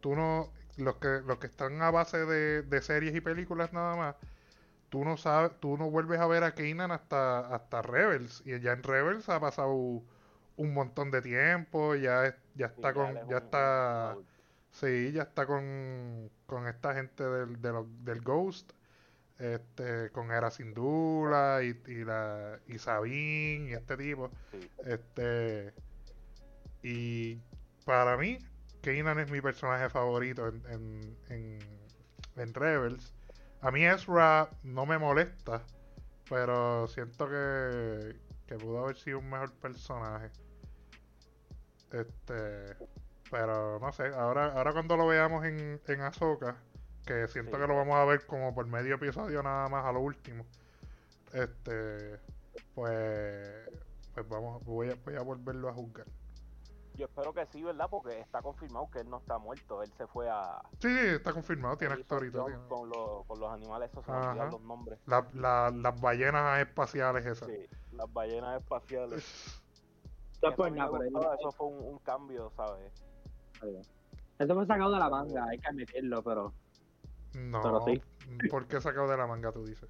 tú 0.00 0.14
no, 0.14 0.52
los 0.76 0.96
que, 0.96 1.20
los 1.24 1.38
que 1.38 1.46
están 1.46 1.80
a 1.82 1.90
base 1.90 2.24
de, 2.24 2.62
de 2.62 2.82
series 2.82 3.14
y 3.14 3.20
películas 3.20 3.72
nada 3.72 3.96
más, 3.96 4.16
tú 4.88 5.04
no 5.04 5.16
sabes, 5.16 5.52
tú 5.60 5.76
no 5.76 5.90
vuelves 5.90 6.20
a 6.20 6.26
ver 6.26 6.44
a 6.44 6.54
Kanan 6.54 6.90
hasta, 6.90 7.40
hasta 7.54 7.82
Rebels, 7.82 8.42
y 8.44 8.58
ya 8.60 8.72
en 8.72 8.82
Rebels 8.82 9.28
ha 9.28 9.40
pasado 9.40 9.74
un 10.56 10.72
montón 10.72 11.10
de 11.10 11.20
tiempo, 11.22 11.94
ya, 11.94 12.36
ya 12.54 12.66
está 12.66 12.92
con, 12.92 13.14
ya 13.28 13.38
está. 13.38 14.16
Sí, 14.74 15.12
ya 15.12 15.22
está 15.22 15.46
con, 15.46 16.30
con 16.46 16.66
esta 16.66 16.94
gente 16.94 17.22
del, 17.22 17.62
del 18.04 18.20
Ghost, 18.22 18.72
este, 19.38 20.10
con 20.10 20.32
Era 20.32 20.50
Sindula 20.50 21.60
y, 21.62 21.80
y 21.90 22.04
la 22.04 22.58
y 22.66 22.78
Sabine 22.78 23.70
y 23.70 23.72
este 23.74 23.96
tipo. 23.96 24.30
Sí. 24.50 24.70
Este, 24.84 25.72
y 26.82 27.40
para 27.84 28.16
mí, 28.16 28.38
Kanan 28.82 29.20
es 29.20 29.30
mi 29.30 29.40
personaje 29.40 29.88
favorito 29.88 30.48
en, 30.48 30.62
en, 30.68 31.18
en, 31.28 31.58
en 32.36 32.54
Rebels. 32.54 33.14
A 33.60 33.70
mí 33.70 33.86
Ezra 33.86 34.50
no 34.64 34.86
me 34.86 34.98
molesta, 34.98 35.62
pero 36.28 36.88
siento 36.88 37.28
que, 37.28 38.16
que 38.46 38.56
pudo 38.56 38.80
haber 38.84 38.96
sido 38.96 39.20
un 39.20 39.30
mejor 39.30 39.52
personaje. 39.54 40.30
Este, 41.92 42.76
pero 43.34 43.80
no 43.80 43.90
sé, 43.90 44.06
ahora, 44.14 44.52
ahora 44.52 44.72
cuando 44.72 44.96
lo 44.96 45.08
veamos 45.08 45.44
en, 45.44 45.80
en 45.88 46.00
Ahsoka, 46.02 46.56
que 47.04 47.26
siento 47.26 47.56
Sí. 47.56 47.62
que 47.62 47.66
lo 47.66 47.74
vamos 47.74 47.96
a 47.96 48.04
ver 48.04 48.24
como 48.26 48.54
por 48.54 48.64
medio 48.68 48.94
episodio 48.94 49.42
nada 49.42 49.68
más 49.68 49.84
a 49.84 49.90
lo 49.90 49.98
último. 49.98 50.46
Este, 51.32 52.20
pues, 52.76 53.68
pues 54.14 54.28
vamos, 54.28 54.64
voy 54.64 54.90
a, 54.90 54.94
voy 55.04 55.16
a 55.16 55.22
volverlo 55.22 55.68
a 55.68 55.72
juzgar. 55.72 56.06
Yo 56.94 57.06
espero 57.06 57.32
que 57.32 57.44
sí, 57.46 57.60
¿verdad? 57.64 57.88
Porque 57.90 58.20
está 58.20 58.40
confirmado 58.40 58.88
que 58.88 59.00
él 59.00 59.10
no 59.10 59.18
está 59.18 59.36
muerto. 59.38 59.82
Él 59.82 59.92
se 59.98 60.06
fue 60.06 60.30
a. 60.30 60.62
Sí, 60.80 60.88
sí, 60.96 61.06
está 61.08 61.32
confirmado, 61.32 61.76
tiene 61.76 61.94
actor 61.94 62.24
y 62.24 62.30
todo. 62.30 62.46
Con, 62.68 62.88
los- 62.88 63.26
con 63.26 63.40
los 63.40 63.50
animales, 63.52 63.90
esos 63.90 64.08
olvidan 64.08 64.48
los 64.48 64.60
nombres. 64.60 65.00
La- 65.06 65.26
la- 65.34 65.72
las 65.74 66.00
ballenas 66.00 66.60
espaciales 66.60 67.26
esas. 67.26 67.48
Sí, 67.48 67.66
las 67.90 68.12
ballenas 68.12 68.60
espaciales. 68.60 69.24
Eso 70.40 70.70
nada, 70.70 70.88
gustó, 70.90 71.52
fue 71.52 71.66
un, 71.68 71.82
un 71.94 71.98
cambio, 72.00 72.52
¿sabes? 72.54 72.92
Eso 74.38 74.54
fue 74.54 74.66
sacado 74.66 74.92
de 74.92 74.98
la 74.98 75.08
manga, 75.08 75.44
hay 75.48 75.58
que 75.58 75.68
admitirlo, 75.68 76.22
pero 76.22 76.52
No, 77.34 77.62
Pero 77.62 77.80
sí. 77.86 78.02
¿por 78.50 78.66
qué 78.66 78.80
sacado 78.80 79.08
de 79.08 79.16
la 79.16 79.26
manga 79.26 79.52
tú 79.52 79.64
dices? 79.64 79.88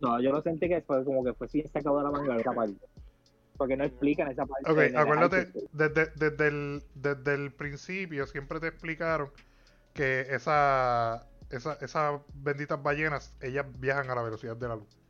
no, 0.00 0.20
yo 0.20 0.30
lo 0.30 0.42
sentí 0.42 0.68
que 0.68 0.82
fue 0.82 1.04
como 1.04 1.24
que 1.24 1.32
fue 1.34 1.48
sí 1.48 1.62
sacado 1.72 1.98
de 1.98 2.04
la 2.04 2.10
manga 2.10 2.36
esa 2.36 2.52
parte. 2.52 2.84
Porque 3.56 3.74
no 3.76 3.84
explican 3.84 4.28
esa 4.30 4.44
parte. 4.44 4.70
Ok, 4.70 4.94
acuérdate, 4.94 5.50
desde, 5.72 6.12
desde, 6.14 6.48
el, 6.48 6.82
desde 6.94 7.34
el 7.34 7.52
principio 7.54 8.26
siempre 8.26 8.60
te 8.60 8.66
explicaron 8.66 9.30
que 9.94 10.26
esa, 10.28 11.26
esa, 11.48 11.72
esas 11.80 12.20
benditas 12.34 12.82
ballenas, 12.82 13.34
ellas 13.40 13.64
viajan 13.78 14.10
a 14.10 14.14
la 14.14 14.22
velocidad 14.22 14.56
de 14.56 14.68
la 14.68 14.76
luz. 14.76 15.00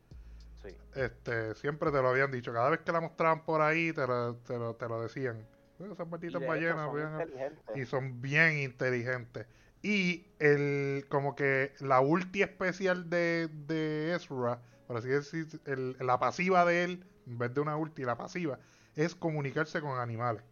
Sí. 0.63 0.69
Este, 0.95 1.55
siempre 1.55 1.91
te 1.91 2.01
lo 2.01 2.07
habían 2.07 2.31
dicho. 2.31 2.53
Cada 2.53 2.69
vez 2.69 2.79
que 2.79 2.91
la 2.93 3.01
mostraban 3.01 3.43
por 3.43 3.61
ahí, 3.61 3.91
te 3.91 4.07
lo, 4.07 4.35
te 4.35 4.57
lo, 4.57 4.75
te 4.75 4.87
lo 4.87 5.01
decían. 5.01 5.45
"Eh, 5.79 5.85
Esas 6.27 6.41
hecho, 6.41 6.47
ballenas 6.47 6.85
son 6.85 7.33
y 7.81 7.85
son 7.85 8.21
bien 8.21 8.57
inteligentes. 8.59 9.47
Y 9.81 10.25
el 10.39 11.05
como 11.09 11.35
que 11.35 11.73
la 11.79 12.01
ulti 12.01 12.41
especial 12.41 13.09
de, 13.09 13.47
de 13.67 14.15
Ezra, 14.15 14.61
por 14.87 14.97
así 14.97 15.07
decir, 15.09 15.47
el- 15.65 15.95
la 15.99 16.19
pasiva 16.19 16.65
de 16.65 16.83
él, 16.83 17.05
en 17.27 17.37
vez 17.37 17.53
de 17.53 17.61
una 17.61 17.77
ulti, 17.77 18.03
la 18.03 18.17
pasiva, 18.17 18.59
es 18.95 19.15
comunicarse 19.15 19.81
con 19.81 19.99
animales. 19.99 20.43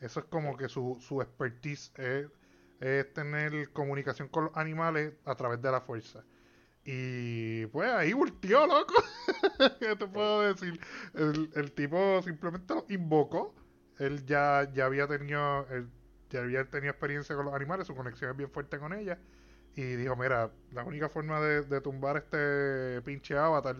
Eso 0.00 0.20
es 0.20 0.26
como 0.26 0.56
que 0.56 0.68
su, 0.68 0.98
su 1.00 1.22
expertise 1.22 1.92
es, 1.96 2.28
es 2.80 3.12
tener 3.14 3.70
comunicación 3.72 4.28
con 4.28 4.44
los 4.46 4.56
animales 4.56 5.14
a 5.24 5.34
través 5.36 5.62
de 5.62 5.70
la 5.70 5.80
fuerza. 5.80 6.24
Y 6.84 7.66
pues 7.66 7.90
ahí 7.92 8.12
ultió, 8.14 8.66
loco. 8.66 8.94
¿Qué 9.80 9.96
te 9.96 10.06
puedo 10.08 10.42
decir? 10.42 10.80
El, 11.14 11.50
el 11.54 11.72
tipo 11.72 12.22
simplemente 12.22 12.74
lo 12.74 12.84
invocó. 12.88 13.54
Él 13.98 14.24
ya, 14.26 14.68
ya 14.72 14.86
había 14.86 15.06
tenido 15.06 15.66
él 15.70 15.88
ya 16.30 16.40
había 16.40 16.64
tenido 16.64 16.90
experiencia 16.90 17.36
con 17.36 17.44
los 17.44 17.54
animales, 17.54 17.86
su 17.86 17.94
conexión 17.94 18.30
es 18.30 18.36
bien 18.36 18.50
fuerte 18.50 18.78
con 18.78 18.92
ella. 18.94 19.18
Y 19.76 19.82
dijo, 19.82 20.16
mira, 20.16 20.50
la 20.72 20.84
única 20.84 21.08
forma 21.08 21.40
de, 21.40 21.62
de 21.62 21.80
tumbar 21.80 22.16
este 22.16 23.02
pinche 23.02 23.36
avatar 23.36 23.76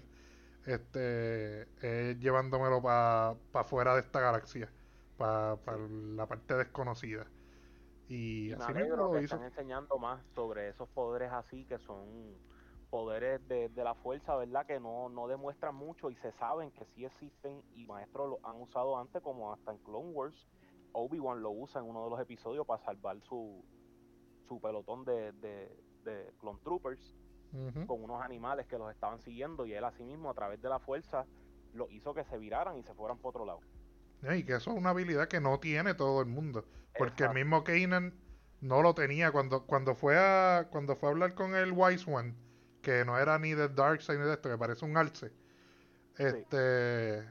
este 0.67 1.63
es 1.81 2.19
llevándomelo 2.21 2.81
para 2.81 3.35
pa 3.51 3.65
fuera 3.65 3.95
de 3.95 4.01
esta 4.01 4.21
galaxia, 4.21 4.69
para 5.17 5.57
la 5.79 6.27
parte 6.27 6.55
desconocida. 6.55 7.27
Y, 8.09 8.53
me 8.57 8.65
así 8.65 8.75
mismo 8.75 8.97
lo 8.97 9.21
hizo. 9.21 9.35
están 9.35 9.45
enseñando 9.45 9.99
más 9.99 10.21
sobre 10.35 10.69
esos 10.69 10.89
poderes 10.91 11.33
así 11.33 11.65
que 11.65 11.79
son 11.79 12.07
poderes 12.93 13.40
de, 13.49 13.70
de 13.70 13.84
la 13.84 13.95
fuerza, 13.95 14.36
¿verdad? 14.36 14.66
Que 14.66 14.78
no, 14.78 15.09
no 15.09 15.26
demuestran 15.26 15.74
mucho 15.74 16.11
y 16.11 16.16
se 16.16 16.30
saben 16.32 16.70
que 16.72 16.84
sí 16.95 17.07
existen 17.07 17.62
y 17.74 17.86
maestros 17.86 18.28
lo 18.28 18.47
han 18.47 18.61
usado 18.61 18.99
antes, 18.99 19.22
como 19.22 19.51
hasta 19.51 19.72
en 19.72 19.78
Clone 19.78 20.11
Wars. 20.11 20.47
Obi-Wan 20.93 21.40
lo 21.40 21.53
usa 21.53 21.80
en 21.80 21.88
uno 21.88 22.05
de 22.05 22.11
los 22.11 22.20
episodios 22.20 22.66
para 22.66 22.84
salvar 22.84 23.18
su, 23.22 23.64
su 24.47 24.61
pelotón 24.61 25.07
de, 25.07 25.32
de, 25.32 25.74
de 26.05 26.34
Clone 26.38 26.61
Troopers 26.62 27.14
con 27.86 28.05
unos 28.05 28.22
animales 28.22 28.66
que 28.66 28.76
los 28.76 28.90
estaban 28.90 29.20
siguiendo 29.20 29.64
y 29.64 29.72
él 29.72 29.84
así 29.84 30.05
mismo 30.05 30.28
a 30.28 30.34
través 30.34 30.61
de 30.61 30.68
la 30.68 30.78
fuerza 30.78 31.24
lo 31.72 31.88
hizo 31.90 32.12
que 32.12 32.24
se 32.24 32.36
viraran 32.36 32.76
y 32.76 32.82
se 32.82 32.93
fueran 32.93 33.16
por 33.18 33.30
otro 33.30 33.47
lado. 33.47 33.61
Y 34.36 34.45
que 34.45 34.57
eso 34.57 34.70
es 34.70 34.76
una 34.76 34.90
habilidad 34.90 35.28
que 35.28 35.40
no 35.40 35.59
tiene 35.61 35.95
todo 35.95 36.20
el 36.20 36.28
mundo. 36.28 36.66
Porque 36.99 37.24
el 37.24 37.32
mismo 37.32 37.64
Kanan 37.64 38.14
no 38.61 38.82
lo 38.82 38.95
tenía 38.95 39.32
cuando, 39.32 39.66
cuando 39.66 39.95
fue 39.95 40.18
a 40.18 40.68
cuando 40.70 40.95
fue 40.95 41.09
a 41.09 41.12
hablar 41.12 41.34
con 41.34 41.55
el 41.55 41.72
Wise 41.72 42.11
One, 42.11 42.34
que 42.83 43.05
no 43.05 43.18
era 43.18 43.39
ni 43.39 43.55
de 43.55 43.68
Darkseid 43.68 44.18
ni 44.18 44.24
de 44.26 44.35
esto, 44.35 44.51
que 44.51 44.59
parece 44.59 44.85
un 44.85 44.97
alce. 44.97 45.33
Este 46.18 47.24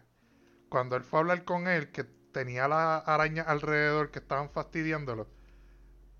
cuando 0.71 0.95
él 0.95 1.03
fue 1.03 1.19
a 1.19 1.21
hablar 1.21 1.43
con 1.43 1.67
él, 1.67 1.91
que 1.91 2.05
tenía 2.05 2.65
la 2.69 2.99
araña 2.99 3.43
alrededor 3.43 4.09
que 4.09 4.19
estaban 4.19 4.49
fastidiándolo. 4.49 5.27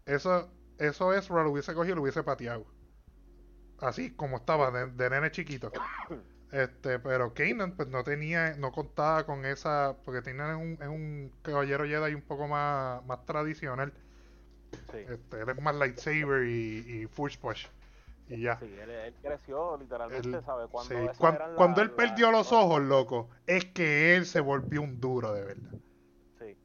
Eso, 0.05 0.51
eso 0.77 1.13
es 1.13 1.29
lo 1.29 1.49
hubiese 1.49 1.73
cogido 1.73 1.93
y 1.93 1.95
lo 1.95 2.01
hubiese 2.01 2.21
pateado. 2.21 2.65
Así 3.79 4.11
como 4.11 4.38
estaba, 4.38 4.69
de, 4.69 5.09
nene 5.09 5.32
chiquito. 5.32 5.71
Este, 6.51 6.99
pero 6.99 7.34
Kanan 7.34 7.77
pues 7.77 7.88
no 7.88 8.03
tenía, 8.03 8.57
no 8.57 8.73
contaba 8.73 9.25
con 9.25 9.45
esa, 9.45 9.95
porque 10.03 10.21
Kanan 10.21 10.49
es 10.49 10.57
un, 10.57 10.84
es 10.84 10.89
un 10.89 11.32
caballero 11.43 11.86
Jedi 11.86 12.13
un 12.13 12.21
poco 12.21 12.45
más, 12.45 13.05
más 13.05 13.25
tradicional. 13.25 13.93
Este, 14.91 15.39
él 15.39 15.49
es 15.49 15.61
más 15.61 15.75
lightsaber 15.75 16.45
y, 16.45 17.03
y 17.03 17.07
push 17.07 17.38
push. 17.38 17.67
Y 18.28 18.41
ya. 18.41 18.57
Sí, 18.59 18.65
él, 18.65 19.13
creció 19.22 19.78
literalmente, 19.78 20.41
¿sabes? 20.43 20.69
Cuando, 20.69 21.53
cuando, 21.55 21.82
él 21.82 21.91
perdió 21.91 22.32
los 22.32 22.51
ojos, 22.51 22.82
loco, 22.82 23.30
es 23.45 23.65
que 23.65 24.15
él 24.15 24.26
se 24.26 24.39
volvió 24.39 24.82
un 24.82 24.99
duro 24.99 25.34
de 25.34 25.43
verdad. 25.43 25.72
Sí. 26.39 26.57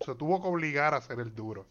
se, 0.00 0.14
tuvo 0.14 0.42
que 0.42 0.48
obligar 0.48 0.94
a 0.94 1.00
ser 1.00 1.20
el 1.20 1.34
duro. 1.34 1.66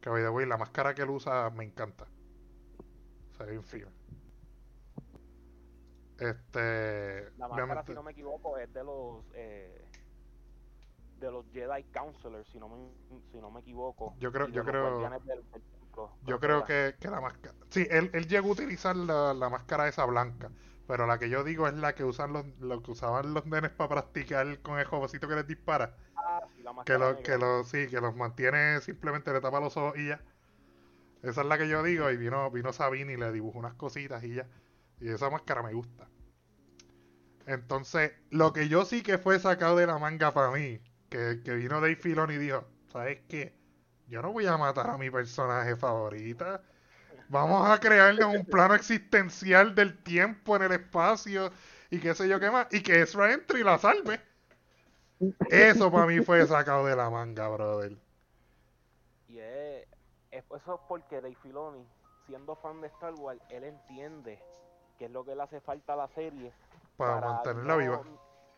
Que 0.00 0.10
voy 0.10 0.46
la 0.46 0.56
máscara 0.56 0.94
que 0.94 1.02
él 1.02 1.10
usa 1.10 1.48
me 1.50 1.64
encanta. 1.64 2.06
Se 3.36 3.44
ve 3.44 3.60
bien 3.72 3.88
Este. 6.18 7.30
La 7.38 7.48
máscara, 7.48 7.84
si 7.84 7.92
no 7.92 8.02
me 8.02 8.10
equivoco, 8.10 8.58
es 8.58 8.72
de 8.72 8.82
los. 8.82 9.24
Eh, 9.34 9.86
de 11.22 11.30
los 11.30 11.46
Jedi 11.52 11.84
Counselors, 11.92 12.48
si 12.48 12.58
no 12.58 12.68
me, 12.68 12.90
si 13.30 13.38
no 13.38 13.50
me 13.50 13.60
equivoco. 13.60 14.14
Yo 14.18 14.32
creo, 14.32 14.48
yo 14.48 14.64
creo. 14.64 15.08
Yo 16.26 16.40
creo 16.40 16.64
que, 16.64 16.94
que, 16.98 17.08
la 17.08 17.20
máscara. 17.20 17.54
Sí, 17.70 17.86
él, 17.90 18.10
él 18.12 18.26
llegó 18.26 18.48
a 18.48 18.52
utilizar 18.52 18.96
la, 18.96 19.34
la, 19.34 19.48
máscara 19.48 19.88
esa 19.88 20.04
blanca. 20.04 20.50
Pero 20.86 21.06
la 21.06 21.18
que 21.18 21.28
yo 21.28 21.44
digo 21.44 21.68
es 21.68 21.74
la 21.74 21.94
que 21.94 22.04
usan 22.04 22.32
los, 22.32 22.46
lo 22.58 22.82
que 22.82 22.90
usaban 22.90 23.34
los 23.34 23.46
nenes 23.46 23.70
para 23.70 23.88
practicar 23.88 24.60
con 24.60 24.78
el 24.78 24.84
jovecito 24.84 25.28
que 25.28 25.36
les 25.36 25.46
dispara. 25.46 25.96
Ah, 26.16 26.40
sí, 26.54 26.62
la 26.62 26.74
que, 26.84 26.98
lo, 26.98 27.22
que, 27.22 27.38
lo, 27.38 27.64
sí, 27.64 27.86
que 27.86 28.00
los 28.00 28.16
mantiene 28.16 28.80
simplemente 28.80 29.32
le 29.32 29.40
tapa 29.40 29.60
los 29.60 29.76
ojos 29.76 29.96
y 29.98 30.08
ya. 30.08 30.20
Esa 31.22 31.42
es 31.42 31.46
la 31.46 31.56
que 31.56 31.68
yo 31.68 31.82
digo. 31.82 32.10
Y 32.10 32.16
vino, 32.16 32.50
vino 32.50 32.72
Sabine 32.72 33.12
y 33.12 33.16
le 33.16 33.32
dibujó 33.32 33.58
unas 33.58 33.74
cositas 33.74 34.22
y 34.24 34.34
ya. 34.34 34.46
Y 35.00 35.08
esa 35.10 35.30
máscara 35.30 35.62
me 35.62 35.72
gusta. 35.72 36.08
Entonces, 37.46 38.12
lo 38.30 38.52
que 38.52 38.68
yo 38.68 38.84
sí 38.84 39.02
que 39.02 39.18
fue 39.18 39.38
sacado 39.38 39.76
de 39.76 39.86
la 39.86 39.98
manga 39.98 40.32
para 40.32 40.50
mí 40.50 40.80
que, 41.12 41.54
vino 41.54 41.80
Dave 41.80 41.96
Filoni 41.96 42.34
y 42.34 42.38
dijo, 42.38 42.64
¿sabes 42.90 43.20
qué? 43.28 43.54
Yo 44.12 44.20
no 44.20 44.30
voy 44.30 44.46
a 44.46 44.58
matar 44.58 44.90
a 44.90 44.98
mi 44.98 45.10
personaje 45.10 45.74
favorita. 45.74 46.60
Vamos 47.30 47.66
a 47.66 47.80
crearle 47.80 48.22
un 48.26 48.44
plano 48.44 48.74
existencial 48.74 49.74
del 49.74 50.02
tiempo 50.02 50.54
en 50.54 50.64
el 50.64 50.72
espacio 50.72 51.50
y 51.88 51.98
qué 51.98 52.14
sé 52.14 52.28
yo 52.28 52.38
qué 52.38 52.50
más. 52.50 52.66
Y 52.72 52.82
que 52.82 53.00
Ezra 53.00 53.32
entre 53.32 53.60
y 53.60 53.64
la 53.64 53.78
salve. 53.78 54.20
Eso 55.48 55.90
para 55.90 56.04
mí 56.04 56.20
fue 56.20 56.46
sacado 56.46 56.84
de 56.84 56.94
la 56.94 57.08
manga, 57.08 57.48
brother. 57.48 57.96
Y 59.28 59.38
es, 59.38 59.88
eso 60.30 60.78
porque 60.86 61.22
Dave 61.22 61.38
Filoni, 61.42 61.82
siendo 62.26 62.54
fan 62.56 62.82
de 62.82 62.88
Star 62.88 63.14
Wars, 63.14 63.40
él 63.48 63.64
entiende 63.64 64.38
que 64.98 65.06
es 65.06 65.10
lo 65.10 65.24
que 65.24 65.34
le 65.34 65.42
hace 65.42 65.62
falta 65.62 65.94
a 65.94 65.96
la 65.96 66.08
serie. 66.08 66.52
Para, 66.98 67.18
mantenerla 67.18 67.76
viva 67.76 68.02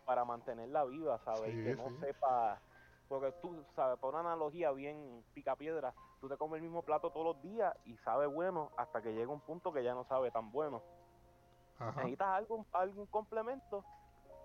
para 0.05 0.25
mantenerla 0.25 0.83
viva, 0.83 1.17
¿sabes? 1.23 1.53
y 1.53 1.63
que 1.63 1.75
no 1.75 1.97
sepa, 2.01 2.59
porque 3.07 3.31
tú, 3.41 3.63
¿sabes? 3.75 3.99
Por 3.99 4.13
una 4.13 4.21
analogía 4.21 4.71
bien 4.71 5.23
pica 5.33 5.55
piedra, 5.55 5.93
tú 6.19 6.29
te 6.29 6.37
comes 6.37 6.57
el 6.57 6.63
mismo 6.63 6.81
plato 6.81 7.11
todos 7.11 7.35
los 7.35 7.41
días 7.43 7.75
y 7.85 7.97
sabe 7.97 8.27
bueno 8.27 8.71
hasta 8.77 9.01
que 9.01 9.13
llega 9.13 9.31
un 9.31 9.41
punto 9.41 9.71
que 9.71 9.83
ya 9.83 9.93
no 9.93 10.05
sabe 10.05 10.31
tan 10.31 10.51
bueno. 10.51 10.81
Necesitas 11.79 12.27
algún, 12.27 12.65
algún 12.71 13.05
complemento 13.07 13.83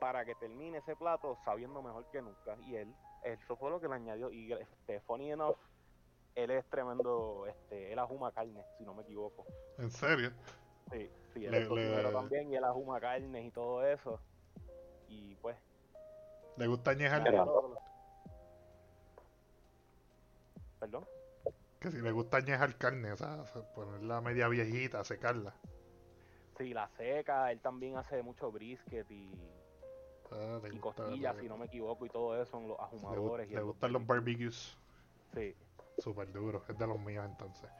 para 0.00 0.24
que 0.24 0.34
termine 0.34 0.78
ese 0.78 0.96
plato 0.96 1.38
sabiendo 1.44 1.80
mejor 1.82 2.04
que 2.10 2.22
nunca. 2.22 2.56
Y 2.66 2.76
él, 2.76 2.92
eso 3.22 3.56
fue 3.56 3.70
lo 3.70 3.80
que 3.80 3.88
le 3.88 3.94
añadió. 3.94 4.30
Y 4.32 4.52
este, 4.52 5.00
funny 5.00 5.30
enough, 5.30 5.56
él 6.34 6.50
es 6.50 6.64
tremendo, 6.70 7.46
este, 7.46 7.92
él 7.92 7.98
ajuma 7.98 8.32
carne, 8.32 8.64
si 8.78 8.84
no 8.84 8.94
me 8.94 9.02
equivoco. 9.02 9.46
¿En 9.78 9.90
serio? 9.90 10.30
Sí, 10.90 11.08
sí, 11.32 11.46
él 11.46 11.54
es 11.54 12.12
también 12.12 12.50
y 12.50 12.56
él 12.56 12.64
ajuma 12.64 13.00
carnes 13.00 13.44
y 13.44 13.50
todo 13.52 13.86
eso 13.86 14.18
y 15.10 15.34
pues... 15.36 15.56
¿Le 16.56 16.66
gusta 16.66 16.92
añejar? 16.92 17.22
¿Perdón? 20.80 21.06
Que 21.78 21.90
si 21.90 21.98
le 21.98 22.10
gusta 22.10 22.38
añejar 22.38 22.76
carne, 22.76 23.12
o 23.12 23.16
sea, 23.16 23.44
ponerla 23.74 24.20
media 24.20 24.48
viejita, 24.48 25.04
secarla. 25.04 25.54
Sí, 26.58 26.74
la 26.74 26.88
seca, 26.96 27.52
él 27.52 27.60
también 27.60 27.96
hace 27.96 28.22
mucho 28.22 28.50
brisket 28.50 29.10
y, 29.10 29.32
ah, 30.32 30.60
y 30.70 30.78
costillas, 30.78 31.36
si 31.38 31.48
no 31.48 31.56
me 31.56 31.66
equivoco, 31.66 32.04
y 32.04 32.10
todo 32.10 32.34
eso, 32.34 32.50
son 32.50 32.68
los 32.68 32.78
ahumadores. 32.78 33.48
Le, 33.48 33.54
y 33.54 33.56
le 33.56 33.62
gustan 33.62 33.92
los 33.92 34.06
barbecues. 34.06 34.76
Sí. 35.34 35.54
Súper 35.98 36.32
duro, 36.32 36.64
es 36.68 36.76
de 36.76 36.86
los 36.86 36.98
míos 36.98 37.24
entonces. 37.26 37.70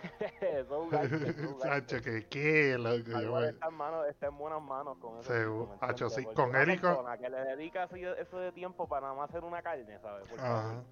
Son 0.68 0.90
Chacho, 1.60 2.00
que 2.00 2.26
qué, 2.28 2.78
loco. 2.78 3.20
Yo 3.20 3.40
está, 3.40 3.68
en 3.68 3.74
manos, 3.74 4.06
está 4.08 4.26
en 4.26 4.38
buenas 4.38 4.62
manos 4.62 4.98
con 4.98 5.18
eso. 5.18 5.32
Seguro. 5.32 5.78
Hacho, 5.80 6.08
sí. 6.08 6.24
Con 6.24 6.56
él 6.56 6.70
y 6.70 6.78
con. 6.78 7.04
que 7.18 7.28
le 7.28 7.40
dedica 7.44 7.84
eso 7.84 8.38
de 8.38 8.52
tiempo 8.52 8.88
para 8.88 9.02
nada 9.02 9.14
más 9.14 9.30
hacer 9.30 9.44
una 9.44 9.62
carne, 9.62 9.98
¿sabes? 10.00 10.26
Porque 10.28 10.42
Ajá. 10.42 10.82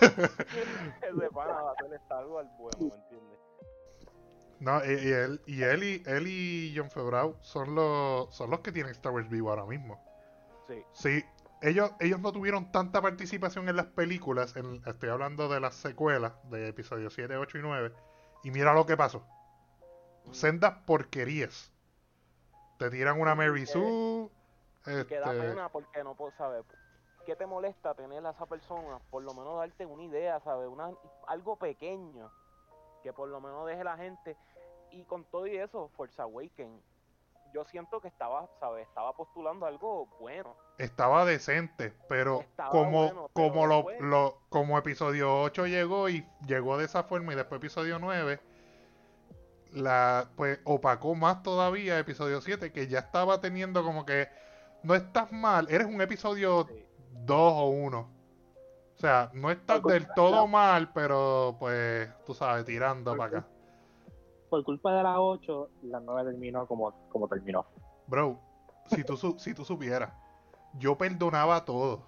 Ese 0.00 1.30
pana 1.30 1.52
va 1.52 1.70
a 1.70 1.72
hacer 1.72 1.92
Star 1.94 2.26
Wars 2.26 2.48
bueno, 2.58 2.78
¿me 2.80 2.94
entiendes? 2.94 3.38
No, 4.60 4.84
y, 4.84 4.88
y, 4.88 5.12
él, 5.12 5.40
y 5.46 5.62
él 5.62 5.82
y 5.84 6.02
él 6.06 6.26
y 6.26 6.74
John 6.76 6.90
Febreau 6.90 7.36
son 7.40 7.74
los 7.74 8.34
son 8.34 8.50
los 8.50 8.60
que 8.60 8.72
tienen 8.72 8.92
Star 8.92 9.12
Wars 9.12 9.28
vivo 9.28 9.50
ahora 9.50 9.66
mismo. 9.66 10.00
Sí. 10.66 10.84
Sí, 10.92 11.24
ellos, 11.62 11.92
ellos 12.00 12.18
no 12.18 12.32
tuvieron 12.32 12.72
tanta 12.72 13.00
participación 13.00 13.68
en 13.68 13.76
las 13.76 13.86
películas, 13.86 14.56
en, 14.56 14.82
estoy 14.84 15.10
hablando 15.10 15.48
de 15.48 15.60
las 15.60 15.76
secuelas 15.76 16.32
de 16.50 16.68
episodios 16.68 17.14
7, 17.14 17.36
8 17.36 17.58
y 17.58 17.62
9, 17.62 17.92
y 18.42 18.50
mira 18.50 18.74
lo 18.74 18.84
que 18.84 18.96
pasó. 18.96 19.24
Sendas 20.32 20.74
porquerías. 20.86 21.72
Te 22.78 22.90
tiran 22.90 23.20
una 23.20 23.36
Mary 23.36 23.66
Sue. 23.66 24.28
Este... 24.86 25.06
Que 25.06 25.20
da 25.20 25.30
pena 25.30 25.68
porque 25.68 26.02
no 26.02 26.16
puedo 26.16 26.32
saber. 26.32 26.64
¿Qué 27.24 27.36
te 27.36 27.46
molesta 27.46 27.94
tener 27.94 28.24
a 28.26 28.30
esa 28.30 28.46
persona? 28.46 28.98
Por 29.10 29.22
lo 29.22 29.32
menos 29.34 29.58
darte 29.58 29.86
una 29.86 30.02
idea, 30.02 30.40
¿sabes? 30.40 30.68
Una, 30.68 30.90
algo 31.28 31.56
pequeño 31.56 32.30
que 33.02 33.12
por 33.12 33.28
lo 33.28 33.40
menos 33.40 33.66
deje 33.66 33.84
la 33.84 33.96
gente. 33.96 34.36
Y 34.90 35.04
con 35.04 35.24
todo 35.24 35.46
y 35.46 35.56
eso, 35.56 35.88
Force 35.96 36.20
Awakens, 36.20 36.82
yo 37.52 37.64
siento 37.64 38.00
que 38.00 38.08
estaba, 38.08 38.48
¿sabes? 38.60 38.86
Estaba 38.88 39.14
postulando 39.14 39.66
algo 39.66 40.06
bueno. 40.20 40.56
Estaba 40.78 41.24
decente, 41.24 41.92
pero 42.08 42.44
como, 42.70 43.28
como 43.32 43.66
lo, 43.66 43.86
lo, 44.00 44.38
como 44.48 44.78
episodio 44.78 45.42
8 45.42 45.66
llegó 45.66 46.08
y 46.08 46.26
llegó 46.46 46.78
de 46.78 46.86
esa 46.86 47.04
forma 47.04 47.32
y 47.32 47.36
después 47.36 47.58
episodio 47.58 47.98
9, 47.98 48.40
la, 49.72 50.30
pues 50.36 50.60
opacó 50.64 51.14
más 51.14 51.42
todavía 51.42 51.98
episodio 51.98 52.40
7, 52.40 52.72
que 52.72 52.88
ya 52.88 53.00
estaba 53.00 53.40
teniendo 53.40 53.82
como 53.82 54.04
que 54.06 54.28
no 54.82 54.94
estás 54.94 55.30
mal, 55.32 55.66
eres 55.70 55.86
un 55.86 56.00
episodio 56.00 56.66
2 57.24 57.52
o 57.54 57.68
1. 57.68 57.98
O 57.98 58.08
sea, 58.98 59.30
no 59.34 59.50
estás 59.50 59.82
del 59.82 60.06
todo 60.14 60.46
mal, 60.46 60.92
pero 60.92 61.56
pues, 61.58 62.08
tú 62.24 62.34
sabes, 62.34 62.64
tirando 62.64 63.16
para 63.16 63.38
acá 63.38 63.46
por 64.52 64.64
culpa 64.64 64.94
de 64.94 65.02
la 65.02 65.18
8, 65.18 65.70
la 65.84 65.98
9 65.98 66.30
terminó 66.30 66.66
como, 66.66 66.92
como 67.08 67.26
terminó. 67.26 67.64
Bro, 68.06 68.38
si 68.84 69.02
tú, 69.02 69.16
si 69.38 69.54
tú 69.54 69.64
supieras, 69.64 70.12
yo 70.78 70.98
perdonaba 70.98 71.64
todo. 71.64 72.02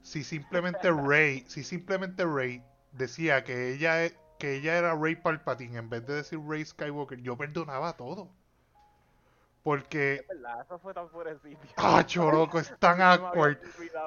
Si 0.00 0.22
simplemente 0.22 0.92
Rey, 0.92 1.42
si 1.48 1.64
simplemente 1.64 2.24
Rey 2.24 2.62
decía 2.92 3.42
que 3.42 3.74
ella, 3.74 4.04
e, 4.04 4.16
que 4.38 4.58
ella 4.58 4.78
era 4.78 4.94
Rey 4.94 5.16
Palpatine 5.16 5.78
en 5.78 5.90
vez 5.90 6.06
de 6.06 6.14
decir 6.14 6.38
Rey 6.38 6.64
Skywalker, 6.64 7.20
yo 7.20 7.36
perdonaba 7.36 7.96
todo. 7.96 8.28
Porque. 9.66 10.24
Verdad, 10.28 10.60
eso 10.64 10.78
fue 10.78 10.94
tan 10.94 11.08
Ah, 11.76 12.06
choroco, 12.06 12.60
es 12.60 12.72
tan 12.78 13.00
awkward. 13.02 13.58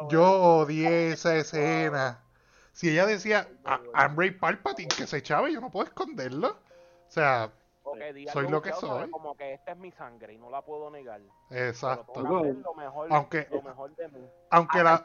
Yo 0.07 0.31
odié 0.41 1.11
esa 1.11 1.35
escena. 1.35 2.23
Si 2.71 2.87
ella 2.89 3.05
decía, 3.05 3.45
I'm 3.93 4.15
Rey 4.15 4.31
Palpatine, 4.31 4.87
que 4.87 5.05
se 5.05 5.17
echaba, 5.17 5.49
yo 5.49 5.59
no 5.59 5.69
puedo 5.69 5.87
esconderlo. 5.87 6.51
O 6.51 7.11
sea, 7.11 7.51
soy 8.31 8.47
lo 8.47 8.61
que 8.61 8.71
soy. 8.71 9.11
Como 9.11 9.35
que 9.35 9.53
esta 9.53 9.73
es 9.73 9.77
mi 9.77 9.91
sangre 9.91 10.35
y 10.35 10.37
no 10.37 10.49
la 10.49 10.61
puedo 10.61 10.89
negar. 10.89 11.19
Exacto. 11.49 12.21
Lo 12.21 12.73
mejor, 12.75 13.09
aunque. 13.11 13.49
Aunque 14.51 14.81
la, 14.81 15.03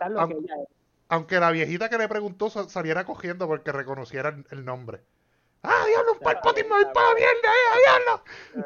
aunque, 1.09 1.41
la 1.41 1.51
viejita 1.51 1.89
que 1.89 1.99
le 1.99 2.07
preguntó 2.07 2.49
saliera 2.49 3.05
cogiendo 3.05 3.49
porque 3.49 3.73
reconociera 3.73 4.37
el, 4.51 4.65
nombre. 4.65 5.01
¡Ah, 5.65 5.85
diablo! 5.87 6.13
¡Un 6.13 6.19
palpatín 6.19 6.69
me 6.69 6.75
voy 6.75 6.85
para 6.93 7.09
la 7.09 7.15
mierda! 7.15 7.51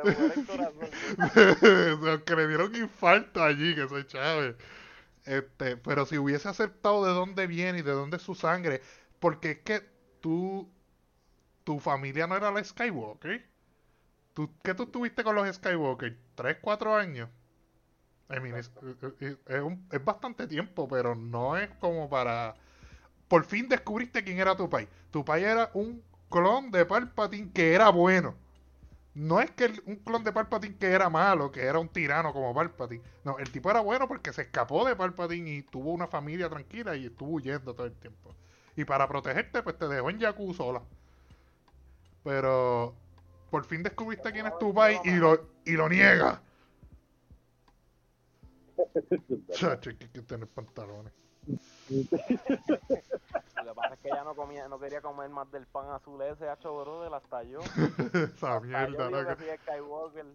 ¡Eh, 0.04 0.44
diablo! 0.44 2.10
aunque 2.10 2.36
le 2.36 2.48
dieron 2.48 2.74
infarto 2.74 3.42
allí, 3.42 3.74
que 3.76 3.88
soy 3.88 4.04
Chávez. 4.06 4.56
Este, 5.24 5.76
pero 5.76 6.06
si 6.06 6.18
hubiese 6.18 6.48
aceptado 6.48 7.04
de 7.04 7.12
dónde 7.12 7.46
viene 7.46 7.78
y 7.78 7.82
de 7.82 7.92
dónde 7.92 8.16
es 8.16 8.22
su 8.22 8.34
sangre, 8.34 8.82
porque 9.20 9.52
es 9.52 9.58
que 9.58 9.88
tú, 10.20 10.68
tu 11.62 11.78
familia 11.78 12.26
no 12.26 12.36
era 12.36 12.50
la 12.50 12.64
Skywalker. 12.64 13.46
¿Tú, 14.34 14.50
¿Qué 14.64 14.74
tú 14.74 14.86
tuviste 14.86 15.22
con 15.22 15.36
los 15.36 15.54
Skywalker? 15.54 16.18
¿Tres, 16.34 16.56
cuatro 16.60 16.96
años? 16.96 17.28
es, 18.28 18.70
es, 19.46 20.04
bastante 20.04 20.46
tiempo, 20.46 20.88
pero 20.88 21.14
no 21.14 21.56
es 21.56 21.70
como 21.78 22.10
para... 22.10 22.54
Por 23.28 23.44
fin 23.44 23.68
descubriste 23.68 24.24
quién 24.24 24.38
era 24.38 24.56
tu 24.56 24.68
país. 24.68 24.88
Tu 25.10 25.24
país 25.24 25.46
era 25.46 25.70
un 25.74 26.02
clon 26.30 26.70
de 26.70 26.84
Palpatine 26.86 27.50
que 27.52 27.74
era 27.74 27.90
bueno. 27.90 28.34
No 29.14 29.40
es 29.40 29.50
que 29.50 29.72
un 29.86 29.96
clon 29.96 30.22
de 30.22 30.32
Palpatine 30.32 30.76
que 30.76 30.86
era 30.86 31.10
malo, 31.10 31.50
que 31.50 31.62
era 31.62 31.78
un 31.78 31.88
tirano 31.88 32.32
como 32.32 32.54
Palpatine. 32.54 33.02
No, 33.24 33.38
el 33.38 33.50
tipo 33.50 33.70
era 33.70 33.80
bueno 33.80 34.06
porque 34.06 34.32
se 34.32 34.42
escapó 34.42 34.84
de 34.86 34.94
Palpatine 34.96 35.50
y 35.50 35.62
tuvo 35.62 35.92
una 35.92 36.06
familia 36.06 36.48
tranquila 36.48 36.96
y 36.96 37.06
estuvo 37.06 37.30
huyendo 37.32 37.74
todo 37.74 37.86
el 37.86 37.94
tiempo. 37.94 38.34
Y 38.76 38.84
para 38.84 39.08
protegerte, 39.08 39.62
pues 39.62 39.76
te 39.76 39.88
dejó 39.88 40.10
en 40.10 40.20
Jakku 40.20 40.54
sola. 40.54 40.82
Pero 42.22 42.94
por 43.50 43.64
fin 43.64 43.82
descubriste 43.82 44.30
quién 44.32 44.46
es 44.46 44.58
tu 44.58 44.72
país 44.72 45.00
y 45.04 45.16
lo, 45.16 45.48
y 45.64 45.72
lo 45.72 45.88
niega. 45.88 46.40
Chacho, 49.50 49.90
hay 49.90 49.96
que 49.96 50.22
tener 50.22 50.46
pantalones. 50.48 51.12
Lo 51.88 53.64
que 53.64 53.74
pasa 53.74 53.94
es 53.94 54.00
que 54.00 54.08
ella 54.08 54.24
no 54.24 54.34
comía, 54.34 54.68
no 54.68 54.78
quería 54.78 55.00
comer 55.00 55.30
más 55.30 55.50
del 55.50 55.66
pan 55.66 55.90
azul 55.90 56.20
ese, 56.22 56.48
hacho 56.48 56.80
brother, 56.80 57.12
hasta 57.14 57.42
yo. 57.44 57.60
Esa 58.14 58.60
mierda, 58.60 59.10
¿no? 59.10 59.36
Que 59.36 59.58
Skywalker, 59.58 60.26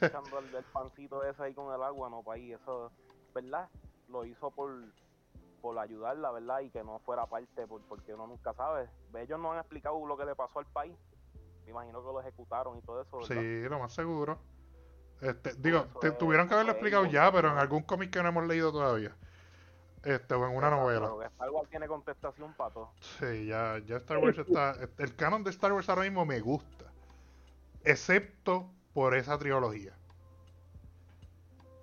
echando 0.00 0.38
el, 0.38 0.54
el, 0.54 0.64
pancito 0.72 1.24
ese 1.24 1.42
ahí 1.42 1.54
con 1.54 1.74
el 1.74 1.82
agua, 1.82 2.08
no, 2.10 2.22
país, 2.22 2.56
eso, 2.60 2.90
¿verdad? 3.34 3.68
Lo 4.08 4.24
hizo 4.24 4.50
por, 4.50 4.70
por 5.60 5.78
ayudarla, 5.78 6.30
¿verdad? 6.30 6.60
Y 6.60 6.70
que 6.70 6.82
no 6.82 6.98
fuera 7.00 7.26
parte, 7.26 7.66
por, 7.66 7.82
porque 7.82 8.14
uno 8.14 8.26
nunca 8.26 8.54
sabe. 8.54 8.88
Ellos 9.14 9.38
no 9.38 9.52
han 9.52 9.58
explicado 9.58 10.04
lo 10.06 10.16
que 10.16 10.24
le 10.24 10.34
pasó 10.34 10.58
al 10.58 10.66
país. 10.66 10.96
Me 11.64 11.70
imagino 11.70 12.00
que 12.00 12.06
lo 12.06 12.20
ejecutaron 12.20 12.78
y 12.78 12.82
todo 12.82 13.02
eso. 13.02 13.18
¿verdad? 13.18 13.42
Sí, 13.42 13.68
lo 13.68 13.78
más 13.78 13.92
seguro. 13.92 14.38
Este, 15.20 15.52
digo, 15.58 15.86
te, 16.00 16.10
tuvieron 16.12 16.48
que 16.48 16.54
haberlo 16.54 16.72
explicado 16.72 17.04
ya, 17.04 17.30
pero 17.30 17.50
en 17.50 17.58
algún 17.58 17.82
cómic 17.82 18.10
que 18.10 18.22
no 18.22 18.30
hemos 18.30 18.46
leído 18.46 18.72
todavía. 18.72 19.14
Este, 20.04 20.34
o 20.34 20.46
en 20.46 20.56
una 20.56 20.70
novela. 20.70 21.10
Star 21.26 21.50
Wars 21.50 21.68
tiene 21.68 21.86
contestación 21.86 22.54
para 22.54 22.70
todo. 22.70 22.90
Sí, 23.18 23.46
ya, 23.46 23.78
ya 23.86 23.96
Star 23.96 24.18
Wars 24.18 24.38
está. 24.38 24.76
El 24.98 25.14
canon 25.14 25.44
de 25.44 25.50
Star 25.50 25.72
Wars 25.72 25.88
ahora 25.88 26.02
mismo 26.02 26.24
me 26.24 26.40
gusta. 26.40 26.86
Excepto 27.84 28.70
por 28.94 29.14
esa 29.14 29.38
trilogía. 29.38 29.94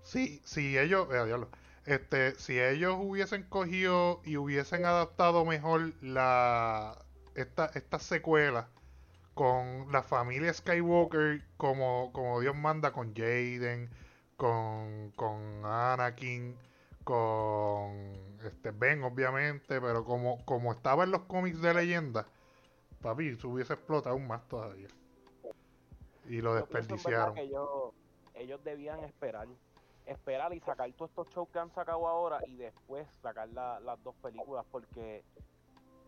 Sí, 0.03 0.41
si 0.45 0.77
ellos. 0.77 1.07
Eh, 1.11 1.45
este, 1.85 2.35
si 2.35 2.59
ellos 2.59 2.95
hubiesen 2.99 3.43
cogido 3.43 4.21
y 4.25 4.37
hubiesen 4.37 4.85
adaptado 4.85 5.45
mejor 5.45 5.93
la. 6.01 6.97
Esta, 7.35 7.67
esta 7.75 7.99
secuela 7.99 8.67
con 9.35 9.91
la 9.91 10.01
familia 10.01 10.51
Skywalker 10.51 11.43
como, 11.57 12.11
como 12.11 12.41
Dios 12.41 12.55
manda, 12.55 12.91
con 12.91 13.13
Jaden, 13.13 13.91
con, 14.35 15.11
con 15.11 15.63
Anakin, 15.63 16.57
con 17.07 18.35
este 18.43 18.71
Ben, 18.71 19.01
obviamente, 19.01 19.79
pero 19.79 20.03
como, 20.03 20.43
como 20.43 20.73
estaba 20.73 21.05
en 21.05 21.11
los 21.11 21.21
cómics 21.21 21.61
de 21.61 21.73
leyenda, 21.73 22.27
papi, 23.01 23.37
se 23.37 23.47
hubiese 23.47 23.73
explotado 23.73 24.13
aún 24.13 24.27
más 24.27 24.45
todavía. 24.49 24.89
Y 26.25 26.41
lo 26.41 26.53
desperdiciaron. 26.53 27.37
ellos, 27.37 27.93
ellos 28.33 28.61
debían 28.61 29.05
esperar 29.05 29.47
esperar 30.05 30.53
y 30.53 30.59
sacar 30.61 30.91
todos 30.93 31.11
estos 31.11 31.29
shows 31.29 31.49
que 31.49 31.59
han 31.59 31.69
sacado 31.73 32.07
ahora 32.07 32.39
y 32.45 32.55
después 32.55 33.07
sacar 33.21 33.47
las 33.49 34.03
dos 34.03 34.15
películas 34.15 34.65
porque 34.69 35.23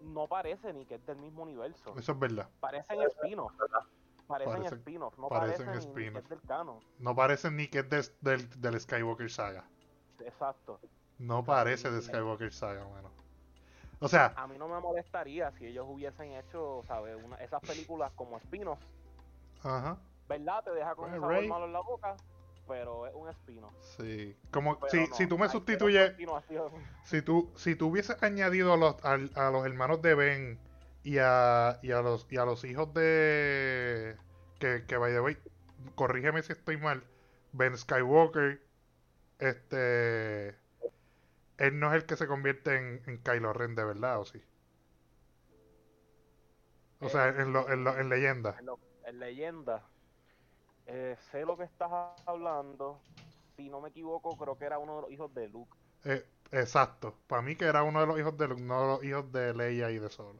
no 0.01 0.27
parece 0.27 0.73
ni 0.73 0.85
que 0.85 0.95
es 0.95 1.05
del 1.05 1.17
mismo 1.17 1.43
universo. 1.43 1.95
Eso 1.97 2.11
es 2.11 2.19
verdad. 2.19 2.49
Parecen 2.59 3.01
spin-off. 3.03 3.53
Parecen, 4.27 4.65
spin-off, 4.65 5.17
no 5.17 5.27
parecen, 5.27 5.71
ni 5.71 6.11
que 6.11 6.19
es 6.19 6.29
del 6.29 6.41
canon. 6.41 6.79
No 6.99 7.15
parecen 7.15 7.55
ni 7.57 7.67
que 7.67 7.79
es 7.79 8.21
del, 8.21 8.49
del 8.61 8.79
Skywalker 8.79 9.29
Saga. 9.29 9.65
Exacto. 10.25 10.79
No 11.17 11.43
parece 11.43 11.91
de 11.91 12.01
Skywalker 12.01 12.53
Saga, 12.53 12.83
bueno. 12.85 13.11
O 13.99 14.07
sea... 14.07 14.33
A 14.37 14.47
mí 14.47 14.57
no 14.57 14.67
me 14.67 14.79
molestaría 14.79 15.51
si 15.51 15.67
ellos 15.67 15.85
hubiesen 15.89 16.31
hecho, 16.33 16.83
¿sabes? 16.87 17.17
Una, 17.23 17.35
esas 17.37 17.61
películas 17.61 18.11
como 18.15 18.37
spin-off. 18.37 18.79
Ajá. 19.63 19.97
¿Verdad? 20.27 20.63
Te 20.63 20.71
deja 20.71 20.95
con 20.95 21.13
un 21.13 21.19
sabor 21.19 21.47
malo 21.47 21.65
en 21.65 21.73
la 21.73 21.81
boca 21.81 22.15
pero 22.69 23.07
es 23.07 23.15
un 23.15 23.27
espino. 23.27 23.73
Sí, 23.97 24.37
como 24.51 24.77
si, 24.89 25.07
si 25.07 25.25
tú 25.25 25.39
me 25.39 25.49
sustituyes, 25.49 26.13
si 27.03 27.21
tú, 27.23 27.51
si 27.55 27.75
tú 27.75 27.87
hubieses 27.87 28.21
añadido 28.21 28.73
a 28.73 28.77
los, 28.77 28.95
a, 29.03 29.49
los 29.49 29.65
hermanos 29.65 30.03
de 30.03 30.13
Ben 30.13 30.59
y 31.03 31.17
a, 31.17 31.79
y 31.81 31.91
a 31.91 32.01
los 32.01 32.27
y 32.29 32.37
a 32.37 32.45
los 32.45 32.63
hijos 32.63 32.93
de 32.93 34.15
que, 34.59 34.85
que 34.87 34.97
by 34.97 35.11
the 35.11 35.19
way, 35.19 35.37
corrígeme 35.95 36.43
si 36.43 36.53
estoy 36.53 36.77
mal, 36.77 37.03
Ben 37.53 37.75
Skywalker, 37.75 38.61
este 39.39 40.49
él 41.57 41.79
no 41.79 41.89
es 41.89 41.95
el 41.95 42.05
que 42.05 42.15
se 42.15 42.27
convierte 42.27 42.75
en, 42.75 43.01
en 43.05 43.17
Kylo 43.17 43.53
Ren 43.53 43.75
de 43.75 43.83
verdad, 43.83 44.19
¿o 44.19 44.25
sí? 44.25 44.41
O 47.01 47.09
sea, 47.09 47.29
en, 47.29 47.53
lo, 47.53 47.69
en, 47.69 47.83
lo, 47.83 47.97
en 47.97 48.09
leyenda. 48.09 48.57
en 49.05 49.19
leyenda 49.19 49.83
eh, 50.91 51.15
sé 51.31 51.45
lo 51.45 51.55
que 51.55 51.63
estás 51.63 51.89
hablando. 52.25 52.99
Si 53.55 53.69
no 53.69 53.79
me 53.79 53.89
equivoco, 53.89 54.35
creo 54.37 54.57
que 54.57 54.65
era 54.65 54.79
uno 54.79 54.95
de 54.95 55.01
los 55.03 55.11
hijos 55.11 55.33
de 55.33 55.47
Luke. 55.47 55.71
Eh, 56.03 56.25
exacto. 56.51 57.15
Para 57.27 57.41
mí 57.41 57.55
que 57.55 57.65
era 57.65 57.83
uno 57.83 58.01
de 58.01 58.07
los 58.07 58.19
hijos 58.19 58.35
de 58.37 58.47
Luke, 58.47 58.61
no 58.61 58.87
los 58.87 59.03
hijos 59.03 59.31
de 59.31 59.53
Leia 59.53 59.91
y 59.91 59.99
de 59.99 60.09
Solo. 60.09 60.39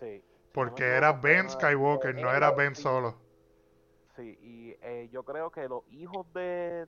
Sí. 0.00 0.24
Porque 0.52 0.84
era 0.84 1.12
Ben 1.12 1.48
Skywalker, 1.48 2.14
no 2.16 2.32
era 2.32 2.50
Ben 2.50 2.74
Solo. 2.74 3.16
Sí, 4.18 4.36
y 4.42 4.76
eh, 4.82 5.08
yo 5.12 5.22
creo 5.22 5.52
que 5.52 5.68
los 5.68 5.84
hijos 5.92 6.26
de, 6.34 6.86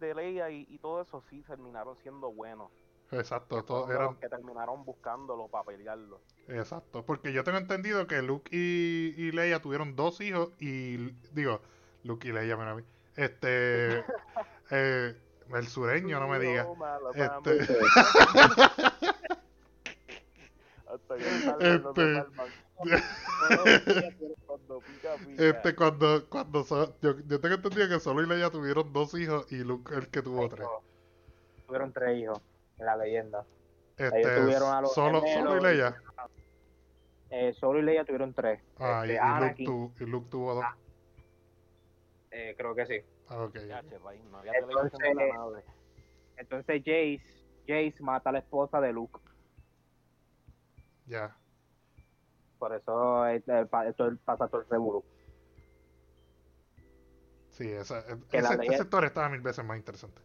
de, 0.00 0.14
Leia 0.14 0.50
y, 0.50 0.76
todo 0.78 1.02
eso 1.02 1.22
sí 1.30 1.44
terminaron 1.46 1.96
siendo 2.02 2.32
buenos. 2.32 2.72
Exacto, 3.12 3.62
todos 3.62 3.88
eran... 3.90 4.16
que 4.16 4.28
terminaron 4.28 4.84
buscándolo 4.84 5.46
para 5.46 5.66
pelearlo. 5.66 6.20
Exacto, 6.48 7.06
porque 7.06 7.32
yo 7.32 7.44
tengo 7.44 7.58
entendido 7.58 8.08
que 8.08 8.22
Luke 8.22 8.50
y, 8.52 9.14
y 9.16 9.30
Leia 9.30 9.62
tuvieron 9.62 9.94
dos 9.94 10.20
hijos 10.20 10.50
y, 10.58 11.12
digo, 11.30 11.60
Lucky 12.02 12.32
le 12.32 12.48
llaman 12.48 12.66
a 12.66 12.74
mí. 12.74 12.82
Este. 13.14 14.04
eh, 14.72 15.16
el 15.54 15.66
sureño, 15.68 16.18
no 16.18 16.26
me 16.26 16.40
diga. 16.40 16.66
Este. 17.14 17.58
este. 21.60 22.26
Este 25.38 25.74
cuando 25.74 26.28
cuando 26.28 26.64
yo, 27.00 27.18
yo 27.26 27.40
tengo 27.40 27.54
entendido 27.54 27.88
que 27.88 28.00
solo 28.00 28.22
y 28.22 28.26
Leia 28.26 28.50
tuvieron 28.50 28.92
dos 28.92 29.14
hijos 29.14 29.50
y 29.52 29.64
Luke 29.64 29.94
el 29.94 30.08
que 30.08 30.22
tuvo 30.22 30.48
tres. 30.48 30.66
Tuvieron 31.66 31.92
tres 31.92 32.18
hijos 32.18 32.40
en 32.78 32.86
la 32.86 32.96
leyenda. 32.96 33.44
Este, 33.96 34.22
tuvieron 34.22 34.74
a 34.74 34.80
los 34.80 34.94
solo, 34.94 35.20
solo 35.20 35.58
y 35.58 35.62
Leia. 35.62 35.94
eh, 37.30 37.52
solo 37.54 37.78
y 37.78 37.82
Leia 37.82 38.04
tuvieron 38.04 38.34
tres. 38.34 38.60
Ah 38.78 39.04
y, 39.06 39.12
este, 39.12 39.62
y, 39.62 39.66
Luke, 39.66 40.04
y 40.04 40.06
Luke 40.06 40.28
tuvo 40.30 40.54
dos. 40.54 40.64
Ah, 40.64 40.76
eh, 42.30 42.54
creo 42.56 42.74
que 42.74 42.86
sí. 42.86 43.00
Ah, 43.28 43.48
entonces, 43.54 43.70
entonces 46.36 46.82
Jace, 46.84 47.22
Jace 47.66 47.94
mata 48.00 48.30
a 48.30 48.32
la 48.32 48.38
esposa 48.40 48.80
de 48.80 48.92
Luke. 48.92 49.20
Ya. 51.06 51.36
Por 52.64 52.74
eso 52.74 53.26
esto 53.26 54.10
pasa 54.24 54.48
todo 54.48 54.62
el 54.62 54.68
revuelo. 54.70 55.04
Sí, 57.50 57.70
esa, 57.70 58.02
ese, 58.32 58.78
sector 58.78 59.04
estaba 59.04 59.28
mil 59.28 59.42
veces 59.42 59.62
más 59.66 59.76
interesante. 59.76 60.22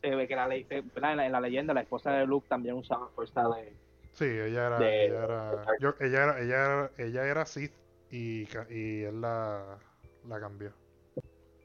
que 0.00 0.36
la 0.36 0.46
ley, 0.46 0.64
en, 0.70 1.32
la, 1.32 1.40
leyenda 1.40 1.74
la 1.74 1.80
esposa 1.80 2.12
de 2.12 2.24
Luke 2.24 2.46
también 2.48 2.76
usaba 2.76 3.08
fuerza 3.08 3.48
de... 3.48 3.74
Sí, 4.12 4.26
ella 4.26 4.68
era, 4.68 4.76
ella 4.76 5.24
era, 5.24 5.66
yo, 5.80 5.94
ella 5.98 6.22
era, 6.22 6.40
ella 6.40 6.64
era, 6.64 6.90
ella 6.98 7.26
era 7.26 7.44
Sith 7.44 7.72
y, 8.12 8.46
y 8.72 9.02
él 9.02 9.20
la, 9.20 9.76
la 10.28 10.38
cambió. 10.38 10.72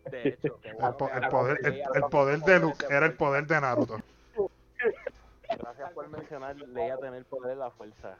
De 0.09 0.29
hecho, 0.29 0.59
el, 0.63 1.29
poder, 1.29 1.59
el, 1.63 2.03
poder 2.09 2.39
de 2.39 2.59
Luke 2.59 2.83
era 2.89 3.05
el 3.05 3.13
poder 3.13 3.45
de 3.45 3.61
Naruto. 3.61 3.99
Gracias 5.47 5.91
por 5.93 6.09
mencionar 6.09 6.55
Leia 6.55 6.97
tener 6.97 7.23
poder 7.25 7.51
de 7.51 7.57
la 7.57 7.69
fuerza. 7.69 8.17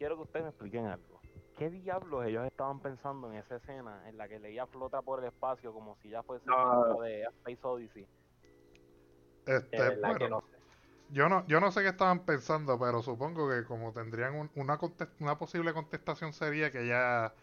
Quiero 0.00 0.16
que 0.16 0.22
ustedes 0.22 0.44
me 0.44 0.48
expliquen 0.48 0.86
algo. 0.86 1.20
¿Qué 1.58 1.68
diablos 1.68 2.24
ellos 2.24 2.46
estaban 2.46 2.80
pensando 2.80 3.30
en 3.30 3.36
esa 3.36 3.56
escena 3.56 4.08
en 4.08 4.16
la 4.16 4.28
que 4.28 4.40
Leia 4.40 4.66
flota 4.66 5.02
por 5.02 5.18
el 5.18 5.26
espacio 5.26 5.74
como 5.74 5.94
si 5.96 6.08
ya 6.08 6.22
fuese 6.22 6.46
no. 6.46 7.02
de 7.02 7.24
Space 7.24 7.58
Odyssey? 7.60 8.06
Este, 9.44 9.96
bueno, 9.98 10.42
yo 11.10 11.28
no, 11.28 11.46
yo 11.48 11.60
no 11.60 11.70
sé 11.70 11.82
qué 11.82 11.88
estaban 11.88 12.20
pensando, 12.20 12.78
pero 12.78 13.02
supongo 13.02 13.46
que 13.50 13.62
como 13.64 13.92
tendrían 13.92 14.48
una, 14.54 14.78
una 15.18 15.36
posible 15.36 15.74
contestación 15.74 16.32
sería 16.32 16.72
que 16.72 16.86
ya 16.86 17.34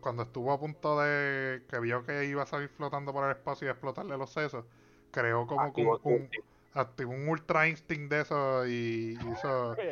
cuando 0.00 0.24
estuvo 0.24 0.52
a 0.52 0.60
punto 0.60 1.00
de 1.00 1.62
que 1.70 1.80
vio 1.80 2.04
que 2.04 2.26
iba 2.26 2.42
a 2.42 2.46
salir 2.46 2.68
flotando 2.68 3.14
por 3.14 3.24
el 3.24 3.30
espacio 3.30 3.66
y 3.66 3.70
explotarle 3.70 4.18
los 4.18 4.30
sesos, 4.30 4.66
creó 5.10 5.46
como 5.46 5.72
un, 6.04 6.28
activó 6.74 7.12
un 7.12 7.28
Ultra 7.28 7.68
Instinct 7.68 8.10
de 8.10 8.20
eso 8.20 8.66
y 8.66 9.18
hizo. 9.32 9.76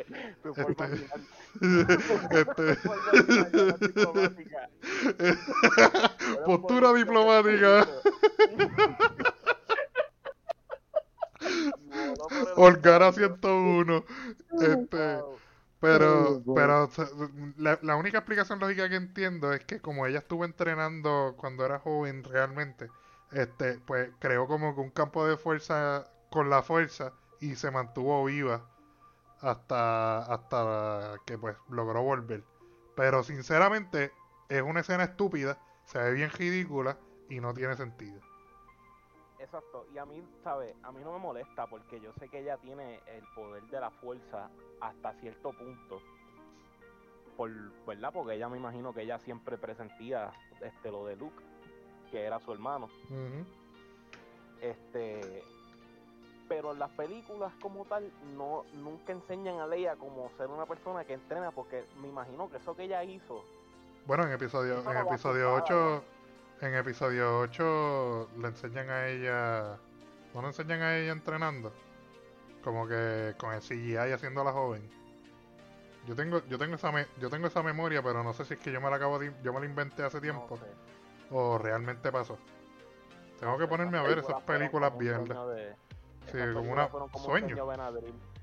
este, 2.31 2.77
postura 6.45 6.93
diplomática. 6.93 7.87
Olgara 12.55 13.11
101. 13.11 14.05
Este. 14.61 15.19
Pero, 15.79 16.41
pero 16.55 16.89
la, 17.57 17.77
la, 17.83 17.95
única 17.97 18.17
explicación 18.17 18.59
lógica 18.59 18.89
que 18.89 18.95
entiendo 18.95 19.53
es 19.53 19.63
que 19.63 19.79
como 19.79 20.07
ella 20.07 20.17
estuvo 20.19 20.43
entrenando 20.43 21.35
cuando 21.37 21.63
era 21.65 21.77
joven 21.77 22.23
realmente, 22.23 22.89
este, 23.31 23.79
pues 23.85 24.09
creó 24.17 24.47
como 24.47 24.73
que 24.73 24.81
un 24.81 24.89
campo 24.89 25.27
de 25.27 25.37
fuerza 25.37 26.07
con 26.29 26.49
la 26.49 26.61
fuerza 26.61 27.13
y 27.39 27.55
se 27.55 27.71
mantuvo 27.71 28.25
viva 28.25 28.69
hasta, 29.41 30.19
hasta 30.19 31.15
que 31.25 31.37
pues 31.37 31.55
logró 31.69 32.01
volver. 32.03 32.43
Pero 32.95 33.23
sinceramente 33.23 34.11
es 34.49 34.61
una 34.61 34.79
escena 34.79 35.03
estúpida, 35.03 35.59
se 35.85 35.99
ve 35.99 36.13
bien 36.13 36.31
ridícula 36.31 36.97
y 37.29 37.39
no 37.39 37.53
tiene 37.53 37.75
sentido. 37.75 38.19
Exacto, 39.39 39.85
y 39.93 39.97
a 39.97 40.05
mí, 40.05 40.23
¿sabes? 40.43 40.75
A 40.83 40.91
mí 40.91 41.01
no 41.03 41.13
me 41.13 41.19
molesta 41.19 41.67
porque 41.67 42.01
yo 42.01 42.11
sé 42.13 42.27
que 42.27 42.39
ella 42.39 42.57
tiene 42.57 42.99
el 43.07 43.23
poder 43.35 43.63
de 43.67 43.79
la 43.79 43.91
fuerza 43.91 44.49
hasta 44.81 45.13
cierto 45.19 45.51
punto. 45.51 46.01
Por, 47.37 47.51
¿verdad? 47.85 48.11
Porque 48.11 48.33
ella 48.33 48.49
me 48.49 48.57
imagino 48.57 48.93
que 48.93 49.03
ella 49.03 49.19
siempre 49.19 49.57
presentía 49.57 50.33
este 50.59 50.91
lo 50.91 51.05
de 51.05 51.15
Luke, 51.15 51.43
que 52.09 52.23
era 52.23 52.39
su 52.39 52.51
hermano. 52.51 52.89
Este, 54.59 55.43
pero 56.47 56.73
las 56.73 56.89
películas 56.91 57.53
como 57.61 57.85
tal 57.85 58.11
no 58.35 58.65
nunca 58.73 59.13
enseñan 59.13 59.59
a 59.59 59.67
Leia 59.67 59.95
como 59.95 60.29
ser 60.37 60.47
una 60.47 60.65
persona 60.65 61.05
que 61.05 61.13
entrena 61.13 61.51
porque 61.51 61.85
me 62.01 62.07
imagino 62.07 62.49
que 62.49 62.57
eso 62.57 62.75
que 62.75 62.83
ella 62.83 63.03
hizo 63.03 63.43
bueno 64.05 64.23
en 64.23 64.31
episodio 64.31 64.79
en 64.89 64.97
episodio 64.97 65.53
8 65.53 66.03
en 66.61 66.75
episodio 66.75 67.39
8 67.39 68.29
le 68.39 68.47
enseñan 68.47 68.89
a 68.89 69.07
ella 69.07 69.77
no 70.33 70.41
le 70.41 70.47
enseñan 70.47 70.81
a 70.81 70.97
ella 70.97 71.11
entrenando 71.11 71.71
como 72.67 72.85
que 72.85 73.33
con 73.37 73.53
el 73.53 73.61
CGI 73.61 73.95
haciendo 73.95 74.41
a 74.41 74.43
la 74.43 74.51
joven. 74.51 74.81
Yo 76.05 76.15
tengo 76.15 76.41
yo 76.47 76.57
tengo 76.57 76.75
esa 76.75 76.91
yo 77.17 77.29
tengo 77.29 77.47
esa 77.47 77.63
memoria 77.63 78.03
pero 78.03 78.23
no 78.23 78.33
sé 78.33 78.43
si 78.43 78.55
es 78.55 78.59
que 78.59 78.73
yo 78.73 78.81
me 78.81 78.89
la 78.89 78.97
acabo 78.97 79.19
de, 79.19 79.33
yo 79.41 79.53
me 79.53 79.61
la 79.61 79.65
inventé 79.65 80.03
hace 80.03 80.19
tiempo 80.19 80.59
o 81.31 81.57
realmente 81.57 82.11
pasó. 82.11 82.37
Tengo 83.39 83.57
que 83.57 83.67
ponerme 83.67 83.97
a 83.97 84.01
ver 84.01 84.19
esas 84.19 84.41
películas 84.43 84.97
bien 84.97 85.25
Sí, 86.31 86.37
como 86.53 86.71
una 86.71 86.89
sueño. 87.23 87.55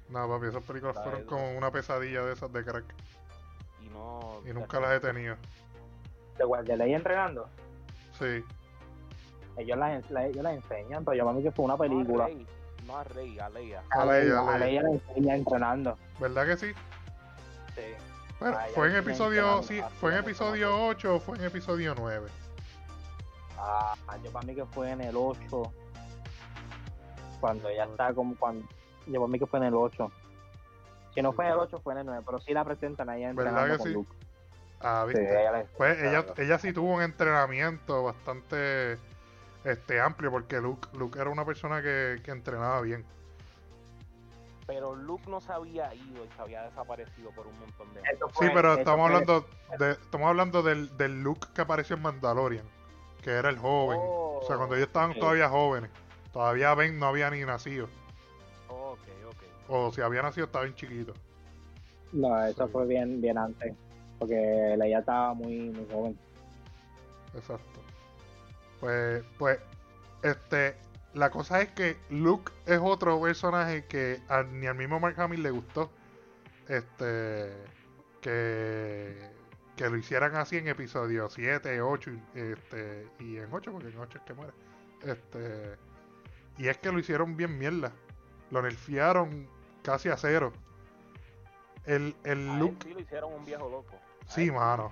no, 0.09 0.29
papi, 0.29 0.47
esas 0.47 0.63
películas 0.63 0.97
fueron 1.03 1.25
como 1.25 1.53
una 1.53 1.71
pesadilla 1.71 2.25
de 2.25 2.33
esas 2.33 2.53
de 2.53 2.65
crack. 2.65 2.85
Y 3.83 3.89
no. 3.89 4.41
Y 4.47 4.53
nunca 4.53 4.81
las 4.81 4.93
he 4.93 5.01
tenido. 5.01 5.37
¿De 6.39 6.45
Guardia 6.45 6.77
Ley 6.77 6.95
entrenando? 6.95 7.49
Sí. 8.19 8.45
Ellos 9.57 9.79
las, 9.79 10.11
ellos 10.11 10.43
las 10.43 10.55
enseñan, 10.55 11.05
pero 11.05 11.17
yo 11.17 11.33
mí 11.33 11.43
que 11.43 11.53
fue 11.53 11.65
una 11.65 11.77
película. 11.77 12.29
No 12.87 12.99
a 12.99 13.05
Rey, 13.05 13.39
a 13.39 13.49
Leia. 13.49 13.83
A 13.91 14.05
Leia, 14.05 14.41
a 14.41 14.59
Leia 14.59 14.83
la 14.83 14.91
enseña 14.91 15.37
entrenando. 15.37 15.97
¿Verdad 16.19 16.47
que 16.47 16.57
sí? 16.57 16.73
Sí. 17.75 17.83
Bueno, 18.41 18.59
¿fue 18.75 18.91
en 18.91 18.97
episodio 18.97 19.63
sí, 19.63 19.81
fue 20.01 20.13
en 20.13 20.19
episodio 20.19 20.87
8 20.87 21.15
o 21.15 21.21
fue 21.21 21.39
en 21.39 21.45
episodio 21.45 21.95
9? 21.97 22.29
Ah, 23.59 23.95
yo 24.23 24.31
para 24.31 24.45
mí 24.45 24.55
que 24.55 24.67
fue 24.67 24.91
en 24.91 25.01
el 25.01 25.17
8 25.17 25.73
cuando 27.45 27.69
ella 27.69 27.85
está 27.85 28.15
como 28.15 28.35
cuando 28.37 28.67
llevó 29.07 29.27
a 29.27 29.29
mí 29.29 29.39
que 29.39 29.45
fue 29.45 29.59
en 29.59 29.67
el 29.67 29.75
8 29.75 30.11
si 31.13 31.21
no 31.21 31.35
fue 31.35 31.45
en 31.45 31.53
el 31.53 31.59
8 31.59 31.79
fue 31.85 31.93
en 31.93 31.99
el 31.99 32.07
9 32.07 32.23
pero 32.25 32.39
sí 32.39 32.55
la 32.55 32.65
presentan 32.65 33.11
ahí 33.11 33.23
en 33.23 33.37
¿Verdad 33.37 33.77
que 33.77 33.83
sí? 33.83 33.93
Luke. 33.93 34.11
ah 34.81 35.05
viste 35.07 35.29
ella 35.29 35.67
pues 35.77 36.03
ella, 36.03 36.25
ella 36.39 36.59
sí 36.59 36.73
tuvo 36.73 36.95
un 36.95 37.03
entrenamiento 37.03 38.03
bastante 38.03 38.97
este 39.63 40.01
amplio 40.01 40.31
porque 40.31 40.59
Luke, 40.59 40.89
Luke 40.95 41.21
era 41.21 41.29
una 41.29 41.45
persona 41.45 41.83
que, 41.83 42.23
que 42.25 42.31
entrenaba 42.31 42.81
bien 42.81 43.05
pero 44.67 44.95
Luke 44.95 45.29
no 45.29 45.43
se 45.43 45.53
había 45.53 45.95
ido 45.95 46.25
y 46.25 46.29
se 46.35 46.41
había 46.41 46.63
desaparecido 46.63 47.31
por 47.33 47.47
un 47.47 47.61
montón 47.61 47.93
de 47.93 48.01
años. 48.01 48.31
Sí, 48.41 48.47
pero 48.55 48.73
estamos 48.73 49.11
hablando 49.11 49.47
de 49.79 49.91
estamos 49.91 50.27
hablando 50.27 50.63
del, 50.63 50.97
del 50.97 51.23
Luke 51.23 51.49
que 51.55 51.61
apareció 51.61 51.97
en 51.97 52.01
Mandalorian, 52.01 52.65
que 53.23 53.33
era 53.33 53.51
el 53.51 53.59
joven. 53.59 54.01
o 54.01 54.41
sea, 54.47 54.57
cuando 54.57 54.77
ellos 54.77 54.87
estaban 54.87 55.13
todavía 55.13 55.51
jóvenes. 55.51 55.91
Todavía 56.35 56.75
Ben 56.75 56.99
no 56.99 57.07
había 57.07 57.31
ni 57.31 57.43
nacido. 57.45 57.89
ok, 58.69 58.99
ok. 59.29 59.43
O 59.69 59.93
si 59.93 60.01
había 60.01 60.21
nacido 60.21 60.47
estaba 60.47 60.65
bien 60.65 60.75
chiquito. 60.75 61.15
No, 62.13 62.45
eso 62.45 62.69
fue 62.69 62.87
bien, 62.87 63.21
bien 63.21 63.39
antes. 63.39 63.73
Porque 64.19 64.75
la 64.77 64.87
estaba 64.99 65.33
muy, 65.33 65.71
muy 65.71 65.87
joven. 65.91 66.19
Exacto. 67.35 67.81
Pues, 68.81 69.25
pues, 69.39 69.61
este, 70.23 70.75
la 71.15 71.31
cosa 71.31 71.63
es 71.63 71.71
que 71.71 71.97
Luke 72.11 72.53
es 72.67 72.81
otro 72.83 73.21
personaje 73.21 73.85
que 73.87 74.21
ni 74.53 74.67
al 74.67 74.75
mismo 74.75 74.99
Mark 74.99 75.19
Hamill 75.21 75.43
le 75.43 75.51
gustó. 75.53 75.89
Este, 76.69 77.53
que, 78.21 79.17
que 79.77 79.89
lo 79.89 79.97
hicieran 79.97 80.35
así 80.35 80.57
en 80.57 80.67
episodios 80.67 81.33
7, 81.35 81.81
8, 81.81 82.11
este, 82.35 83.07
y 83.21 83.37
en 83.37 83.53
8, 83.53 83.71
porque 83.71 83.89
en 83.89 83.99
8 83.99 84.19
es 84.19 84.25
que 84.25 84.35
muere. 84.35 84.53
Este, 85.03 85.77
y 86.59 86.69
es 86.69 86.79
que 86.79 86.93
lo 86.93 86.99
hicieron 86.99 87.37
bien 87.37 87.59
mierda. 87.59 87.93
Lo 88.51 88.63
nerfearon 88.63 89.49
casi 89.83 90.09
a 90.09 90.17
cero. 90.17 90.53
El, 91.85 92.15
el 92.25 92.59
look. 92.59 92.77
Sí, 92.83 92.95
lo 92.95 93.01
hicieron 93.01 93.33
un 93.33 93.45
viejo 93.45 93.69
loco. 93.69 93.97
Sí, 94.27 94.51
mano. 94.51 94.91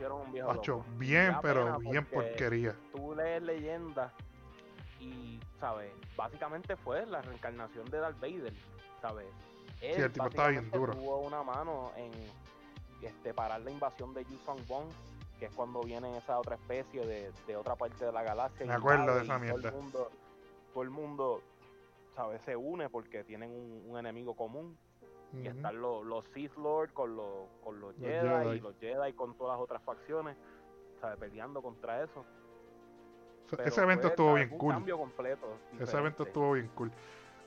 bien, 0.98 1.36
pero 1.40 1.78
bien 1.78 2.04
porquería. 2.04 2.74
Tú 2.92 3.14
lees 3.14 3.42
leyenda 3.42 4.12
y, 5.00 5.40
¿sabes? 5.58 5.90
Básicamente 6.16 6.76
fue 6.76 7.06
la 7.06 7.22
reencarnación 7.22 7.90
de 7.90 7.98
Darth 7.98 8.20
Vader, 8.20 8.52
¿sabes? 9.00 9.26
Él, 9.80 9.94
sí, 9.96 10.02
el 10.02 10.12
tipo 10.12 10.26
estaba 10.26 10.48
bien 10.48 10.70
duro. 10.70 10.92
Tuvo 10.92 11.20
una 11.20 11.42
mano 11.42 11.92
en 11.96 12.12
este, 13.00 13.32
parar 13.34 13.60
la 13.62 13.70
invasión 13.70 14.12
de 14.14 14.24
Yusong 14.24 14.66
Bong, 14.68 14.86
que 15.38 15.46
es 15.46 15.52
cuando 15.52 15.80
viene 15.82 16.16
esa 16.18 16.38
otra 16.38 16.56
especie 16.56 17.04
de, 17.04 17.32
de 17.46 17.56
otra 17.56 17.74
parte 17.74 18.04
de 18.04 18.12
la 18.12 18.22
galaxia. 18.22 18.66
Me 18.66 18.74
acuerdo 18.74 19.16
de 19.16 19.24
esa 19.24 19.38
mierda. 19.38 19.60
Todo 19.60 19.68
el 19.68 19.74
mundo, 19.74 20.10
todo 20.72 20.82
el 20.82 20.90
mundo 20.90 21.42
¿sabes? 22.14 22.42
Se 22.42 22.56
une 22.56 22.88
porque 22.88 23.24
tienen 23.24 23.50
un, 23.50 23.98
enemigo 23.98 24.34
común. 24.34 24.76
Y 25.34 25.46
están 25.46 25.80
los, 25.80 26.04
los 26.04 26.26
Sith 26.34 26.54
Lord 26.56 26.92
con 26.92 27.16
los, 27.16 27.48
con 27.64 27.80
los, 27.80 27.96
Jedi, 27.96 28.56
y 28.56 28.60
los 28.60 28.76
Jedi 28.78 29.14
con 29.14 29.34
todas 29.38 29.56
las 29.56 29.64
otras 29.64 29.82
facciones, 29.82 30.36
¿sabes? 31.00 31.18
Peleando 31.18 31.62
contra 31.62 32.04
eso. 32.04 32.26
ese 33.64 33.82
evento 33.82 34.08
estuvo 34.08 34.34
bien 34.34 34.50
cool. 34.58 34.84
ese 35.80 35.96
evento 35.96 36.24
estuvo 36.24 36.52
bien 36.52 36.68
cool. 36.74 36.92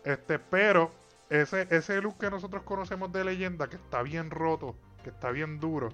Este, 0.03 0.39
pero 0.39 0.89
ese, 1.29 1.67
ese 1.69 2.01
look 2.01 2.17
que 2.17 2.31
nosotros 2.31 2.63
conocemos 2.63 3.11
de 3.11 3.23
leyenda, 3.23 3.67
que 3.67 3.75
está 3.75 4.01
bien 4.01 4.31
roto, 4.31 4.75
que 5.03 5.11
está 5.11 5.29
bien 5.29 5.59
duro, 5.59 5.89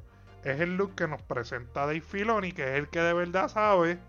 es 0.46 0.62
el 0.62 0.78
look 0.78 0.96
que 0.96 1.08
nos 1.08 1.22
presenta 1.22 1.82
Dave 1.82 2.00
Filoni, 2.00 2.54
que 2.54 2.64
es 2.64 2.80
el 2.80 2.88
que 2.88 3.02
de 3.02 3.14
verdad 3.14 3.50
sabe, 3.50 4.00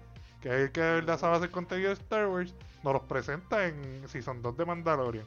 que 0.42 0.48
es 0.48 0.54
el 0.54 0.72
que 0.72 0.80
de 0.80 0.94
verdad 0.96 1.18
sabe 1.18 1.36
hacer 1.36 1.50
contenido 1.50 1.88
de 1.88 1.94
Star 1.94 2.26
Wars 2.28 2.54
nos 2.82 2.94
los 2.94 3.02
presenta 3.04 3.66
en 3.66 4.06
Season 4.08 4.42
2 4.42 4.56
de 4.56 4.64
Mandalorian. 4.66 5.26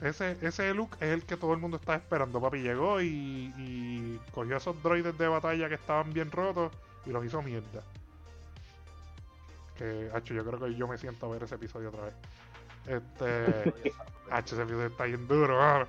Ese, 0.00 0.36
ese 0.42 0.72
look 0.74 0.96
es 1.00 1.08
el 1.08 1.24
que 1.24 1.36
todo 1.36 1.52
el 1.52 1.58
mundo 1.60 1.76
está 1.76 1.96
esperando. 1.96 2.40
Papi 2.40 2.58
llegó 2.58 3.00
y, 3.00 3.52
y 3.56 4.20
cogió 4.32 4.54
a 4.54 4.58
esos 4.58 4.80
droides 4.82 5.18
de 5.18 5.28
batalla 5.28 5.68
que 5.68 5.74
estaban 5.74 6.12
bien 6.12 6.30
rotos 6.30 6.72
y 7.04 7.10
los 7.10 7.24
hizo 7.24 7.42
mierda. 7.42 7.82
Que, 9.76 10.10
hacho, 10.14 10.34
yo 10.34 10.44
creo 10.44 10.60
que 10.60 10.74
yo 10.74 10.88
me 10.88 10.98
siento 10.98 11.26
a 11.26 11.30
ver 11.30 11.42
ese 11.42 11.56
episodio 11.56 11.88
otra 11.90 12.04
vez. 12.04 12.14
Este. 12.88 13.92
H, 14.30 14.54
ese 14.54 14.62
episodio 14.62 14.86
está 14.86 15.04
bien 15.04 15.26
duro, 15.26 15.86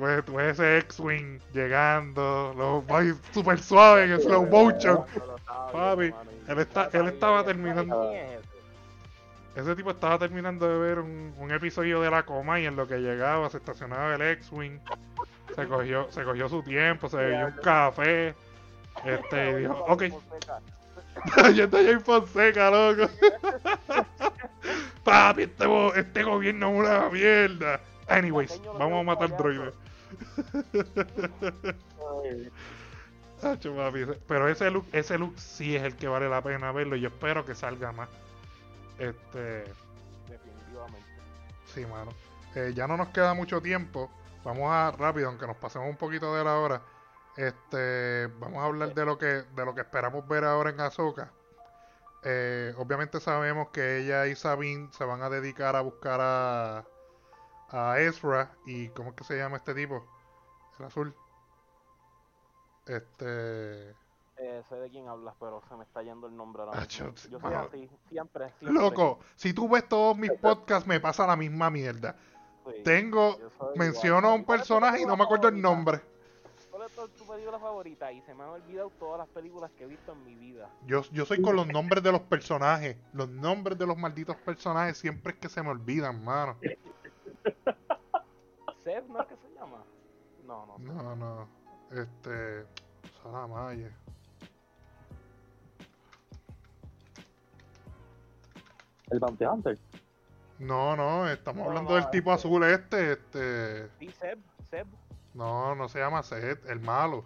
ves, 0.00 0.24
tú 0.24 0.34
ves 0.34 0.58
ese 0.58 0.78
X-Wing 0.78 1.40
llegando, 1.52 2.52
lo 2.56 2.84
va 2.86 3.02
súper 3.32 3.60
suave 3.60 4.04
en 4.04 4.20
slow 4.20 4.46
motion. 4.46 5.04
Papi, 5.72 6.12
él, 6.48 6.58
está, 6.58 6.90
él 6.92 7.08
estaba 7.08 7.44
terminando. 7.44 8.12
Ese 9.54 9.76
tipo 9.76 9.90
estaba 9.90 10.18
terminando 10.18 10.66
de 10.66 10.78
ver 10.78 10.98
un, 10.98 11.34
un, 11.38 11.50
episodio 11.52 12.00
de 12.00 12.10
la 12.10 12.24
coma 12.24 12.58
y 12.58 12.66
en 12.66 12.74
lo 12.74 12.88
que 12.88 12.98
llegaba 12.98 13.50
se 13.50 13.58
estacionaba 13.58 14.14
el 14.14 14.22
X-Wing. 14.22 14.80
Se 15.54 15.68
cogió, 15.68 16.10
se 16.10 16.24
cogió 16.24 16.48
su 16.48 16.62
tiempo, 16.62 17.08
se 17.08 17.18
bebió 17.18 17.46
un 17.46 17.52
café. 17.62 18.34
Este, 19.04 19.50
y 19.50 19.54
dijo, 19.56 19.84
ok. 19.88 20.04
Yo 21.54 21.64
estoy 21.64 21.86
en 21.88 22.00
Fonseca, 22.00 22.70
loco. 22.70 23.10
Papi, 25.04 25.42
este, 25.42 25.66
este, 25.96 26.22
gobierno 26.22 26.70
es 26.70 26.80
una 26.80 27.08
mierda. 27.10 27.80
Anyways, 28.08 28.60
vamos 28.78 29.00
a 29.00 29.02
matar 29.02 29.36
droides. 29.36 29.74
Pero 34.28 34.48
ese 34.48 34.70
look, 34.70 34.86
ese 34.92 35.18
look 35.18 35.38
sí 35.38 35.74
es 35.74 35.82
el 35.82 35.96
que 35.96 36.06
vale 36.06 36.28
la 36.28 36.42
pena 36.42 36.70
verlo 36.70 36.94
y 36.94 37.00
yo 37.00 37.08
espero 37.08 37.44
que 37.44 37.54
salga 37.54 37.90
más. 37.92 38.08
Este. 38.98 39.64
Sí, 41.66 41.84
mano. 41.86 42.12
Eh, 42.54 42.72
ya 42.74 42.86
no 42.86 42.96
nos 42.96 43.08
queda 43.08 43.34
mucho 43.34 43.60
tiempo. 43.60 44.10
Vamos 44.44 44.70
a 44.70 44.92
rápido, 44.92 45.28
aunque 45.28 45.46
nos 45.46 45.56
pasemos 45.56 45.88
un 45.88 45.96
poquito 45.96 46.34
de 46.36 46.44
la 46.44 46.58
hora. 46.58 46.82
Este, 47.36 48.26
vamos 48.38 48.62
a 48.62 48.66
hablar 48.66 48.92
de 48.94 49.04
lo 49.06 49.16
que 49.18 49.26
de 49.26 49.64
lo 49.64 49.74
que 49.74 49.80
esperamos 49.82 50.26
ver 50.28 50.44
ahora 50.44 50.70
en 50.70 50.80
Ahsoka. 50.80 51.32
Eh, 52.24 52.74
obviamente 52.78 53.20
sabemos 53.20 53.70
que 53.70 53.98
ella 53.98 54.26
y 54.26 54.36
Sabine 54.36 54.90
se 54.92 55.04
van 55.04 55.22
a 55.22 55.30
dedicar 55.30 55.76
a 55.76 55.80
buscar 55.82 56.20
a, 56.22 56.86
a 57.70 58.00
Ezra 58.00 58.56
y 58.66 58.90
¿cómo 58.90 59.10
es 59.10 59.16
que 59.16 59.24
se 59.24 59.36
llama 59.38 59.56
este 59.58 59.74
tipo? 59.74 60.06
El 60.78 60.86
azul. 60.86 61.14
Este, 62.86 63.94
Eh, 64.36 64.62
sé 64.68 64.74
de 64.76 64.90
quién 64.90 65.08
hablas, 65.08 65.34
pero 65.38 65.62
se 65.68 65.76
me 65.76 65.84
está 65.84 66.02
yendo 66.02 66.26
el 66.26 66.36
nombre 66.36 66.62
ahora 66.62 66.78
Ah, 66.78 66.86
mismo. 66.86 67.14
Yo 67.30 67.38
soy 67.40 67.54
así, 67.54 67.90
siempre, 68.08 68.52
siempre. 68.58 68.72
loco, 68.74 69.20
si 69.36 69.52
tú 69.52 69.68
ves 69.68 69.88
todos 69.88 70.16
mis 70.16 70.30
podcasts 70.32 70.86
me 70.86 71.00
pasa 71.00 71.26
la 71.26 71.36
misma 71.36 71.70
mierda. 71.70 72.16
Sí, 72.64 72.82
Tengo 72.84 73.38
menciono 73.74 74.18
igual. 74.18 74.32
a 74.32 74.34
un 74.34 74.44
¿Cuál 74.44 74.60
es 74.60 74.66
tu 74.68 74.74
personaje 74.74 75.02
y 75.02 75.06
no 75.06 75.16
me 75.16 75.24
acuerdo 75.24 75.48
el 75.48 75.60
nombre. 75.60 76.02
¿Cuál 76.94 77.08
es 77.10 77.16
tu, 77.16 77.26
película 77.26 77.58
favorita? 77.60 78.10
Y 78.12 78.20
se 78.22 78.34
me 78.34 78.42
han 78.42 78.50
olvidado 78.50 78.90
todas 78.98 79.18
las 79.18 79.28
películas 79.28 79.70
que 79.78 79.84
he 79.84 79.86
visto 79.86 80.12
en 80.12 80.24
mi 80.24 80.34
vida. 80.34 80.68
Yo, 80.86 81.02
yo 81.12 81.24
soy 81.24 81.40
con 81.40 81.54
los 81.54 81.68
nombres 81.68 82.02
de 82.02 82.10
los 82.10 82.22
personajes. 82.22 82.96
Los 83.12 83.28
nombres 83.28 83.78
de 83.78 83.86
los 83.86 83.96
malditos 83.96 84.36
personajes 84.36 84.98
siempre 84.98 85.32
es 85.32 85.38
que 85.38 85.48
se 85.48 85.62
me 85.62 85.68
olvidan, 85.68 86.24
mano. 86.24 86.56
¿Seth 88.82 89.06
no 89.06 89.20
es 89.20 89.28
que 89.28 89.36
se 89.36 89.54
llama? 89.54 89.84
No, 90.44 90.66
no. 90.66 90.78
No, 90.78 91.16
no. 91.16 91.48
Este. 91.92 92.66
Salamaya. 93.22 93.96
El 99.10 99.20
Bounty 99.20 99.44
Hunter. 99.44 99.78
No, 100.58 100.96
no, 100.96 101.28
estamos 101.28 101.62
No, 101.62 101.68
hablando 101.68 101.90
no, 101.90 101.96
del 101.96 102.10
tipo 102.10 102.32
este- 102.32 102.48
azul 102.48 102.64
este, 102.64 103.12
este. 103.12 103.88
Sí, 103.98 104.10
Seb, 104.10 104.38
Seb. 104.70 104.86
No, 105.34 105.74
no 105.74 105.88
se 105.88 105.98
llama 105.98 106.22
Seth, 106.22 106.68
el 106.68 106.80
malo. 106.80 107.24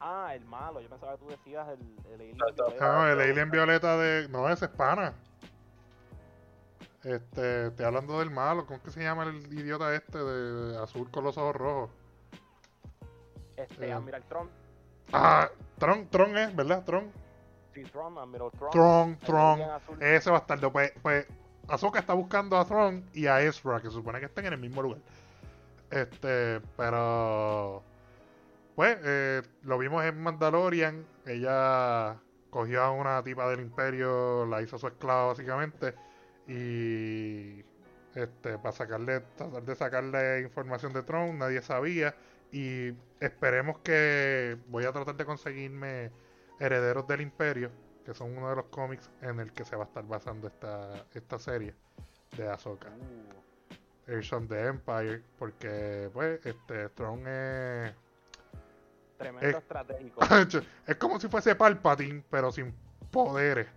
Ah, 0.00 0.34
el 0.34 0.44
malo. 0.44 0.80
Yo 0.80 0.88
pensaba 0.88 1.12
que 1.12 1.18
tú 1.18 1.28
decías 1.28 1.68
el, 1.68 1.80
el 2.12 2.20
alien 2.20 2.36
No, 2.36 2.46
no. 2.46 2.54
violeta. 2.54 2.92
No, 2.92 3.08
el 3.08 3.20
alien 3.20 3.50
violeta 3.50 3.96
de. 3.96 4.28
No, 4.28 4.48
ese 4.48 4.64
es 4.66 4.70
pana. 4.72 5.14
Este, 7.04 7.66
estoy 7.68 7.84
hablando 7.86 8.18
del 8.18 8.30
malo. 8.30 8.64
¿Cómo 8.66 8.76
es 8.76 8.82
que 8.82 8.90
se 8.90 9.02
llama 9.02 9.24
el 9.24 9.52
idiota 9.52 9.94
este 9.94 10.18
de, 10.18 10.72
de 10.72 10.78
azul 10.82 11.10
con 11.10 11.24
los 11.24 11.36
ojos 11.36 11.56
rojos? 11.56 11.90
Este, 13.56 13.88
Eh. 13.88 13.92
Admiral 13.92 14.22
Tron. 14.28 14.50
Ah, 15.12 15.50
Tron, 15.78 16.08
Tron 16.08 16.36
es, 16.38 16.54
¿verdad? 16.54 16.84
Tron. 16.84 17.10
Sí, 17.74 17.82
Tron, 17.84 18.18
Admiral 18.18 18.50
Tron. 18.52 18.70
Tron, 18.70 19.18
Tron. 19.18 19.60
Ese 20.00 20.30
bastardo. 20.30 20.72
Pues, 20.72 20.92
pues 21.02 21.26
Ahsoka 21.68 21.98
está 21.98 22.14
buscando 22.14 22.56
a 22.58 22.64
Tron 22.64 23.08
y 23.12 23.26
a 23.26 23.40
Ezra, 23.40 23.80
que 23.80 23.88
se 23.88 23.94
supone 23.94 24.20
que 24.20 24.26
estén 24.26 24.46
en 24.46 24.52
el 24.54 24.58
mismo 24.60 24.82
lugar. 24.82 25.00
Este, 25.92 26.60
pero. 26.76 27.82
Pues, 28.74 28.98
eh, 29.04 29.42
lo 29.62 29.78
vimos 29.78 30.04
en 30.04 30.20
Mandalorian. 30.22 31.06
Ella 31.26 32.18
cogió 32.50 32.82
a 32.82 32.90
una 32.90 33.22
tipa 33.22 33.48
del 33.50 33.60
Imperio, 33.60 34.46
la 34.46 34.62
hizo 34.62 34.78
su 34.78 34.86
esclava 34.86 35.26
básicamente. 35.26 35.94
Y. 36.48 37.62
Este, 38.14 38.58
para 38.58 38.72
sacarle, 38.72 39.20
tratar 39.36 39.62
de 39.62 39.74
sacarle 39.74 40.40
información 40.42 40.92
de 40.92 41.02
Tron, 41.02 41.38
nadie 41.38 41.60
sabía. 41.60 42.14
Y 42.50 42.94
esperemos 43.20 43.78
que. 43.80 44.56
Voy 44.68 44.84
a 44.86 44.92
tratar 44.92 45.16
de 45.16 45.26
conseguirme 45.26 46.10
Herederos 46.58 47.06
del 47.06 47.20
Imperio, 47.20 47.70
que 48.06 48.14
son 48.14 48.36
uno 48.36 48.48
de 48.48 48.56
los 48.56 48.66
cómics 48.66 49.10
en 49.20 49.40
el 49.40 49.52
que 49.52 49.64
se 49.64 49.76
va 49.76 49.84
a 49.84 49.86
estar 49.86 50.06
basando 50.06 50.46
esta, 50.48 51.06
esta 51.12 51.38
serie 51.38 51.74
de 52.36 52.48
Ahsoka. 52.48 52.88
Uh, 52.88 53.51
Age 54.08 54.34
of 54.34 54.48
the 54.48 54.66
Empire, 54.66 55.22
porque 55.38 56.10
pues 56.12 56.44
este 56.44 56.88
Tron 56.90 57.26
es 57.26 57.92
tremendo 59.16 59.58
Eh. 59.58 59.60
estratégico. 59.60 60.20
es 60.86 60.96
como 60.96 61.20
si 61.20 61.28
fuese 61.28 61.54
Palpatine, 61.54 62.22
pero 62.30 62.50
sin 62.50 62.74
poderes, 63.10 63.68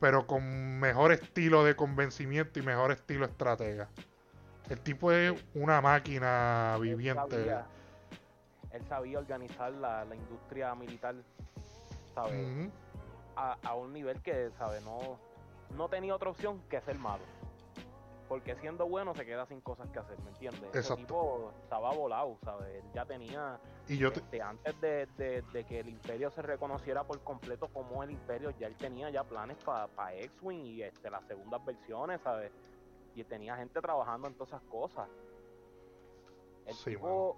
pero 0.00 0.26
con 0.26 0.78
mejor 0.80 1.12
estilo 1.12 1.64
de 1.64 1.76
convencimiento 1.76 2.58
y 2.58 2.62
mejor 2.62 2.92
estilo 2.92 3.26
estratega. 3.26 3.88
El 4.70 4.80
tipo 4.80 5.12
es 5.12 5.44
una 5.54 5.80
máquina 5.80 6.74
Él 6.76 6.82
viviente. 6.82 7.36
sabía, 7.36 7.66
él 8.70 8.82
sabía 8.88 9.18
organizar 9.18 9.72
la, 9.72 10.04
la 10.04 10.14
industria 10.14 10.74
militar, 10.74 11.14
¿sabes? 12.14 12.70
A, 13.36 13.58
a 13.64 13.74
un 13.74 13.92
nivel 13.92 14.22
que, 14.22 14.50
¿sabes? 14.58 14.82
No, 14.84 15.18
no 15.76 15.88
tenía 15.88 16.14
otra 16.14 16.30
opción 16.30 16.62
que 16.70 16.80
ser 16.80 16.96
malo. 16.98 17.22
Porque 18.28 18.56
siendo 18.56 18.86
bueno 18.88 19.14
se 19.14 19.26
queda 19.26 19.44
sin 19.46 19.60
cosas 19.60 19.90
que 19.90 19.98
hacer, 19.98 20.18
¿me 20.22 20.30
entiendes? 20.30 20.62
Ese 20.70 20.78
Exacto. 20.78 20.96
tipo 20.96 21.52
estaba 21.62 21.92
volado, 21.92 22.38
¿sabes? 22.44 22.82
Él 22.82 22.90
ya 22.94 23.04
tenía, 23.04 23.60
Y 23.88 23.98
yo 23.98 24.10
te- 24.12 24.20
este, 24.20 24.40
antes 24.40 24.80
de, 24.80 25.06
de- 25.18 25.42
de 25.52 25.64
que 25.64 25.80
el 25.80 25.88
imperio 25.88 26.30
se 26.30 26.40
reconociera 26.40 27.04
por 27.04 27.22
completo 27.22 27.68
como 27.68 28.02
el 28.02 28.10
imperio, 28.10 28.50
ya 28.58 28.68
él 28.68 28.76
tenía 28.76 29.10
ya 29.10 29.24
planes 29.24 29.58
para 29.64 30.14
X-Wing 30.14 30.64
y 30.64 30.82
este, 30.82 31.10
las 31.10 31.24
segundas 31.26 31.62
versiones, 31.64 32.20
¿sabes? 32.22 32.52
Y 33.14 33.22
tenía 33.24 33.56
gente 33.56 33.80
trabajando 33.82 34.28
en 34.28 34.34
todas 34.34 34.50
esas 34.54 34.62
cosas. 34.62 35.08
El 36.66 36.74
Sí, 36.74 36.90
tipo, 36.92 37.36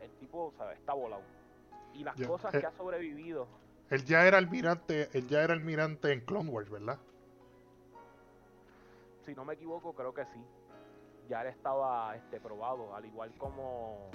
el 0.00 0.10
tipo, 0.18 0.52
¿sabes? 0.58 0.78
Está 0.78 0.92
volado. 0.92 1.22
Y 1.94 2.04
las 2.04 2.16
Ya, 2.16 2.26
cosas 2.26 2.54
eh, 2.54 2.60
que 2.60 2.66
ha 2.66 2.72
sobrevivido, 2.72 3.48
él 3.88 4.04
ya 4.04 4.26
era 4.26 4.36
almirante, 4.36 5.08
él 5.16 5.26
ya 5.28 5.42
era 5.42 5.54
almirante 5.54 6.12
en 6.12 6.20
Clone 6.20 6.50
Wars, 6.50 6.68
¿verdad? 6.68 6.98
Si 9.28 9.34
no 9.34 9.44
me 9.44 9.52
equivoco, 9.52 9.92
creo 9.92 10.14
que 10.14 10.24
sí. 10.24 10.42
Ya 11.28 11.42
él 11.42 11.48
estaba 11.48 12.16
este, 12.16 12.40
probado, 12.40 12.94
al 12.94 13.04
igual 13.04 13.30
como. 13.36 14.10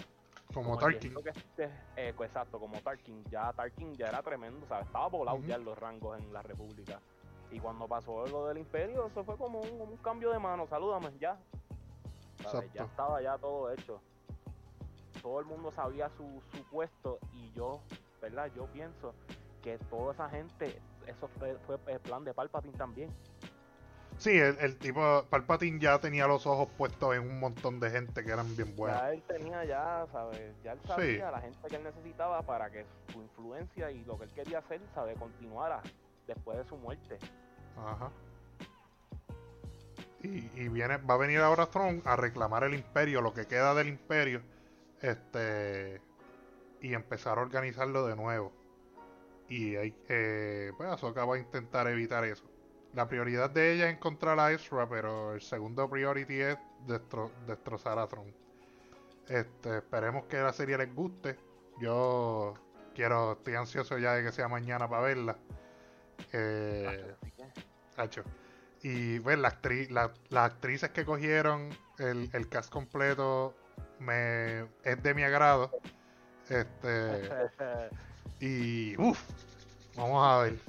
Como 0.51 0.75
Tarkin. 0.75 1.13
que 1.21 1.29
este- 1.29 1.71
eh, 1.95 2.13
pues, 2.17 2.31
exacto, 2.31 2.59
como 2.59 2.79
Tarkin. 2.81 3.23
Ya 3.25 3.53
Tarkin 3.53 3.93
ya 3.93 4.07
era 4.07 4.23
tremendo, 4.23 4.65
¿sabes? 4.65 4.87
Estaba 4.87 5.07
volado 5.07 5.37
ya 5.41 5.55
en 5.55 5.65
los 5.65 5.77
rangos 5.77 6.19
en 6.19 6.33
la 6.33 6.41
República. 6.41 6.99
Y 7.51 7.59
cuando 7.59 7.87
pasó 7.87 8.25
lo 8.25 8.47
del 8.47 8.57
Imperio, 8.57 9.05
eso 9.05 9.23
fue 9.23 9.37
como 9.37 9.61
un, 9.61 9.81
un 9.81 9.97
cambio 9.97 10.31
de 10.31 10.39
mano. 10.39 10.65
Salúdame, 10.65 11.15
ya. 11.19 11.37
¿Sabes? 12.41 12.73
Ya 12.73 12.85
estaba 12.85 13.21
ya 13.21 13.37
todo 13.37 13.71
hecho. 13.71 14.01
Todo 15.21 15.39
el 15.39 15.45
mundo 15.45 15.71
sabía 15.71 16.09
su, 16.09 16.41
su 16.51 16.63
puesto 16.71 17.19
y 17.33 17.51
yo, 17.51 17.79
¿verdad? 18.19 18.51
Yo 18.55 18.65
pienso 18.65 19.13
que 19.61 19.77
toda 19.77 20.13
esa 20.13 20.27
gente, 20.29 20.81
eso 21.05 21.27
fue, 21.27 21.55
fue 21.59 21.77
el 21.85 21.99
plan 21.99 22.23
de 22.23 22.33
Palpatine 22.33 22.75
también. 22.75 23.11
Sí, 24.23 24.37
el, 24.37 24.57
el 24.61 24.77
tipo 24.77 25.25
Palpatine 25.29 25.81
ya 25.81 25.99
tenía 25.99 26.25
los 26.27 26.47
ojos 26.47 26.69
puestos 26.77 27.13
en 27.13 27.23
un 27.23 27.41
montón 27.41 27.81
de 27.81 27.89
gente 27.89 28.23
que 28.23 28.31
eran 28.31 28.55
bien 28.55 28.73
buenas. 28.73 29.01
Ya 29.01 29.11
él 29.11 29.23
tenía 29.23 29.65
ya, 29.65 30.07
¿sabes? 30.13 30.39
Ya 30.63 30.71
él 30.71 30.79
sabía 30.87 31.29
la 31.29 31.41
gente 31.41 31.67
que 31.67 31.75
él 31.75 31.83
necesitaba 31.83 32.41
para 32.41 32.69
que 32.69 32.85
su 33.11 33.21
influencia 33.21 33.91
y 33.91 34.05
lo 34.05 34.17
que 34.17 34.23
él 34.23 34.31
quería 34.31 34.59
hacer, 34.59 34.79
¿sabes? 34.95 35.19
Continuara 35.19 35.81
después 36.25 36.57
de 36.57 36.63
su 36.63 36.77
muerte. 36.77 37.17
Ajá. 37.75 38.09
Y, 40.21 40.49
y 40.55 40.69
viene, 40.69 40.95
va 40.99 41.15
a 41.15 41.17
venir 41.17 41.39
ahora 41.39 41.65
Tron 41.65 42.01
a 42.05 42.15
reclamar 42.15 42.63
el 42.63 42.75
imperio, 42.75 43.19
lo 43.19 43.33
que 43.33 43.45
queda 43.45 43.75
del 43.75 43.89
imperio, 43.89 44.41
este, 45.01 45.99
y 46.79 46.93
empezar 46.93 47.39
a 47.39 47.41
organizarlo 47.41 48.07
de 48.07 48.15
nuevo. 48.15 48.53
Y 49.49 49.75
hay, 49.75 49.93
eh, 50.07 50.71
pues 50.77 50.87
Ahsoka 50.87 51.25
va 51.25 51.35
a 51.35 51.39
intentar 51.39 51.89
evitar 51.89 52.23
eso. 52.23 52.52
La 52.93 53.07
prioridad 53.07 53.49
de 53.49 53.73
ella 53.73 53.87
es 53.89 53.95
encontrar 53.95 54.39
a 54.39 54.51
Ezra, 54.51 54.87
pero 54.87 55.33
el 55.33 55.41
segundo 55.41 55.89
priority 55.89 56.39
es 56.41 56.57
destro- 56.87 57.31
destrozar 57.47 57.97
a 57.97 58.07
Tron. 58.07 58.31
Este, 59.27 59.77
esperemos 59.77 60.25
que 60.25 60.37
la 60.37 60.53
serie 60.53 60.77
les 60.77 60.93
guste. 60.93 61.37
Yo 61.79 62.53
quiero, 62.93 63.33
estoy 63.33 63.55
ansioso 63.55 63.97
ya 63.97 64.13
de 64.13 64.23
que 64.23 64.31
sea 64.31 64.47
mañana 64.47 64.87
para 64.87 65.01
verla. 65.01 65.37
Eh, 66.31 67.15
Hacho. 67.97 68.23
Y 68.83 69.19
pues 69.21 69.39
la 69.39 69.49
actri- 69.59 69.89
la- 69.89 70.13
las 70.29 70.51
actrices 70.51 70.89
que 70.91 71.05
cogieron, 71.05 71.69
el, 71.99 72.29
el 72.33 72.49
cast 72.49 72.71
completo, 72.71 73.55
me 73.99 74.61
es 74.83 75.01
de 75.01 75.13
mi 75.13 75.23
agrado. 75.23 75.71
Este. 76.49 77.21
Y. 78.39 78.97
uff. 78.99 79.19
Vamos 79.95 80.25
a 80.25 80.37
ver. 80.43 80.59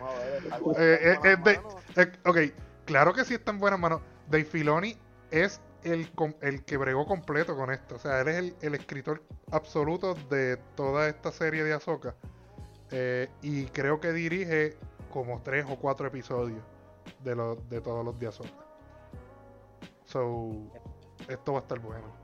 vamos 0.00 0.16
a 0.16 0.18
ver, 0.18 0.42
Eh, 0.78 1.18
eh, 1.24 1.36
de-. 1.44 1.60
Eh, 2.02 2.12
ok, 2.24 2.38
claro 2.84 3.12
que 3.12 3.24
sí 3.24 3.34
está 3.34 3.52
en 3.52 3.58
buenas 3.58 3.78
manos. 3.78 4.00
Dave 4.28 4.44
Filoni 4.44 4.96
es 5.30 5.60
el, 5.84 6.10
el 6.40 6.64
que 6.64 6.76
bregó 6.76 7.06
completo 7.06 7.56
con 7.56 7.70
esto. 7.70 7.96
O 7.96 7.98
sea, 7.98 8.20
él 8.20 8.28
es 8.28 8.36
el, 8.36 8.56
el 8.60 8.74
escritor 8.74 9.22
absoluto 9.50 10.14
de 10.14 10.56
toda 10.74 11.08
esta 11.08 11.32
serie 11.32 11.64
de 11.64 11.72
Ahsoka. 11.72 12.14
Eh, 12.90 13.28
y 13.42 13.66
creo 13.66 14.00
que 14.00 14.12
dirige 14.12 14.76
como 15.12 15.40
tres 15.42 15.66
o 15.68 15.76
cuatro 15.76 16.06
episodios 16.08 16.62
de, 17.20 17.34
los 17.36 17.68
de 17.68 17.80
todos 17.80 18.04
los 18.04 18.18
de 18.18 18.26
Ahsoka. 18.28 18.66
So, 20.04 20.50
esto 21.28 21.52
va 21.52 21.60
a 21.60 21.62
estar 21.62 21.78
bueno. 21.78 22.19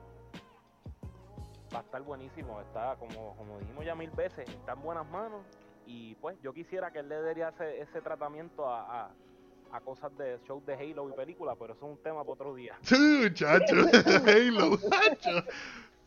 Va 1.75 1.81
a 1.81 1.83
estar 1.83 2.03
buenísimo, 2.03 2.61
está 2.61 2.97
como, 2.97 3.37
como 3.37 3.59
dijimos 3.59 3.85
ya 3.85 3.95
mil 3.95 4.11
veces, 4.11 4.49
está 4.49 4.73
en 4.73 4.83
buenas 4.83 5.09
manos 5.11 5.43
y 5.87 6.15
pues 6.17 6.37
yo 6.43 6.53
quisiera 6.53 6.91
que 6.91 7.01
él 7.01 7.09
le 7.09 7.23
diera 7.35 7.51
ese, 7.51 7.81
ese 7.81 8.01
tratamiento 8.01 8.69
a, 8.69 9.05
a, 9.07 9.11
a 9.73 9.81
cosas 9.81 10.17
de 10.17 10.39
shows 10.47 10.65
de 10.67 10.75
Halo 10.75 11.09
y 11.09 11.13
películas, 11.13 11.57
pero 11.59 11.75
eso 11.75 11.87
es 11.87 11.93
un 11.97 12.03
tema 12.03 12.21
para 12.23 12.33
otro 12.33 12.55
día. 12.55 12.77
Sí, 12.83 12.97
muchacho, 13.23 13.75
Halo, 14.27 14.71
muchacho. 14.71 15.39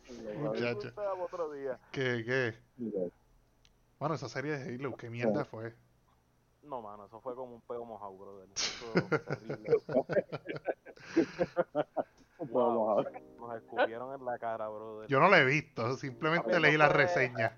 Es 0.08 0.36
Muchacho. 0.38 0.74
un 0.74 0.80
tema 0.80 0.94
para 0.94 1.12
otro 1.14 1.52
día. 1.52 1.78
¿Qué, 1.92 2.24
qué? 2.26 2.54
Bueno, 3.98 4.14
esa 4.16 4.28
serie 4.28 4.58
de 4.58 4.74
Halo, 4.74 4.96
¿qué 4.96 5.08
mierda 5.10 5.44
fue? 5.44 5.74
No, 6.62 6.82
mano, 6.82 7.06
eso 7.06 7.20
fue 7.20 7.34
como 7.34 7.54
un 7.54 7.60
pego 7.62 7.84
mojado, 7.84 8.16
brother. 8.18 8.48
Eso 8.54 8.92
es 8.94 9.24
terrible. 9.24 9.76
Wow, 12.48 13.04
nos 13.38 13.56
escupieron 13.56 14.18
en 14.18 14.24
la 14.24 14.38
cara, 14.38 14.68
brother. 14.68 15.08
Yo 15.08 15.20
no 15.20 15.28
la 15.28 15.40
he 15.40 15.44
visto, 15.44 15.96
simplemente 15.96 16.58
leí 16.58 16.76
la 16.76 16.88
reseña. 16.88 17.56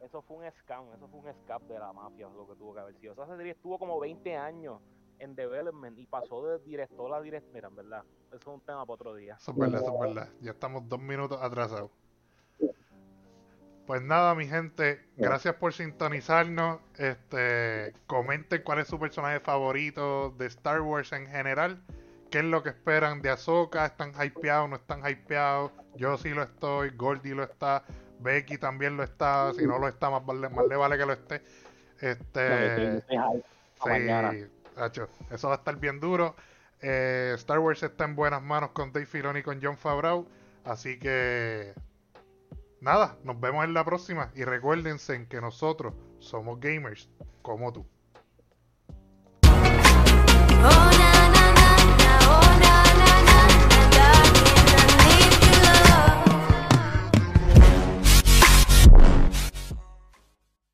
Eso 0.00 0.22
fue 0.22 0.36
un 0.36 0.52
scam, 0.60 0.84
eso 0.94 1.08
fue 1.08 1.20
un 1.20 1.28
escape 1.28 1.72
de 1.72 1.78
la 1.78 1.92
mafia, 1.92 2.28
lo 2.28 2.46
que 2.46 2.54
tuvo 2.54 2.74
que 2.74 2.80
haber 2.80 2.94
sido. 2.96 3.14
Esa 3.14 3.36
serie 3.36 3.52
estuvo 3.52 3.78
como 3.78 3.98
20 3.98 4.36
años 4.36 4.80
en 5.18 5.34
development 5.34 5.98
y 5.98 6.06
pasó 6.06 6.46
de 6.46 6.58
director 6.60 7.12
a 7.12 7.20
director. 7.20 7.52
Mira, 7.52 7.68
en 7.68 7.76
verdad, 7.76 8.04
eso 8.28 8.36
es 8.36 8.46
un 8.46 8.60
tema 8.60 8.84
para 8.84 8.94
otro 8.94 9.14
día. 9.14 9.34
Eso 9.34 9.50
es 9.50 9.56
verdad, 9.56 9.82
eso 9.82 9.94
es 9.94 10.00
verdad. 10.00 10.28
Ya 10.40 10.52
estamos 10.52 10.88
dos 10.88 11.00
minutos 11.00 11.38
atrasados. 11.42 11.90
Pues 13.86 14.02
nada, 14.02 14.34
mi 14.34 14.46
gente, 14.46 15.00
gracias 15.16 15.54
por 15.54 15.72
sintonizarnos. 15.72 16.80
Este, 16.98 17.94
comenten 18.06 18.62
cuál 18.62 18.80
es 18.80 18.88
su 18.88 18.98
personaje 18.98 19.40
favorito 19.40 20.30
de 20.32 20.46
Star 20.46 20.82
Wars 20.82 21.12
en 21.12 21.26
general 21.26 21.82
qué 22.30 22.38
es 22.38 22.44
lo 22.44 22.62
que 22.62 22.70
esperan 22.70 23.22
de 23.22 23.30
Azoka, 23.30 23.86
están 23.86 24.12
hypeados, 24.22 24.68
no 24.68 24.76
están 24.76 25.02
hypeados, 25.08 25.72
yo 25.96 26.16
sí 26.18 26.30
lo 26.30 26.42
estoy, 26.42 26.90
Goldie 26.90 27.34
lo 27.34 27.44
está, 27.44 27.84
Becky 28.20 28.58
también 28.58 28.96
lo 28.96 29.02
está, 29.02 29.52
si 29.54 29.66
no 29.66 29.78
lo 29.78 29.88
está, 29.88 30.10
más, 30.10 30.24
vale, 30.24 30.48
más 30.48 30.66
le 30.66 30.76
vale 30.76 30.98
que 30.98 31.06
lo 31.06 31.12
esté. 31.12 31.42
Este, 32.00 33.00
sí, 33.00 33.16
hacho, 34.76 35.08
eso 35.30 35.48
va 35.48 35.54
a 35.54 35.58
estar 35.58 35.76
bien 35.76 36.00
duro. 36.00 36.36
Eh, 36.80 37.32
Star 37.36 37.58
Wars 37.58 37.82
está 37.82 38.04
en 38.04 38.14
buenas 38.14 38.42
manos 38.42 38.70
con 38.70 38.92
Dave 38.92 39.06
Filoni 39.06 39.40
y 39.40 39.42
con 39.42 39.60
John 39.60 39.76
Favreau, 39.76 40.28
así 40.64 40.98
que 40.98 41.74
nada, 42.80 43.16
nos 43.24 43.40
vemos 43.40 43.64
en 43.64 43.74
la 43.74 43.84
próxima 43.84 44.30
y 44.34 44.44
recuérdense 44.44 45.14
en 45.14 45.26
que 45.26 45.40
nosotros 45.40 45.94
somos 46.20 46.60
gamers 46.60 47.08
como 47.42 47.72
tú. 47.72 47.86
Oh. 50.60 50.87